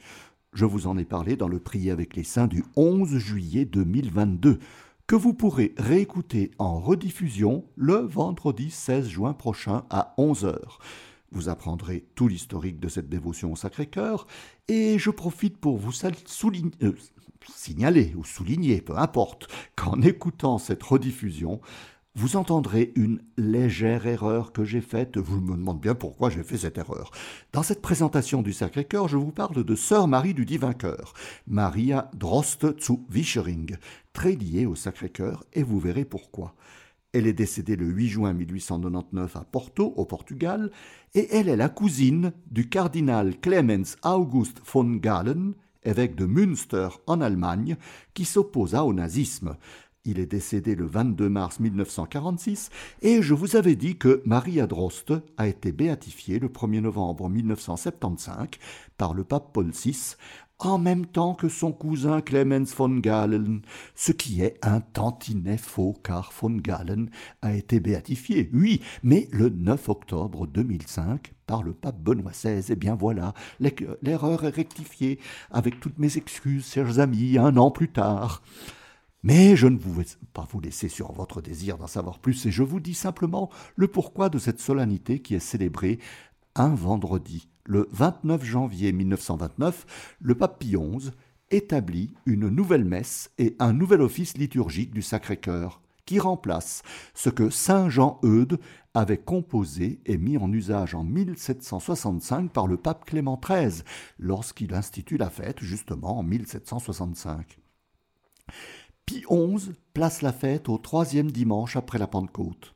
Je 0.56 0.64
vous 0.64 0.88
en 0.88 0.98
ai 0.98 1.04
parlé 1.04 1.36
dans 1.36 1.50
le 1.50 1.60
Prier 1.60 1.92
avec 1.92 2.16
les 2.16 2.24
saints 2.24 2.48
du 2.48 2.64
11 2.78 3.18
juillet 3.18 3.66
2022 3.66 4.60
que 5.06 5.18
vous 5.18 5.34
pourrez 5.34 5.76
réécouter 5.78 6.52
en 6.60 6.80
rediffusion 6.80 7.66
le 7.76 7.96
vendredi 7.96 8.72
16 8.72 9.10
juin 9.10 9.34
prochain 9.34 9.84
à 9.90 10.16
11h. 10.18 10.56
Vous 11.34 11.50
apprendrez 11.50 12.06
tout 12.16 12.30
l'historique 12.30 12.80
de 12.80 12.88
cette 12.88 13.10
dévotion 13.10 13.52
au 13.52 13.58
Sacré-Cœur 13.58 14.28
et 14.70 14.98
je 14.98 15.10
profite 15.10 15.58
pour 15.58 15.76
vous 15.76 15.92
euh, 16.06 16.94
signaler 17.54 18.14
ou 18.16 18.24
souligner, 18.24 18.80
peu 18.80 18.98
importe, 18.98 19.50
qu'en 19.76 20.02
écoutant 20.02 20.58
cette 20.58 20.84
rediffusion, 20.84 21.60
vous 22.16 22.38
entendrez 22.38 22.94
une 22.96 23.20
légère 23.38 24.08
erreur 24.08 24.54
que 24.54 24.64
j'ai 24.64 24.80
faite. 24.80 25.18
Vous 25.18 25.42
me 25.42 25.56
demandez 25.56 25.82
bien 25.82 25.96
pourquoi 25.96 26.30
j'ai 26.30 26.44
fait 26.44 26.58
cette 26.58 26.78
erreur. 26.78 27.12
Dans 27.52 27.62
cette 27.62 27.82
présentation 27.82 28.42
du 28.42 28.54
Sacré-Cœur, 28.54 29.10
je 29.10 29.18
vous 29.18 29.34
parle 29.34 29.66
de 29.66 29.76
Sœur 29.76 30.08
Marie 30.08 30.34
du 30.34 30.46
Divin 30.46 30.74
Cœur, 30.74 31.14
Maria 31.46 32.10
Droste 32.16 32.80
zu 32.82 33.00
Wischering, 33.14 33.76
très 34.14 34.34
liée 34.34 34.66
au 34.66 34.76
Sacré-Cœur, 34.76 35.44
et 35.52 35.64
vous 35.64 35.80
verrez 35.80 36.06
pourquoi. 36.06 36.56
Elle 37.12 37.28
est 37.28 37.34
décédée 37.34 37.76
le 37.76 37.86
8 37.86 38.08
juin 38.08 38.34
1899 38.34 39.36
à 39.36 39.44
Porto, 39.44 39.94
au 39.98 40.06
Portugal, 40.06 40.72
et 41.14 41.28
elle 41.36 41.50
est 41.50 41.56
la 41.58 41.70
cousine 41.70 42.32
du 42.50 42.70
cardinal 42.70 43.38
Clemens 43.40 43.98
August 44.04 44.62
von 44.66 44.96
Galen, 44.96 45.54
évêque 45.84 46.16
de 46.16 46.26
Münster 46.26 46.90
en 47.08 47.22
Allemagne, 47.22 47.78
qui 48.14 48.26
s'opposa 48.26 48.84
au 48.84 48.94
nazisme. 48.94 49.56
Il 50.08 50.20
est 50.20 50.28
décédé 50.28 50.76
le 50.76 50.86
22 50.86 51.30
mars 51.30 51.60
1946 51.60 52.70
et 53.02 53.24
je 53.24 53.34
vous 53.34 53.56
avais 53.56 53.76
dit 53.76 53.98
que 53.98 54.22
Maria 54.26 54.68
Droste 54.68 55.14
a 55.38 55.48
été 55.48 55.72
béatifiée 55.72 56.38
le 56.38 56.48
1er 56.48 56.82
novembre 56.82 57.28
1975 57.28 58.48
par 58.98 59.16
le 59.16 59.24
pape 59.24 59.52
Paul 59.52 59.72
VI 59.72 60.16
en 60.60 60.78
même 60.78 61.06
temps 61.06 61.34
que 61.34 61.50
son 61.50 61.72
cousin 61.72 62.22
Clemens 62.22 62.74
von 62.78 62.98
Galen, 62.98 63.62
ce 63.94 64.12
qui 64.12 64.42
est 64.42 64.58
un 64.62 64.80
tantinet 64.80 65.58
faux 65.58 65.94
car 66.04 66.32
von 66.40 66.52
Galen 66.52 67.10
a 67.42 67.54
été 67.54 67.80
béatifié, 67.80 68.50
oui, 68.54 68.82
mais 69.04 69.28
le 69.32 69.50
9 69.50 69.90
octobre 69.90 70.48
2005 70.48 71.34
par 71.46 71.62
le 71.62 71.74
pape 71.74 72.00
Benoît 72.00 72.32
XVI. 72.32 72.64
Eh 72.70 72.76
bien 72.76 72.96
voilà, 72.96 73.34
l'erreur 74.02 74.46
est 74.46 74.50
rectifiée, 74.50 75.20
avec 75.52 75.80
toutes 75.80 76.00
mes 76.00 76.16
excuses, 76.16 76.72
chers 76.72 77.00
amis, 77.00 77.38
un 77.38 77.58
an 77.58 77.72
plus 77.72 77.90
tard. 77.90 78.42
Mais 79.26 79.56
je 79.56 79.66
ne 79.66 79.80
vais 79.80 80.06
pas 80.34 80.48
vous 80.52 80.60
laisser 80.60 80.88
sur 80.88 81.12
votre 81.12 81.42
désir 81.42 81.80
d'en 81.80 81.88
savoir 81.88 82.20
plus 82.20 82.46
et 82.46 82.52
je 82.52 82.62
vous 82.62 82.80
dis 82.80 82.94
simplement 82.94 83.50
le 83.76 83.88
pourquoi 83.88 84.30
de 84.30 84.38
cette 84.38 84.60
solennité 84.60 85.20
qui 85.20 85.34
est 85.34 85.40
célébrée 85.40 85.98
un 86.54 86.76
vendredi. 86.76 87.50
Le 87.64 87.90
29 87.92 88.44
janvier 88.46 88.92
1929, 88.92 90.18
le 90.22 90.36
pape 90.36 90.60
Pie 90.60 90.76
établit 91.50 92.14
une 92.28 92.50
nouvelle 92.50 92.86
messe 92.86 93.32
et 93.40 93.56
un 93.58 93.74
nouvel 93.74 94.04
office 94.04 94.38
liturgique 94.38 94.94
du 94.94 95.02
Sacré-Cœur 95.02 95.82
qui 96.06 96.20
remplace 96.20 96.84
ce 97.16 97.32
que 97.32 97.50
Saint 97.50 97.90
Jean 97.90 98.20
Eudes 98.24 98.60
avait 98.94 99.18
composé 99.18 100.02
et 100.06 100.20
mis 100.20 100.38
en 100.38 100.54
usage 100.54 100.94
en 100.94 101.04
1765 101.04 102.52
par 102.52 102.68
le 102.68 102.78
pape 102.78 103.06
Clément 103.06 103.42
XIII 103.44 103.82
lorsqu'il 104.20 104.76
institue 104.76 105.18
la 105.18 105.32
fête 105.32 105.62
justement 105.62 106.20
en 106.20 106.24
1765. 106.24 107.58
Pie 109.06 109.24
XI 109.30 109.72
place 109.94 110.24
la 110.24 110.34
fête 110.34 110.68
au 110.68 110.80
troisième 110.80 111.30
dimanche 111.30 111.76
après 111.76 112.00
la 112.00 112.08
Pentecôte. 112.08 112.74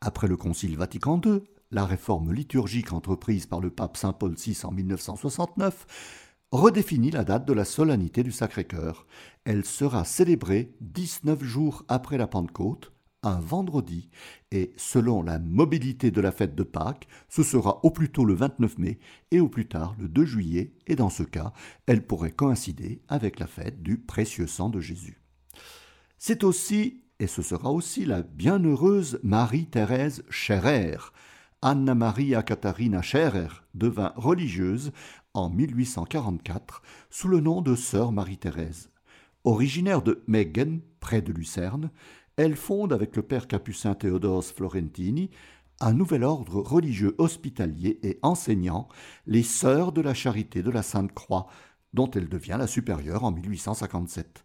Après 0.00 0.26
le 0.26 0.38
Concile 0.38 0.78
Vatican 0.78 1.20
II, 1.22 1.42
la 1.70 1.84
réforme 1.84 2.32
liturgique 2.32 2.94
entreprise 2.94 3.44
par 3.44 3.60
le 3.60 3.68
pape 3.70 3.98
Saint 3.98 4.14
Paul 4.14 4.34
VI 4.34 4.58
en 4.64 4.72
1969 4.72 5.86
redéfinit 6.52 7.10
la 7.10 7.24
date 7.24 7.46
de 7.46 7.52
la 7.52 7.66
solennité 7.66 8.22
du 8.22 8.32
Sacré-Cœur. 8.32 9.06
Elle 9.44 9.66
sera 9.66 10.06
célébrée 10.06 10.74
19 10.80 11.44
jours 11.44 11.84
après 11.88 12.16
la 12.16 12.26
Pentecôte, 12.26 12.92
un 13.22 13.38
vendredi, 13.38 14.08
et 14.50 14.72
selon 14.78 15.22
la 15.22 15.38
mobilité 15.38 16.10
de 16.10 16.22
la 16.22 16.32
fête 16.32 16.54
de 16.54 16.62
Pâques, 16.62 17.08
ce 17.28 17.42
sera 17.42 17.84
au 17.84 17.90
plus 17.90 18.10
tôt 18.10 18.24
le 18.24 18.32
29 18.32 18.78
mai 18.78 18.98
et 19.30 19.40
au 19.40 19.48
plus 19.48 19.68
tard 19.68 19.94
le 19.98 20.08
2 20.08 20.24
juillet, 20.24 20.72
et 20.86 20.96
dans 20.96 21.10
ce 21.10 21.24
cas, 21.24 21.52
elle 21.86 22.06
pourrait 22.06 22.32
coïncider 22.32 23.02
avec 23.08 23.38
la 23.38 23.46
fête 23.46 23.82
du 23.82 23.98
précieux 23.98 24.46
sang 24.46 24.70
de 24.70 24.80
Jésus. 24.80 25.20
C'est 26.20 26.42
aussi, 26.42 27.04
et 27.20 27.28
ce 27.28 27.42
sera 27.42 27.70
aussi, 27.70 28.04
la 28.04 28.22
bienheureuse 28.22 29.20
Marie-Thérèse 29.22 30.24
Scherer. 30.28 30.96
Anna 31.62 31.94
Maria 31.94 32.42
Katharina 32.42 33.02
Scherer 33.02 33.62
devint 33.74 34.12
religieuse 34.16 34.90
en 35.32 35.48
1844 35.48 36.82
sous 37.08 37.28
le 37.28 37.38
nom 37.38 37.62
de 37.62 37.76
Sœur 37.76 38.10
Marie-Thérèse. 38.10 38.90
Originaire 39.44 40.02
de 40.02 40.24
Meggen, 40.26 40.80
près 40.98 41.22
de 41.22 41.32
Lucerne, 41.32 41.92
elle 42.36 42.56
fonde 42.56 42.92
avec 42.92 43.14
le 43.14 43.22
père 43.22 43.46
capucin 43.46 43.94
Théodore 43.94 44.44
Florentini 44.44 45.30
un 45.78 45.92
nouvel 45.92 46.24
ordre 46.24 46.60
religieux 46.60 47.14
hospitalier 47.18 48.00
et 48.02 48.18
enseignant, 48.22 48.88
les 49.28 49.44
Sœurs 49.44 49.92
de 49.92 50.00
la 50.00 50.14
Charité 50.14 50.64
de 50.64 50.70
la 50.70 50.82
Sainte 50.82 51.12
Croix, 51.12 51.46
dont 51.94 52.10
elle 52.10 52.28
devient 52.28 52.56
la 52.58 52.66
supérieure 52.66 53.22
en 53.22 53.30
1857. 53.30 54.44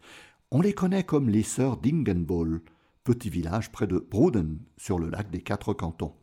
On 0.55 0.61
les 0.61 0.73
connaît 0.73 1.03
comme 1.03 1.29
les 1.29 1.41
sœurs 1.41 1.77
d'Ingenbol, 1.77 2.61
petit 3.03 3.31
village 3.31 3.71
près 3.71 3.87
de 3.87 3.97
Bruden, 3.97 4.59
sur 4.77 4.99
le 4.99 5.09
lac 5.09 5.31
des 5.31 5.41
Quatre 5.41 5.73
Cantons. 5.73 6.13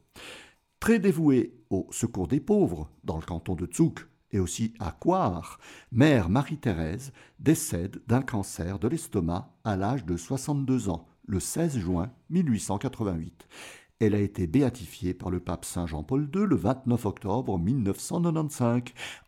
Très 0.79 1.01
dévouée 1.01 1.53
au 1.69 1.89
secours 1.91 2.29
des 2.29 2.39
pauvres, 2.39 2.89
dans 3.03 3.17
le 3.17 3.25
canton 3.25 3.57
de 3.57 3.69
Zug, 3.75 3.99
et 4.31 4.39
aussi 4.39 4.73
à 4.79 4.93
Coire, 4.93 5.59
mère 5.91 6.29
Marie-Thérèse 6.29 7.13
décède 7.41 8.01
d'un 8.07 8.23
cancer 8.23 8.79
de 8.79 8.87
l'estomac 8.87 9.53
à 9.65 9.75
l'âge 9.75 10.05
de 10.05 10.17
62 10.17 10.91
ans, 10.91 11.09
le 11.27 11.41
16 11.41 11.79
juin 11.81 12.13
1888. 12.29 13.49
Elle 14.01 14.15
a 14.15 14.21
été 14.21 14.47
béatifiée 14.47 15.13
par 15.13 15.29
le 15.29 15.41
pape 15.41 15.67
Saint 15.67 15.87
Jean-Paul 15.87 16.31
II 16.35 16.47
le 16.47 16.57
29 16.57 17.05
octobre 17.05 17.59
1995, 17.59 18.85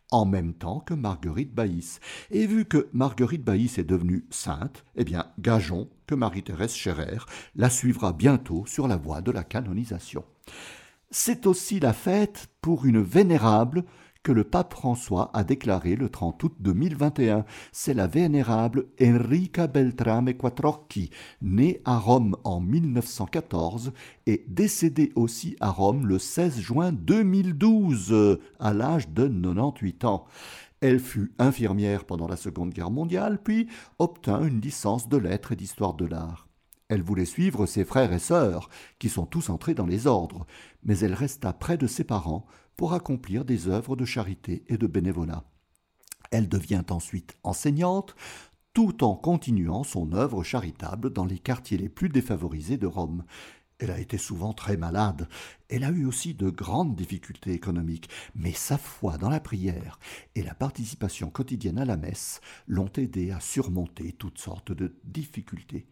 en 0.09 0.25
même 0.25 0.55
temps 0.55 0.79
que 0.79 0.95
Marguerite 0.95 1.53
Baïs. 1.53 1.99
Et 2.31 2.47
vu 2.47 2.65
que 2.65 2.89
Marguerite 2.91 3.43
Baïs 3.43 3.77
est 3.77 3.83
devenue 3.83 4.25
sainte, 4.31 4.83
eh 4.95 5.03
bien, 5.03 5.27
gageons 5.37 5.89
que 6.07 6.15
Marie-Thérèse 6.15 6.73
Scherer 6.73 7.19
la 7.55 7.69
suivra 7.69 8.13
bientôt 8.13 8.65
sur 8.65 8.87
la 8.87 8.97
voie 8.97 9.21
de 9.21 9.29
la 9.29 9.43
canonisation. 9.43 10.25
C'est 11.11 11.45
aussi 11.45 11.79
la 11.79 11.93
fête 11.93 12.47
pour 12.59 12.87
une 12.87 13.01
vénérable 13.01 13.85
que 14.23 14.31
le 14.31 14.45
pape 14.45 14.73
François 14.73 15.29
a 15.33 15.43
déclaré 15.43 15.95
le 15.95 16.09
30 16.09 16.41
août 16.43 16.53
2021. 16.59 17.45
C'est 17.73 17.93
la 17.93 18.07
vénérable 18.07 18.85
Enrica 19.01 19.67
Beltrame 19.67 20.33
Quattrocchi, 20.33 21.09
née 21.41 21.81
à 21.83 21.99
Rome 21.99 22.37
en 22.45 22.61
1914 22.61 23.91
et 24.25 24.45
décédée 24.47 25.11
aussi 25.15 25.57
à 25.59 25.69
Rome 25.69 26.07
le 26.07 26.19
16 26.19 26.59
juin 26.61 26.91
2012, 26.93 28.39
à 28.59 28.73
l'âge 28.73 29.09
de 29.09 29.27
98 29.27 30.05
ans. 30.05 30.25
Elle 30.79 30.99
fut 30.99 31.33
infirmière 31.37 32.05
pendant 32.05 32.27
la 32.27 32.35
Seconde 32.35 32.73
Guerre 32.73 32.91
mondiale, 32.91 33.39
puis 33.41 33.67
obtint 33.99 34.45
une 34.45 34.61
licence 34.61 35.07
de 35.07 35.17
lettres 35.17 35.51
et 35.51 35.55
d'histoire 35.55 35.93
de 35.93 36.05
l'art. 36.05 36.47
Elle 36.89 37.01
voulait 37.01 37.25
suivre 37.25 37.65
ses 37.65 37.85
frères 37.85 38.13
et 38.13 38.19
sœurs, 38.19 38.69
qui 38.99 39.09
sont 39.09 39.25
tous 39.25 39.49
entrés 39.49 39.73
dans 39.73 39.85
les 39.85 40.07
ordres, 40.07 40.45
mais 40.83 40.99
elle 40.99 41.13
resta 41.13 41.53
près 41.53 41.77
de 41.77 41.87
ses 41.87 42.03
parents 42.03 42.45
pour 42.75 42.93
accomplir 42.93 43.45
des 43.45 43.67
œuvres 43.67 43.95
de 43.95 44.05
charité 44.05 44.63
et 44.67 44.77
de 44.77 44.87
bénévolat. 44.87 45.43
Elle 46.31 46.49
devient 46.49 46.83
ensuite 46.89 47.37
enseignante, 47.43 48.15
tout 48.73 49.03
en 49.03 49.15
continuant 49.15 49.83
son 49.83 50.13
œuvre 50.13 50.43
charitable 50.43 51.11
dans 51.11 51.25
les 51.25 51.37
quartiers 51.37 51.77
les 51.77 51.89
plus 51.89 52.09
défavorisés 52.09 52.77
de 52.77 52.87
Rome. 52.87 53.23
Elle 53.77 53.91
a 53.91 53.99
été 53.99 54.17
souvent 54.17 54.53
très 54.53 54.77
malade, 54.77 55.27
elle 55.67 55.83
a 55.83 55.89
eu 55.89 56.05
aussi 56.05 56.33
de 56.33 56.49
grandes 56.49 56.95
difficultés 56.95 57.51
économiques, 57.51 58.09
mais 58.33 58.53
sa 58.53 58.77
foi 58.77 59.17
dans 59.17 59.29
la 59.29 59.39
prière 59.39 59.99
et 60.35 60.43
la 60.43 60.53
participation 60.53 61.29
quotidienne 61.29 61.79
à 61.79 61.85
la 61.85 61.97
messe 61.97 62.39
l'ont 62.67 62.91
aidée 62.97 63.31
à 63.31 63.39
surmonter 63.39 64.13
toutes 64.13 64.39
sortes 64.39 64.71
de 64.71 64.95
difficultés. 65.03 65.87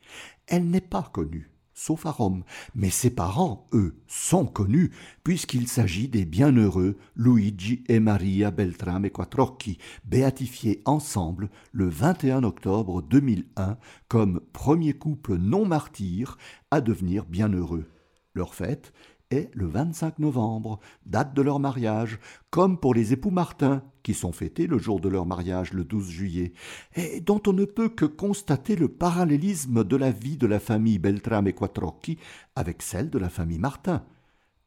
Elle 0.47 0.69
n'est 0.69 0.79
pas 0.79 1.03
connue 1.11 1.51
sauf 1.81 2.05
à 2.05 2.11
Rome. 2.11 2.43
Mais 2.75 2.89
ses 2.89 3.09
parents, 3.09 3.67
eux, 3.73 3.95
sont 4.07 4.45
connus, 4.45 4.91
puisqu'il 5.23 5.67
s'agit 5.67 6.07
des 6.07 6.25
bienheureux 6.25 6.97
Luigi 7.15 7.83
et 7.89 7.99
Maria 7.99 8.51
Beltrame 8.51 9.09
Quattrocchi, 9.09 9.79
béatifiés 10.05 10.81
ensemble 10.85 11.49
le 11.71 11.89
21 11.89 12.43
octobre 12.43 13.01
2001 13.01 13.77
comme 14.07 14.41
premier 14.53 14.93
couple 14.93 15.37
non 15.37 15.65
martyr 15.65 16.37
à 16.69 16.81
devenir 16.81 17.25
bienheureux. 17.25 17.89
Leur 18.35 18.53
fête 18.53 18.93
est 19.31 19.49
le 19.53 19.65
25 19.65 20.19
novembre, 20.19 20.79
date 21.05 21.33
de 21.33 21.41
leur 21.41 21.59
mariage, 21.59 22.19
comme 22.51 22.77
pour 22.77 22.93
les 22.93 23.13
époux 23.13 23.31
Martin, 23.31 23.81
qui 24.03 24.13
sont 24.13 24.31
fêtés 24.31 24.67
le 24.67 24.77
jour 24.77 24.99
de 24.99 25.09
leur 25.09 25.25
mariage 25.25 25.73
le 25.73 25.83
12 25.83 26.09
juillet, 26.09 26.53
et 26.95 27.21
dont 27.21 27.41
on 27.47 27.53
ne 27.53 27.65
peut 27.65 27.89
que 27.89 28.05
constater 28.05 28.75
le 28.75 28.87
parallélisme 28.87 29.83
de 29.83 29.95
la 29.95 30.11
vie 30.11 30.37
de 30.37 30.47
la 30.47 30.59
famille 30.59 30.99
Beltrame 30.99 31.47
et 31.47 31.53
Quattrocchi 31.53 32.17
avec 32.55 32.81
celle 32.81 33.09
de 33.09 33.19
la 33.19 33.29
famille 33.29 33.59
Martin. 33.59 34.03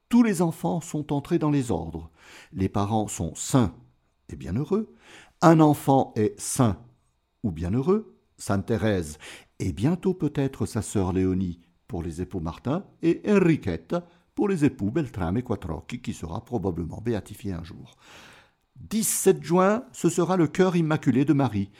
Tous 0.09 0.23
les 0.23 0.43
enfants 0.43 0.81
sont 0.81 1.13
entrés 1.13 1.39
dans 1.39 1.51
les 1.51 1.71
ordres. 1.71 2.11
Les 2.53 2.69
parents 2.69 3.09
sont 3.09 3.35
saints 3.35 3.75
et 4.29 4.37
bienheureux. 4.37 4.95
Un 5.43 5.61
enfant 5.61 6.13
est 6.17 6.39
saint 6.39 6.79
ou 7.43 7.51
bienheureux, 7.51 8.17
Sainte 8.37 8.67
Thérèse, 8.67 9.19
et 9.59 9.73
bientôt 9.73 10.15
peut-être 10.15 10.67
sa 10.67 10.83
sœur 10.83 11.13
Léonie 11.13 11.61
pour 11.87 12.03
les 12.03 12.23
époux 12.23 12.41
Martin, 12.41 12.85
et 13.03 13.21
Enriquette 13.29 13.95
pour 14.35 14.49
les 14.49 14.65
époux 14.65 14.91
Beltrame 14.91 15.37
et 15.37 15.43
Quattrocchi, 15.43 16.01
qui 16.01 16.13
sera 16.13 16.45
probablement 16.45 17.01
béatifié 17.01 17.53
un 17.53 17.63
jour. 17.63 17.97
17 18.77 19.43
juin, 19.43 19.85
ce 19.93 20.09
sera 20.09 20.37
le 20.37 20.47
cœur 20.47 20.77
immaculé 20.77 21.25
de 21.25 21.33
Marie. 21.33 21.71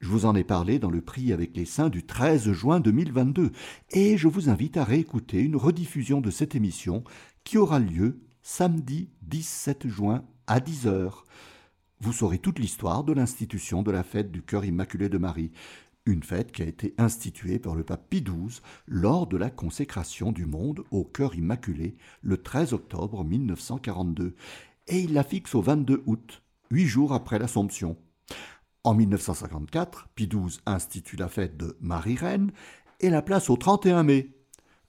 Je 0.00 0.08
vous 0.08 0.26
en 0.26 0.34
ai 0.34 0.44
parlé 0.44 0.78
dans 0.78 0.90
le 0.90 1.00
prix 1.00 1.32
avec 1.32 1.56
les 1.56 1.64
saints 1.64 1.88
du 1.88 2.04
13 2.04 2.52
juin 2.52 2.80
2022, 2.80 3.52
et 3.90 4.16
je 4.16 4.28
vous 4.28 4.48
invite 4.48 4.76
à 4.76 4.84
réécouter 4.84 5.40
une 5.40 5.56
rediffusion 5.56 6.20
de 6.20 6.30
cette 6.30 6.54
émission 6.54 7.04
qui 7.44 7.58
aura 7.58 7.78
lieu 7.78 8.20
samedi 8.42 9.10
17 9.22 9.88
juin 9.88 10.24
à 10.46 10.60
10h. 10.60 11.12
Vous 12.00 12.12
saurez 12.12 12.38
toute 12.38 12.60
l'histoire 12.60 13.04
de 13.04 13.12
l'institution 13.12 13.82
de 13.82 13.90
la 13.90 14.04
fête 14.04 14.30
du 14.30 14.42
cœur 14.42 14.64
immaculé 14.64 15.08
de 15.08 15.18
Marie 15.18 15.50
une 16.08 16.22
fête 16.22 16.52
qui 16.52 16.62
a 16.62 16.66
été 16.66 16.94
instituée 16.96 17.58
par 17.58 17.74
le 17.74 17.84
pape 17.84 18.08
Pie 18.08 18.22
XII 18.22 18.60
lors 18.86 19.26
de 19.26 19.36
la 19.36 19.50
consécration 19.50 20.32
du 20.32 20.46
monde 20.46 20.84
au 20.90 21.04
cœur 21.04 21.34
immaculé 21.34 21.96
le 22.22 22.38
13 22.38 22.72
octobre 22.72 23.24
1942, 23.24 24.34
et 24.88 25.00
il 25.00 25.12
la 25.12 25.22
fixe 25.22 25.54
au 25.54 25.60
22 25.60 26.02
août, 26.06 26.42
huit 26.70 26.86
jours 26.86 27.12
après 27.12 27.38
l'Assomption. 27.38 27.96
En 28.84 28.94
1954, 28.94 30.08
Pie 30.14 30.28
XII 30.28 30.60
institue 30.66 31.16
la 31.16 31.28
fête 31.28 31.56
de 31.56 31.76
Marie-Reine 31.80 32.52
et 33.00 33.10
la 33.10 33.22
place 33.22 33.50
au 33.50 33.56
31 33.56 34.02
mai, 34.02 34.38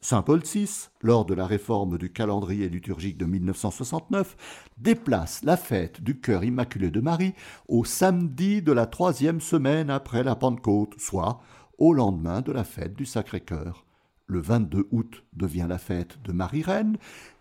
Saint 0.01 0.21
Paul 0.21 0.41
VI, 0.41 0.87
lors 1.01 1.25
de 1.25 1.33
la 1.33 1.45
réforme 1.45 1.97
du 1.97 2.11
calendrier 2.13 2.69
liturgique 2.69 3.17
de 3.17 3.25
1969, 3.25 4.69
déplace 4.77 5.43
la 5.43 5.57
fête 5.57 6.01
du 6.01 6.21
cœur 6.21 6.45
immaculé 6.45 6.89
de 6.89 7.01
Marie 7.01 7.33
au 7.67 7.83
samedi 7.83 8.61
de 8.61 8.71
la 8.71 8.85
troisième 8.85 9.41
semaine 9.41 9.89
après 9.89 10.23
la 10.23 10.37
Pentecôte, 10.37 10.97
soit 10.97 11.41
au 11.77 11.93
lendemain 11.93 12.39
de 12.39 12.53
la 12.53 12.63
fête 12.63 12.93
du 12.93 13.05
Sacré-Cœur. 13.05 13.85
Le 14.29 14.41
22 14.41 14.87
août 14.91 15.23
devient 15.33 15.65
la 15.67 15.79
fête 15.79 16.21
de 16.23 16.31
Marie-Reine 16.31 16.97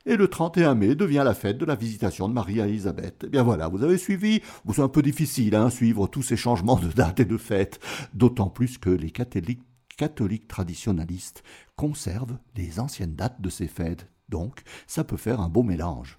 et 0.07 0.17
le 0.17 0.27
31 0.27 0.75
mai 0.75 0.95
devient 0.95 1.23
la 1.23 1.35
fête 1.35 1.59
de 1.59 1.67
la 1.67 1.75
visitation 1.75 2.31
de 2.31 2.33
Marie 2.33 2.63
à 2.63 2.67
Élisabeth. 2.67 3.25
Eh 3.27 3.29
bien 3.29 3.43
voilà, 3.43 3.69
vous 3.69 3.85
avez 3.85 3.99
suivi. 3.99 4.41
C'est 4.73 4.81
un 4.81 4.89
peu 4.89 5.03
difficile 5.03 5.55
à 5.55 5.65
hein, 5.65 5.71
suivre 5.71 6.07
tous 6.07 6.23
ces 6.23 6.39
changements 6.39 6.79
de 6.79 6.89
date 6.89 7.21
et 7.21 7.27
de 7.27 7.37
fête, 7.37 7.79
d'autant 8.15 8.49
plus 8.49 8.79
que 8.79 8.89
les 8.89 9.11
catholiques 9.11 9.61
catholiques 9.99 10.49
traditionnalistes 10.49 11.43
conservent 11.77 12.39
les 12.57 12.81
anciennes 12.81 13.17
dates 13.17 13.43
de 13.43 13.51
ces 13.51 13.69
fêtes, 13.69 14.07
donc 14.31 14.63
ça 14.87 15.05
peut 15.05 15.19
faire 15.19 15.41
un 15.41 15.51
beau 15.51 15.63
mélange. 15.63 16.19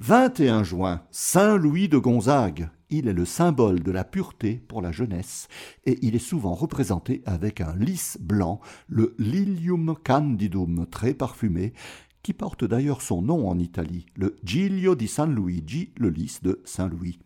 21 0.00 0.64
juin, 0.64 1.02
Saint 1.10 1.56
Louis 1.56 1.88
de 1.88 1.98
Gonzague. 1.98 2.70
Il 2.88 3.08
est 3.08 3.12
le 3.12 3.24
symbole 3.24 3.82
de 3.82 3.92
la 3.92 4.04
pureté 4.04 4.54
pour 4.66 4.80
la 4.80 4.90
jeunesse 4.90 5.48
et 5.84 5.98
il 6.02 6.14
est 6.14 6.18
souvent 6.18 6.54
représenté 6.54 7.22
avec 7.26 7.60
un 7.60 7.76
lys 7.76 8.18
blanc, 8.20 8.60
le 8.88 9.14
Lilium 9.18 9.94
candidum 10.02 10.86
très 10.90 11.14
parfumé, 11.14 11.74
qui 12.22 12.32
porte 12.32 12.64
d'ailleurs 12.64 13.02
son 13.02 13.22
nom 13.22 13.48
en 13.48 13.58
Italie, 13.58 14.06
le 14.16 14.36
Giglio 14.42 14.94
di 14.94 15.08
San 15.08 15.34
Luigi, 15.34 15.92
le 15.98 16.08
lys 16.08 16.42
de 16.42 16.62
Saint 16.64 16.88
Louis. 16.88 17.18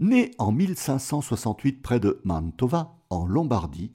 Né 0.00 0.32
en 0.38 0.52
1568 0.52 1.82
près 1.82 2.00
de 2.00 2.20
Mantova, 2.24 2.96
en 3.10 3.26
Lombardie, 3.26 3.92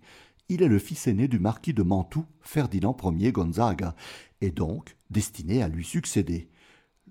il 0.49 0.61
est 0.61 0.67
le 0.67 0.79
fils 0.79 1.07
aîné 1.07 1.27
du 1.27 1.39
marquis 1.39 1.73
de 1.73 1.83
Mantoue, 1.83 2.25
Ferdinand 2.41 2.95
Ier 3.17 3.31
Gonzaga, 3.31 3.95
et 4.41 4.51
donc 4.51 4.97
destiné 5.09 5.61
à 5.61 5.67
lui 5.67 5.85
succéder. 5.85 6.49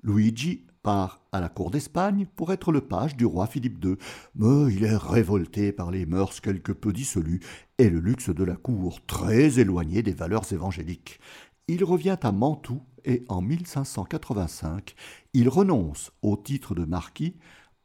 Luigi 0.02 0.66
part 0.82 1.20
à 1.30 1.40
la 1.40 1.48
cour 1.48 1.70
d'Espagne 1.70 2.26
pour 2.34 2.52
être 2.52 2.72
le 2.72 2.80
page 2.80 3.16
du 3.16 3.24
roi 3.24 3.46
Philippe 3.46 3.84
II, 3.84 3.96
mais 4.34 4.72
il 4.74 4.84
est 4.84 4.96
révolté 4.96 5.72
par 5.72 5.90
les 5.90 6.06
mœurs 6.06 6.40
quelque 6.40 6.72
peu 6.72 6.92
dissolues 6.92 7.40
et 7.78 7.88
le 7.88 8.00
luxe 8.00 8.30
de 8.30 8.44
la 8.44 8.56
cour, 8.56 9.04
très 9.06 9.60
éloigné 9.60 10.02
des 10.02 10.12
valeurs 10.12 10.52
évangéliques. 10.52 11.20
Il 11.68 11.84
revient 11.84 12.18
à 12.22 12.32
Mantoue 12.32 12.82
et 13.04 13.24
en 13.28 13.40
1585, 13.40 14.94
il 15.34 15.48
renonce 15.48 16.10
au 16.22 16.36
titre 16.36 16.74
de 16.74 16.84
marquis 16.84 17.36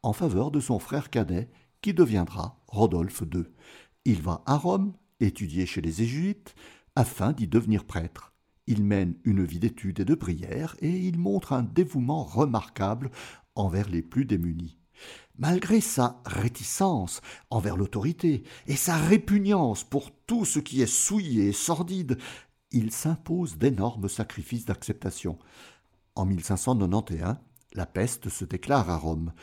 en 0.02 0.14
faveur 0.14 0.52
de 0.52 0.60
son 0.60 0.80
frère 0.80 1.10
cadet 1.10 1.50
qui 1.82 1.94
deviendra 1.94 2.60
Rodolphe 2.68 3.24
II. 3.32 3.44
Il 4.06 4.22
va 4.22 4.42
à 4.46 4.58
Rome 4.58 4.94
étudier 5.20 5.66
chez 5.66 5.82
les 5.82 5.92
Jésuites, 5.92 6.56
afin 6.96 7.32
d'y 7.32 7.48
devenir 7.48 7.86
prêtre. 7.86 8.34
Il 8.68 8.84
mène 8.84 9.16
une 9.24 9.44
vie 9.44 9.60
d'étude 9.60 10.00
et 10.00 10.06
de 10.06 10.16
prière, 10.16 10.76
et 10.82 10.92
il 10.92 11.18
montre 11.18 11.54
un 11.54 11.64
dévouement 11.64 12.24
remarquable 12.24 13.10
envers 13.56 13.90
les 13.90 14.02
plus 14.02 14.26
démunis. 14.26 14.78
Malgré 15.38 15.80
sa 15.82 16.22
réticence 16.26 17.22
envers 17.50 17.78
l'autorité 17.78 18.44
et 18.66 18.76
sa 18.76 18.98
répugnance 18.98 19.84
pour 19.84 20.12
tout 20.26 20.46
ce 20.46 20.60
qui 20.60 20.82
est 20.82 20.88
souillé 20.88 21.50
et 21.50 21.54
sordide, 21.54 22.18
il 22.72 22.92
s'impose 22.92 23.58
d'énormes 23.58 24.10
sacrifices 24.10 24.66
d'acceptation. 24.66 25.38
En 26.16 26.26
1591, 26.26 27.36
la 27.74 27.86
peste 27.86 28.30
se 28.30 28.46
déclare 28.46 28.90
à 28.90 28.98
Rome, 28.98 29.34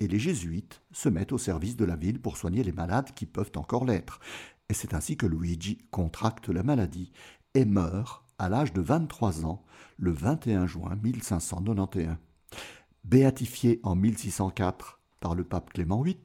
et 0.00 0.08
les 0.08 0.18
jésuites 0.18 0.82
se 0.90 1.08
mettent 1.08 1.32
au 1.32 1.38
service 1.38 1.76
de 1.76 1.84
la 1.84 1.94
ville 1.94 2.20
pour 2.20 2.36
soigner 2.36 2.64
les 2.64 2.72
malades 2.72 3.12
qui 3.14 3.26
peuvent 3.26 3.52
encore 3.54 3.84
l'être 3.84 4.18
et 4.72 4.74
c'est 4.74 4.94
ainsi 4.94 5.18
que 5.18 5.26
Luigi 5.26 5.76
contracte 5.90 6.48
la 6.48 6.62
maladie 6.62 7.12
et 7.52 7.66
meurt 7.66 8.21
à 8.38 8.48
l'âge 8.48 8.72
de 8.72 8.80
23 8.80 9.46
ans 9.46 9.64
le 9.98 10.12
21 10.12 10.66
juin 10.66 10.96
1591. 11.02 12.16
Béatifié 13.04 13.80
en 13.82 13.94
1604 13.94 15.00
par 15.20 15.34
le 15.34 15.44
pape 15.44 15.72
Clément 15.72 16.02
VIII, 16.02 16.16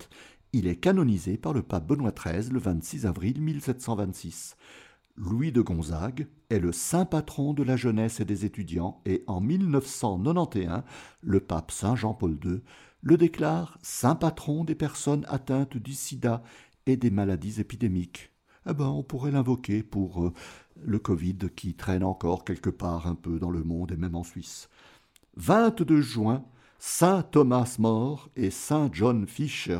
il 0.53 0.67
est 0.67 0.77
canonisé 0.77 1.37
par 1.37 1.53
le 1.53 1.61
pape 1.61 1.87
Benoît 1.87 2.11
XIII 2.11 2.49
le 2.51 2.59
26 2.59 3.05
avril 3.05 3.41
1726. 3.41 4.55
Louis 5.15 5.51
de 5.51 5.61
Gonzague 5.61 6.27
est 6.49 6.59
le 6.59 6.71
saint 6.71 7.05
patron 7.05 7.53
de 7.53 7.63
la 7.63 7.75
jeunesse 7.75 8.19
et 8.19 8.25
des 8.25 8.45
étudiants 8.45 9.01
et 9.05 9.23
en 9.27 9.41
1991, 9.41 10.83
le 11.21 11.39
pape 11.39 11.71
Saint 11.71 11.95
Jean-Paul 11.95 12.37
II 12.43 12.61
le 13.01 13.17
déclare 13.17 13.77
saint 13.81 14.15
patron 14.15 14.63
des 14.63 14.75
personnes 14.75 15.25
atteintes 15.29 15.77
du 15.77 15.93
sida 15.93 16.43
et 16.85 16.97
des 16.97 17.09
maladies 17.09 17.61
épidémiques. 17.61 18.31
Eh 18.69 18.73
ben, 18.73 18.87
on 18.87 19.03
pourrait 19.03 19.31
l'invoquer 19.31 19.81
pour 19.81 20.25
euh, 20.25 20.33
le 20.83 20.99
Covid 20.99 21.37
qui 21.55 21.73
traîne 21.73 22.03
encore 22.03 22.43
quelque 22.43 22.69
part 22.69 23.07
un 23.07 23.15
peu 23.15 23.39
dans 23.39 23.51
le 23.51 23.63
monde 23.63 23.91
et 23.91 23.97
même 23.97 24.15
en 24.15 24.23
Suisse. 24.23 24.69
22 25.35 26.01
juin, 26.01 26.43
Saint 26.79 27.23
Thomas 27.23 27.75
More 27.79 28.29
et 28.35 28.49
Saint 28.49 28.89
John 28.91 29.27
Fisher. 29.27 29.79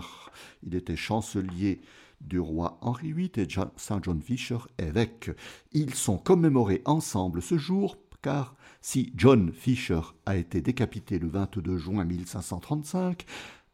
Il 0.63 0.75
était 0.75 0.95
chancelier 0.95 1.81
du 2.21 2.39
roi 2.39 2.77
Henri 2.81 3.13
VIII 3.13 3.31
et 3.37 3.47
Saint 3.75 3.99
John 4.01 4.21
Fisher 4.21 4.57
évêque. 4.77 5.31
Ils 5.73 5.93
sont 5.93 6.17
commémorés 6.17 6.81
ensemble 6.85 7.41
ce 7.41 7.57
jour 7.57 7.97
car 8.21 8.55
si 8.81 9.13
John 9.15 9.51
Fisher 9.53 10.01
a 10.25 10.37
été 10.37 10.61
décapité 10.61 11.19
le 11.19 11.27
22 11.27 11.77
juin 11.77 12.03
1535, 12.03 13.25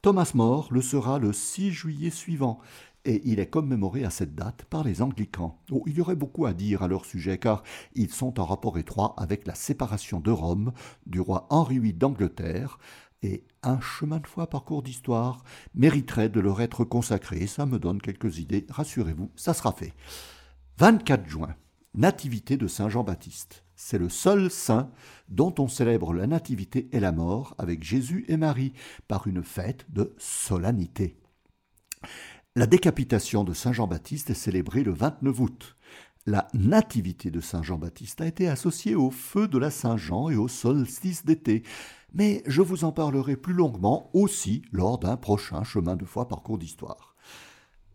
Thomas 0.02 0.32
More 0.34 0.68
le 0.72 0.82
sera 0.82 1.18
le 1.18 1.32
6 1.32 1.72
juillet 1.72 2.10
suivant, 2.10 2.60
et 3.06 3.22
il 3.26 3.40
est 3.40 3.50
commémoré 3.50 4.06
à 4.06 4.10
cette 4.10 4.36
date 4.36 4.64
par 4.66 4.84
les 4.84 5.02
anglicans. 5.02 5.60
Oh, 5.72 5.84
il 5.88 5.98
y 5.98 6.02
aurait 6.02 6.16
beaucoup 6.16 6.46
à 6.46 6.54
dire 6.54 6.84
à 6.84 6.88
leur 6.88 7.06
sujet, 7.06 7.38
car 7.38 7.64
ils 7.96 8.12
sont 8.12 8.40
en 8.40 8.46
rapport 8.46 8.78
étroit 8.78 9.14
avec 9.18 9.46
la 9.46 9.56
séparation 9.56 10.20
de 10.20 10.32
Rome 10.32 10.72
du 11.06 11.20
roi 11.20 11.48
Henri 11.50 11.80
VIII 11.80 11.94
d'Angleterre, 11.94 12.80
et 13.22 13.46
un 13.62 13.80
chemin 13.80 14.20
de 14.20 14.28
foi 14.28 14.48
parcours 14.48 14.84
d'histoire 14.84 15.44
mériterait 15.76 16.30
de 16.30 16.42
leur 16.42 16.62
être 16.62 16.84
consacré. 16.84 17.48
Ça 17.48 17.66
me 17.66 17.80
donne 17.80 18.02
quelques 18.02 18.40
idées, 18.40 18.66
rassurez-vous, 18.70 19.32
ça 19.36 19.54
sera 19.54 19.72
fait. 19.72 19.94
24 20.78 21.28
juin, 21.28 21.56
Nativité 21.96 22.58
de 22.58 22.68
Saint 22.68 22.90
Jean-Baptiste. 22.90 23.64
C'est 23.76 24.00
le 24.00 24.10
seul 24.10 24.50
saint 24.50 24.90
dont 25.30 25.54
on 25.60 25.68
célèbre 25.68 26.14
la 26.14 26.26
nativité 26.26 26.90
et 26.92 27.00
la 27.00 27.12
mort 27.12 27.54
avec 27.58 27.84
Jésus 27.84 28.26
et 28.28 28.38
Marie 28.38 28.74
par 29.08 29.28
une 29.28 29.44
fête 29.44 29.86
de 29.90 30.16
solennité. 30.18 31.18
La 32.56 32.68
décapitation 32.68 33.44
de 33.44 33.54
Saint 33.54 33.74
Jean-Baptiste 33.74 34.30
est 34.30 34.36
célébrée 34.36 34.84
le 34.84 34.94
29 34.94 35.40
août. 35.40 35.76
La 36.26 36.48
nativité 36.54 37.32
de 37.32 37.42
Saint 37.42 37.64
Jean-Baptiste 37.64 38.22
a 38.22 38.28
été 38.28 38.48
associée 38.48 38.96
au 38.96 39.10
feu 39.12 39.48
de 39.48 39.58
la 39.58 39.72
Saint-Jean 39.72 40.30
et 40.30 40.36
au 40.36 40.48
solstice 40.48 41.26
d'été 41.26 41.64
mais 42.14 42.44
je 42.46 42.62
vous 42.62 42.84
en 42.84 42.92
parlerai 42.92 43.36
plus 43.36 43.54
longuement 43.54 44.10
aussi 44.14 44.62
lors 44.72 45.00
d'un 45.00 45.18
prochain 45.18 45.64
chemin 45.64 45.96
de 45.96 46.06
foi 46.06 46.28
parcours 46.28 46.58
d'histoire. 46.58 47.16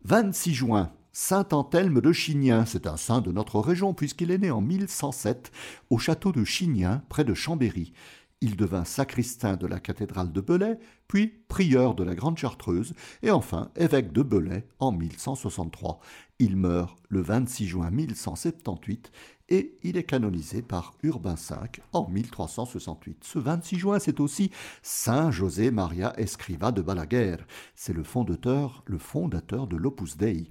26 0.05 0.55
juin, 0.55 0.93
Saint 1.13 1.47
Anthelme 1.53 2.01
de 2.01 2.13
Chignien, 2.13 2.65
c'est 2.65 2.87
un 2.87 2.97
saint 2.97 3.21
de 3.21 3.33
notre 3.33 3.61
région 3.61 3.95
puisqu'il 3.95 4.31
est 4.31 4.39
né 4.39 4.51
en 4.51 4.61
1107 4.61 5.53
au 5.91 5.99
château 5.99 6.33
de 6.33 6.45
Chignien 6.45 7.03
près 7.09 7.25
de 7.25 7.35
Chambéry. 7.35 7.93
Il 8.41 8.57
devint 8.57 8.84
sacristain 8.84 9.57
de 9.57 9.66
la 9.66 9.80
cathédrale 9.80 10.32
de 10.32 10.41
Belay, 10.41 10.78
puis 11.09 11.43
prieur 11.49 11.95
de 11.95 12.05
la 12.05 12.14
Grande 12.14 12.39
Chartreuse, 12.39 12.95
et 13.22 13.30
enfin 13.30 13.70
évêque 13.74 14.12
de 14.12 14.22
Belay 14.22 14.66
en 14.78 14.93
1163. 14.93 15.99
Il 16.39 16.57
meurt 16.57 16.97
le 17.09 17.20
26 17.20 17.66
juin 17.66 17.91
1178 17.91 19.11
et 19.49 19.78
il 19.82 19.96
est 19.96 20.05
canonisé 20.05 20.62
par 20.62 20.94
Urbain 21.03 21.34
V 21.34 21.57
en 21.92 22.09
1368. 22.09 23.24
Ce 23.24 23.38
26 23.38 23.78
juin, 23.78 23.99
c'est 23.99 24.20
aussi 24.20 24.51
Saint 24.82 25.30
José 25.30 25.70
Maria 25.70 26.18
Escriva 26.18 26.72
de 26.72 26.82
Balaguer. 26.82 27.36
C'est 27.74 27.92
le 27.92 28.03
fondateur, 28.05 28.82
le 28.86 28.99
fondateur 28.99 29.66
de 29.66 29.76
l'Opus 29.76 30.16
Dei. 30.16 30.49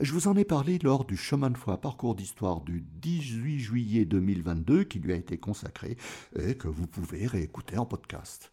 Je 0.00 0.12
vous 0.12 0.28
en 0.28 0.36
ai 0.36 0.44
parlé 0.44 0.78
lors 0.78 1.04
du 1.04 1.16
chemin 1.16 1.50
de 1.50 1.58
foi 1.58 1.80
parcours 1.80 2.14
d'histoire 2.14 2.60
du 2.60 2.80
18 2.80 3.58
juillet 3.60 4.04
2022 4.04 4.84
qui 4.84 4.98
lui 4.98 5.12
a 5.12 5.16
été 5.16 5.38
consacré 5.38 5.96
et 6.36 6.56
que 6.56 6.68
vous 6.68 6.86
pouvez 6.86 7.26
réécouter 7.26 7.78
en 7.78 7.86
podcast. 7.86 8.52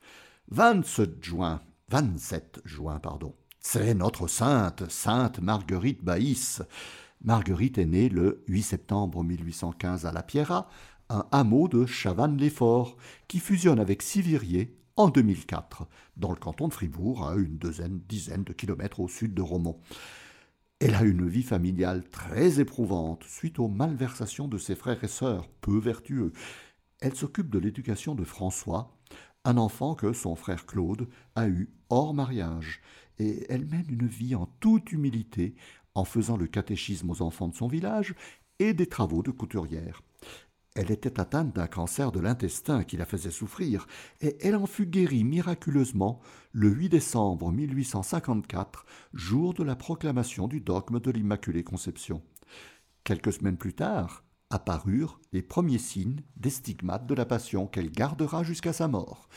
27 0.51 1.23
juin, 1.23 1.61
27 1.89 2.61
juin, 2.65 2.99
pardon. 2.99 3.33
C'est 3.59 3.93
notre 3.93 4.27
sainte, 4.27 4.89
sainte 4.89 5.39
Marguerite 5.39 6.03
Baïs. 6.03 6.61
Marguerite 7.21 7.77
est 7.77 7.85
née 7.85 8.07
le 8.07 8.45
8 8.47 8.61
septembre 8.61 9.23
1815 9.25 10.05
à 10.05 10.13
La 10.13 10.23
Pierra, 10.23 10.69
un 11.09 11.25
hameau 11.33 11.67
de 11.67 11.85
Chavannes-les-Forts, 11.85 12.95
qui 13.27 13.39
fusionne 13.39 13.79
avec 13.79 14.01
Sivirier 14.01 14.77
en 14.95 15.09
2004, 15.09 15.85
dans 16.15 16.29
le 16.29 16.37
canton 16.37 16.69
de 16.69 16.73
Fribourg, 16.73 17.27
à 17.27 17.35
une 17.35 17.57
douzaine, 17.57 17.99
dizaine 18.07 18.45
de 18.45 18.53
kilomètres 18.53 19.01
au 19.01 19.09
sud 19.09 19.33
de 19.33 19.41
Romont. 19.41 19.81
Elle 20.79 20.95
a 20.95 21.03
une 21.03 21.27
vie 21.27 21.43
familiale 21.43 22.07
très 22.09 22.61
éprouvante 22.61 23.25
suite 23.25 23.59
aux 23.59 23.67
malversations 23.67 24.47
de 24.47 24.57
ses 24.57 24.75
frères 24.75 25.03
et 25.03 25.09
sœurs, 25.09 25.49
peu 25.59 25.77
vertueux. 25.77 26.31
Elle 27.01 27.15
s'occupe 27.15 27.49
de 27.49 27.59
l'éducation 27.59 28.15
de 28.15 28.23
François, 28.23 28.97
un 29.43 29.57
enfant 29.57 29.93
que 29.93 30.13
son 30.13 30.35
frère 30.35 30.65
Claude 30.65 31.09
a 31.35 31.49
eu 31.49 31.69
hors 31.89 32.13
mariage, 32.13 32.81
et 33.19 33.45
elle 33.49 33.65
mène 33.65 33.87
une 33.89 34.07
vie 34.07 34.35
en 34.35 34.45
toute 34.59 34.93
humilité 34.93 35.55
en 35.99 36.05
faisant 36.05 36.37
le 36.37 36.47
catéchisme 36.47 37.09
aux 37.09 37.21
enfants 37.21 37.47
de 37.47 37.55
son 37.55 37.67
village 37.67 38.15
et 38.59 38.73
des 38.73 38.87
travaux 38.87 39.21
de 39.21 39.31
couturière. 39.31 40.01
Elle 40.75 40.91
était 40.91 41.19
atteinte 41.19 41.53
d'un 41.53 41.67
cancer 41.67 42.11
de 42.11 42.19
l'intestin 42.19 42.83
qui 42.83 42.95
la 42.95 43.05
faisait 43.05 43.31
souffrir, 43.31 43.85
et 44.21 44.37
elle 44.41 44.55
en 44.55 44.65
fut 44.65 44.85
guérie 44.85 45.23
miraculeusement 45.23 46.21
le 46.53 46.69
8 46.69 46.89
décembre 46.89 47.51
1854, 47.51 48.85
jour 49.13 49.53
de 49.53 49.63
la 49.63 49.75
proclamation 49.75 50.47
du 50.47 50.61
dogme 50.61 50.99
de 50.99 51.11
l'Immaculée 51.11 51.63
Conception. 51.63 52.21
Quelques 53.03 53.33
semaines 53.33 53.57
plus 53.57 53.73
tard, 53.73 54.23
apparurent 54.51 55.19
les 55.31 55.41
premiers 55.41 55.77
signes 55.77 56.21
des 56.37 56.49
stigmates 56.49 57.05
de 57.05 57.13
la 57.13 57.25
passion 57.25 57.67
qu'elle 57.67 57.91
gardera 57.91 58.43
jusqu'à 58.43 58.73
sa 58.73 58.87
mort. 58.87 59.29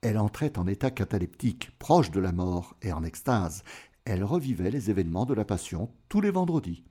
Elle 0.00 0.18
entrait 0.18 0.58
en 0.58 0.66
état 0.66 0.90
cataleptique, 0.90 1.70
proche 1.78 2.10
de 2.10 2.20
la 2.20 2.32
mort 2.32 2.76
et 2.82 2.92
en 2.92 3.02
extase, 3.02 3.64
elle 4.08 4.24
revivait 4.24 4.70
les 4.70 4.90
événements 4.90 5.26
de 5.26 5.34
la 5.34 5.44
Passion 5.44 5.90
tous 6.08 6.22
les 6.22 6.30
vendredis. 6.30 6.82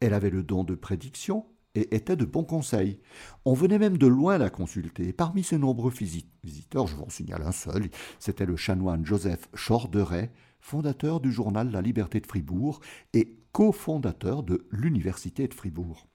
Elle 0.00 0.14
avait 0.14 0.30
le 0.30 0.42
don 0.42 0.64
de 0.64 0.74
prédiction 0.74 1.44
et 1.74 1.94
était 1.94 2.16
de 2.16 2.24
bons 2.24 2.44
conseils. 2.44 3.00
On 3.44 3.52
venait 3.52 3.78
même 3.78 3.98
de 3.98 4.06
loin 4.06 4.38
la 4.38 4.48
consulter. 4.48 5.12
Parmi 5.12 5.44
ses 5.44 5.58
nombreux 5.58 5.92
visiteurs, 5.92 6.86
je 6.86 6.96
vous 6.96 7.02
en 7.02 7.10
signale 7.10 7.42
un 7.42 7.52
seul, 7.52 7.90
c'était 8.18 8.46
le 8.46 8.56
chanoine 8.56 9.04
Joseph 9.04 9.48
Chorderet, 9.54 10.32
fondateur 10.60 11.20
du 11.20 11.30
journal 11.30 11.70
La 11.70 11.82
Liberté 11.82 12.18
de 12.18 12.26
Fribourg 12.26 12.80
et 13.12 13.36
cofondateur 13.52 14.42
de 14.42 14.66
l'Université 14.70 15.48
de 15.48 15.54
Fribourg. 15.54 16.08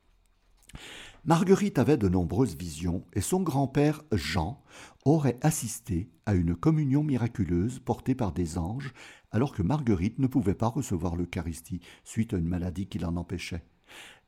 Marguerite 1.26 1.80
avait 1.80 1.98
de 1.98 2.10
nombreuses 2.10 2.58
visions 2.58 3.06
et 3.14 3.22
son 3.22 3.42
grand-père 3.42 4.04
Jean 4.12 4.62
aurait 5.06 5.40
assisté 5.42 6.10
à 6.26 6.34
une 6.34 6.56
communion 6.56 7.02
miraculeuse 7.02 7.80
portée 7.80 8.14
par 8.14 8.34
des 8.34 8.58
anges 8.58 8.94
alors 9.32 9.54
que 9.54 9.64
Marguerite 9.64 10.20
ne 10.20 10.28
pouvait 10.28 10.54
pas 10.54 10.68
recevoir 10.68 11.16
l'Eucharistie 11.16 11.80
suite 12.04 12.34
à 12.34 12.38
une 12.38 12.50
maladie 12.50 12.88
qui 12.88 13.00
l'en 13.00 13.16
empêchait. 13.16 13.64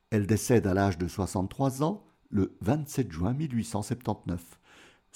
Elle 0.09 0.25
décède 0.25 0.67
à 0.67 0.73
l'âge 0.73 0.97
de 0.97 1.07
63 1.07 1.83
ans 1.83 2.05
le 2.29 2.57
27 2.61 3.11
juin 3.11 3.33
1879. 3.33 4.59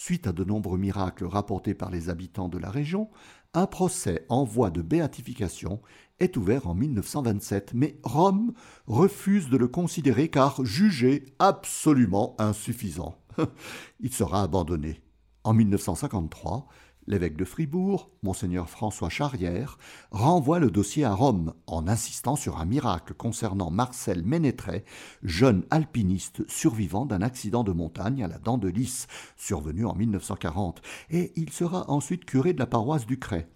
Suite 0.01 0.27
à 0.27 0.31
de 0.31 0.45
nombreux 0.45 0.77
miracles 0.77 1.25
rapportés 1.25 1.73
par 1.73 1.89
les 1.89 2.07
habitants 2.07 2.47
de 2.47 2.57
la 2.57 2.69
région, 2.69 3.09
un 3.53 3.67
procès 3.67 4.25
en 4.29 4.45
voie 4.45 4.69
de 4.69 4.81
béatification 4.81 5.81
est 6.21 6.37
ouvert 6.37 6.67
en 6.67 6.73
1927, 6.73 7.73
mais 7.73 7.99
Rome 8.03 8.53
refuse 8.87 9.49
de 9.49 9.57
le 9.57 9.67
considérer 9.67 10.29
car 10.29 10.63
jugé 10.63 11.25
absolument 11.37 12.37
insuffisant. 12.39 13.17
Il 13.99 14.13
sera 14.13 14.41
abandonné. 14.41 15.01
En 15.43 15.53
1953, 15.53 16.69
l'évêque 17.09 17.35
de 17.35 17.43
Fribourg, 17.43 18.11
monseigneur 18.21 18.69
François 18.69 19.09
Charrière, 19.09 19.79
renvoie 20.11 20.59
le 20.59 20.69
dossier 20.69 21.03
à 21.03 21.13
Rome 21.13 21.53
en 21.65 21.87
insistant 21.87 22.35
sur 22.35 22.59
un 22.59 22.65
miracle 22.65 23.15
concernant 23.15 23.71
Marcel 23.71 24.23
Ménétret, 24.23 24.85
jeune 25.23 25.65
alpiniste 25.71 26.47
survivant 26.47 27.07
d'un 27.07 27.23
accident 27.23 27.63
de 27.63 27.71
montagne 27.71 28.23
à 28.23 28.27
la 28.27 28.37
dent 28.37 28.59
de 28.59 28.69
lys, 28.69 29.07
survenu 29.35 29.85
en 29.85 29.95
1940, 29.95 30.83
et 31.09 31.33
il 31.35 31.49
sera 31.49 31.89
ensuite 31.89 32.25
curé 32.25 32.53
de 32.53 32.59
la 32.59 32.67
paroisse 32.67 33.07
du 33.07 33.17
Cray. 33.17 33.47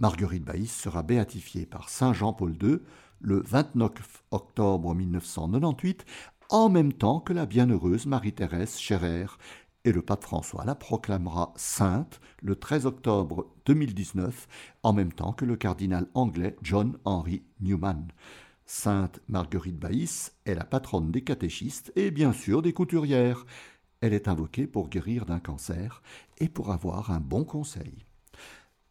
Marguerite 0.00 0.44
Baïs 0.44 0.74
sera 0.74 1.04
béatifiée 1.04 1.66
par 1.66 1.88
Saint 1.88 2.12
Jean-Paul 2.12 2.56
II 2.60 2.78
le 3.20 3.40
29 3.40 3.92
octobre 4.32 4.94
1998, 4.96 6.04
en 6.50 6.68
même 6.68 6.92
temps 6.92 7.20
que 7.20 7.32
la 7.32 7.46
bienheureuse 7.46 8.06
Marie-Thérèse 8.06 8.76
Scherer, 8.76 9.26
et 9.84 9.92
le 9.92 10.02
pape 10.02 10.24
François 10.24 10.64
la 10.64 10.74
proclamera 10.74 11.52
sainte 11.56 12.20
le 12.42 12.56
13 12.56 12.86
octobre 12.86 13.46
2019, 13.66 14.48
en 14.82 14.92
même 14.92 15.12
temps 15.12 15.32
que 15.32 15.44
le 15.44 15.56
cardinal 15.56 16.06
anglais 16.14 16.56
John 16.62 16.98
Henry 17.04 17.42
Newman. 17.60 18.08
Sainte 18.66 19.20
Marguerite 19.28 19.78
Baïs 19.78 20.32
est 20.46 20.54
la 20.54 20.64
patronne 20.64 21.10
des 21.10 21.22
catéchistes 21.22 21.92
et 21.96 22.10
bien 22.10 22.32
sûr 22.32 22.62
des 22.62 22.72
couturières. 22.72 23.44
Elle 24.00 24.14
est 24.14 24.28
invoquée 24.28 24.66
pour 24.66 24.88
guérir 24.88 25.26
d'un 25.26 25.40
cancer 25.40 26.02
et 26.38 26.48
pour 26.48 26.72
avoir 26.72 27.10
un 27.10 27.20
bon 27.20 27.44
conseil. 27.44 28.04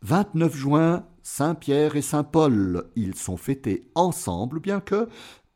29 0.03 0.55
juin, 0.55 1.07
Saint 1.23 1.55
Pierre 1.55 1.95
et 1.95 2.01
Saint 2.01 2.23
Paul, 2.23 2.89
ils 2.95 3.15
sont 3.15 3.37
fêtés 3.37 3.89
ensemble, 3.95 4.59
bien 4.59 4.81
que 4.81 5.07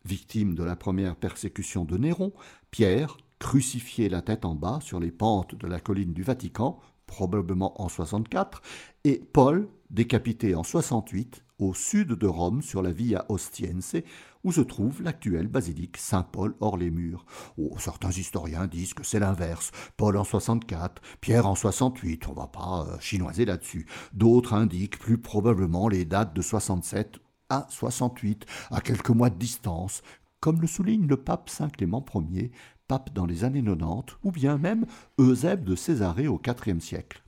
Victime 0.06 0.56
de 0.56 0.64
la 0.64 0.78
première 0.78 1.18
persécution 1.18 1.84
de 1.84 1.98
Néron, 1.98 2.32
Pierre, 2.72 3.18
crucifié 3.40 4.10
la 4.10 4.22
tête 4.22 4.46
en 4.46 4.56
bas 4.56 4.80
sur 4.82 5.00
les 5.00 5.12
pentes 5.12 5.56
de 5.56 5.68
la 5.68 5.80
colline 5.80 6.14
du 6.14 6.24
Vatican, 6.24 6.80
probablement 7.06 7.82
en 7.82 7.90
64, 7.90 8.62
et 9.04 9.22
Paul, 9.32 9.70
décapité 9.90 10.56
en 10.56 10.64
68 10.64 11.44
au 11.60 11.74
sud 11.74 12.10
de 12.10 12.28
Rome 12.28 12.62
sur 12.62 12.82
la 12.82 12.92
Via 12.92 13.26
Ostiense, 13.30 13.96
où 14.44 14.52
se 14.52 14.62
trouve 14.62 15.02
l'actuelle 15.02 15.48
basilique 15.48 15.98
Saint-Paul 15.98 16.56
hors 16.60 16.78
les 16.78 16.92
murs. 16.92 17.26
Oh, 17.58 17.74
certains 17.80 18.12
historiens 18.12 18.68
disent 18.68 18.94
que 18.94 19.04
c'est 19.04 19.20
l'inverse. 19.20 19.72
Paul 19.98 20.18
en 20.18 20.24
64, 20.24 21.02
Pierre 21.20 21.48
en 21.48 21.56
68, 21.56 22.28
on 22.28 22.34
va 22.34 22.48
pas 22.48 22.86
euh, 22.88 23.00
chinoiser 23.00 23.46
là-dessus. 23.46 23.88
D'autres 24.14 24.54
indiquent 24.54 25.00
plus 25.00 25.18
probablement 25.18 25.88
les 25.88 26.06
dates 26.06 26.36
de 26.36 26.42
67 26.42 27.20
à 27.50 27.66
68, 27.70 28.46
à 28.70 28.82
quelques 28.82 29.10
mois 29.10 29.30
de 29.30 29.38
distance, 29.38 30.02
comme 30.40 30.62
le 30.62 30.68
souligne 30.68 31.08
le 31.08 31.18
pape 31.18 31.50
Saint 31.50 31.70
Clément 31.70 32.06
Ier, 32.32 32.52
pape 32.88 33.14
dans 33.14 33.26
les 33.26 33.44
années 33.44 33.64
90, 33.64 34.18
ou 34.24 34.32
bien 34.32 34.58
même 34.58 34.86
Eusèbe 35.20 35.64
de 35.64 35.76
Césarée 35.76 36.28
au 36.28 36.42
IVe 36.46 36.80
siècle. 36.80 37.24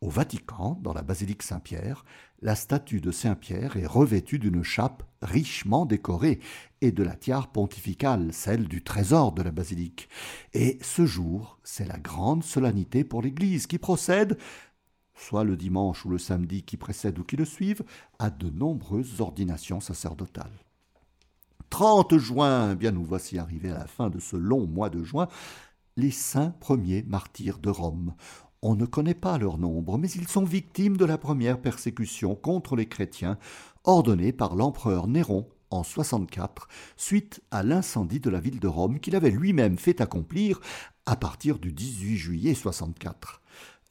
Au 0.00 0.10
Vatican, 0.10 0.78
dans 0.80 0.92
la 0.92 1.02
basilique 1.02 1.42
Saint-Pierre, 1.42 2.04
la 2.40 2.54
statue 2.54 3.00
de 3.00 3.10
Saint-Pierre 3.10 3.76
est 3.76 3.86
revêtue 3.86 4.38
d'une 4.38 4.62
chape 4.62 5.02
richement 5.22 5.86
décorée 5.86 6.38
et 6.80 6.92
de 6.92 7.02
la 7.02 7.16
tiare 7.16 7.50
pontificale, 7.50 8.32
celle 8.32 8.68
du 8.68 8.84
trésor 8.84 9.32
de 9.32 9.42
la 9.42 9.50
basilique. 9.50 10.08
Et 10.54 10.78
ce 10.82 11.04
jour, 11.04 11.58
c'est 11.64 11.84
la 11.84 11.98
grande 11.98 12.44
solennité 12.44 13.02
pour 13.02 13.22
l'Église 13.22 13.66
qui 13.66 13.78
procède, 13.78 14.38
soit 15.16 15.42
le 15.42 15.56
dimanche 15.56 16.04
ou 16.04 16.10
le 16.10 16.18
samedi 16.18 16.62
qui 16.62 16.76
précède 16.76 17.18
ou 17.18 17.24
qui 17.24 17.34
le 17.34 17.44
suivent, 17.44 17.82
à 18.20 18.30
de 18.30 18.50
nombreuses 18.50 19.20
ordinations 19.20 19.80
sacerdotales. 19.80 20.67
30 21.70 22.18
juin, 22.18 22.74
bien 22.74 22.92
nous 22.92 23.04
voici 23.04 23.38
arrivés 23.38 23.70
à 23.70 23.78
la 23.78 23.86
fin 23.86 24.10
de 24.10 24.18
ce 24.18 24.36
long 24.36 24.66
mois 24.66 24.90
de 24.90 25.02
juin, 25.02 25.28
les 25.96 26.10
saints 26.10 26.54
premiers 26.60 27.02
martyrs 27.02 27.58
de 27.58 27.70
Rome. 27.70 28.14
On 28.62 28.74
ne 28.74 28.86
connaît 28.86 29.14
pas 29.14 29.38
leur 29.38 29.58
nombre, 29.58 29.98
mais 29.98 30.10
ils 30.10 30.28
sont 30.28 30.44
victimes 30.44 30.96
de 30.96 31.04
la 31.04 31.18
première 31.18 31.60
persécution 31.60 32.34
contre 32.34 32.74
les 32.74 32.86
chrétiens 32.86 33.38
ordonnée 33.84 34.32
par 34.32 34.56
l'empereur 34.56 35.06
Néron 35.06 35.48
en 35.70 35.82
64, 35.82 36.68
suite 36.96 37.42
à 37.50 37.62
l'incendie 37.62 38.20
de 38.20 38.30
la 38.30 38.40
ville 38.40 38.58
de 38.58 38.66
Rome 38.66 39.00
qu'il 39.00 39.14
avait 39.14 39.30
lui-même 39.30 39.78
fait 39.78 40.00
accomplir 40.00 40.60
à 41.06 41.16
partir 41.16 41.58
du 41.58 41.72
18 41.72 42.16
juillet 42.16 42.54
64. 42.54 43.42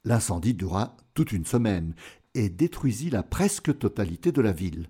L'incendie 0.04 0.54
dura 0.54 0.96
toute 1.14 1.32
une 1.32 1.46
semaine 1.46 1.94
et 2.34 2.48
détruisit 2.48 3.10
la 3.10 3.22
presque 3.22 3.78
totalité 3.78 4.32
de 4.32 4.40
la 4.40 4.52
ville. 4.52 4.88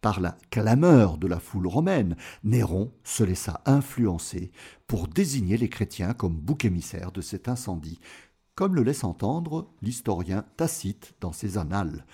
Par 0.00 0.20
la 0.20 0.36
clameur 0.50 1.18
de 1.18 1.26
la 1.26 1.40
foule 1.40 1.66
romaine, 1.66 2.16
Néron 2.44 2.92
se 3.02 3.24
laissa 3.24 3.60
influencer 3.66 4.52
pour 4.86 5.08
désigner 5.08 5.56
les 5.56 5.68
chrétiens 5.68 6.12
comme 6.12 6.36
bouc 6.36 6.64
émissaire 6.64 7.12
de 7.12 7.20
cet 7.20 7.48
incendie, 7.48 7.98
comme 8.54 8.74
le 8.74 8.82
laisse 8.82 9.04
entendre 9.04 9.70
l'historien 9.82 10.44
Tacite 10.56 11.14
dans 11.20 11.32
ses 11.32 11.58
annales. 11.58 12.06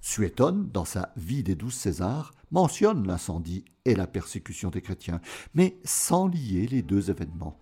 Suétone, 0.00 0.70
dans 0.72 0.84
sa 0.84 1.12
Vie 1.16 1.42
des 1.42 1.54
douze 1.54 1.74
Césars, 1.74 2.32
mentionne 2.50 3.06
l'incendie 3.06 3.64
et 3.84 3.94
la 3.94 4.06
persécution 4.06 4.70
des 4.70 4.82
chrétiens, 4.82 5.20
mais 5.54 5.78
sans 5.84 6.28
lier 6.28 6.66
les 6.66 6.82
deux 6.82 7.10
événements. 7.10 7.58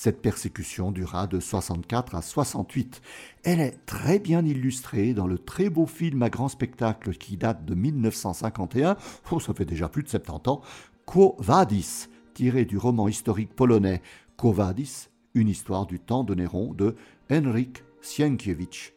Cette 0.00 0.22
persécution 0.22 0.92
dura 0.92 1.26
de 1.26 1.40
64 1.40 2.14
à 2.14 2.22
68. 2.22 3.02
Elle 3.42 3.58
est 3.58 3.84
très 3.84 4.20
bien 4.20 4.46
illustrée 4.46 5.12
dans 5.12 5.26
le 5.26 5.40
très 5.40 5.70
beau 5.70 5.86
film 5.86 6.22
à 6.22 6.30
grand 6.30 6.46
spectacle 6.46 7.14
qui 7.14 7.36
date 7.36 7.64
de 7.64 7.74
1951, 7.74 8.96
oh, 9.32 9.40
ça 9.40 9.54
fait 9.54 9.64
déjà 9.64 9.88
plus 9.88 10.04
de 10.04 10.08
70 10.08 10.50
ans, 10.50 10.60
Quo 11.04 11.34
Vadis, 11.40 12.06
tiré 12.32 12.64
du 12.64 12.78
roman 12.78 13.08
historique 13.08 13.56
polonais 13.56 14.00
Quo 14.36 14.52
Vadis, 14.52 15.08
une 15.34 15.48
histoire 15.48 15.84
du 15.84 15.98
temps 15.98 16.22
de 16.22 16.36
Néron 16.36 16.74
de 16.74 16.94
Henryk 17.28 17.82
Sienkiewicz. 18.00 18.92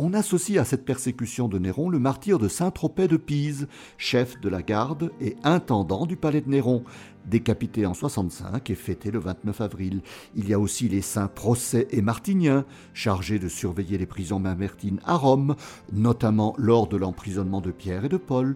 On 0.00 0.14
associe 0.14 0.60
à 0.60 0.64
cette 0.64 0.84
persécution 0.84 1.48
de 1.48 1.58
Néron 1.58 1.88
le 1.88 1.98
martyr 1.98 2.38
de 2.38 2.46
Saint-Tropez 2.46 3.08
de 3.08 3.16
Pise, 3.16 3.66
chef 3.96 4.40
de 4.40 4.48
la 4.48 4.62
garde 4.62 5.10
et 5.20 5.36
intendant 5.42 6.06
du 6.06 6.16
palais 6.16 6.40
de 6.40 6.48
Néron, 6.48 6.84
décapité 7.26 7.84
en 7.84 7.94
65 7.94 8.70
et 8.70 8.76
fêté 8.76 9.10
le 9.10 9.18
29 9.18 9.60
avril. 9.60 10.02
Il 10.36 10.48
y 10.48 10.54
a 10.54 10.60
aussi 10.60 10.88
les 10.88 11.02
saints 11.02 11.26
Procès 11.26 11.88
et 11.90 12.00
Martinien, 12.00 12.64
chargés 12.94 13.40
de 13.40 13.48
surveiller 13.48 13.98
les 13.98 14.06
prisons 14.06 14.38
mamertines 14.38 15.00
à 15.04 15.16
Rome, 15.16 15.56
notamment 15.92 16.54
lors 16.58 16.86
de 16.86 16.96
l'emprisonnement 16.96 17.60
de 17.60 17.72
Pierre 17.72 18.04
et 18.04 18.08
de 18.08 18.18
Paul, 18.18 18.54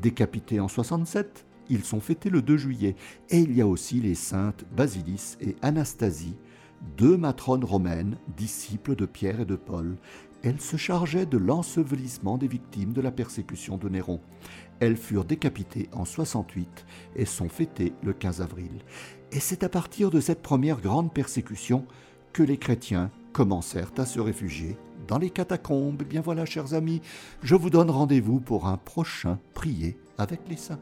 décapités 0.00 0.60
en 0.60 0.68
67. 0.68 1.44
Ils 1.70 1.84
sont 1.84 2.00
fêtés 2.00 2.30
le 2.30 2.40
2 2.40 2.56
juillet. 2.56 2.94
Et 3.30 3.40
il 3.40 3.56
y 3.56 3.60
a 3.60 3.66
aussi 3.66 4.00
les 4.00 4.14
saintes 4.14 4.64
Basilis 4.76 5.38
et 5.40 5.56
Anastasie, 5.60 6.36
deux 6.96 7.16
matrones 7.16 7.64
romaines, 7.64 8.16
disciples 8.36 8.94
de 8.94 9.06
Pierre 9.06 9.40
et 9.40 9.44
de 9.44 9.56
Paul. 9.56 9.96
Elles 10.44 10.60
se 10.60 10.76
chargeaient 10.76 11.24
de 11.24 11.38
l'ensevelissement 11.38 12.36
des 12.36 12.48
victimes 12.48 12.92
de 12.92 13.00
la 13.00 13.10
persécution 13.10 13.78
de 13.78 13.88
Néron. 13.88 14.20
Elles 14.78 14.98
furent 14.98 15.24
décapitées 15.24 15.88
en 15.92 16.04
68 16.04 16.84
et 17.16 17.24
sont 17.24 17.48
fêtées 17.48 17.94
le 18.02 18.12
15 18.12 18.42
avril. 18.42 18.70
Et 19.32 19.40
c'est 19.40 19.64
à 19.64 19.70
partir 19.70 20.10
de 20.10 20.20
cette 20.20 20.42
première 20.42 20.82
grande 20.82 21.14
persécution 21.14 21.86
que 22.34 22.42
les 22.42 22.58
chrétiens 22.58 23.10
commencèrent 23.32 23.92
à 23.96 24.04
se 24.04 24.20
réfugier 24.20 24.76
dans 25.08 25.18
les 25.18 25.30
catacombes. 25.30 26.02
Eh 26.02 26.04
bien 26.04 26.20
voilà, 26.20 26.44
chers 26.44 26.74
amis, 26.74 27.00
je 27.42 27.54
vous 27.54 27.70
donne 27.70 27.90
rendez-vous 27.90 28.38
pour 28.38 28.66
un 28.66 28.76
prochain 28.76 29.38
prier 29.54 29.96
avec 30.18 30.40
les 30.50 30.58
saints. 30.58 30.80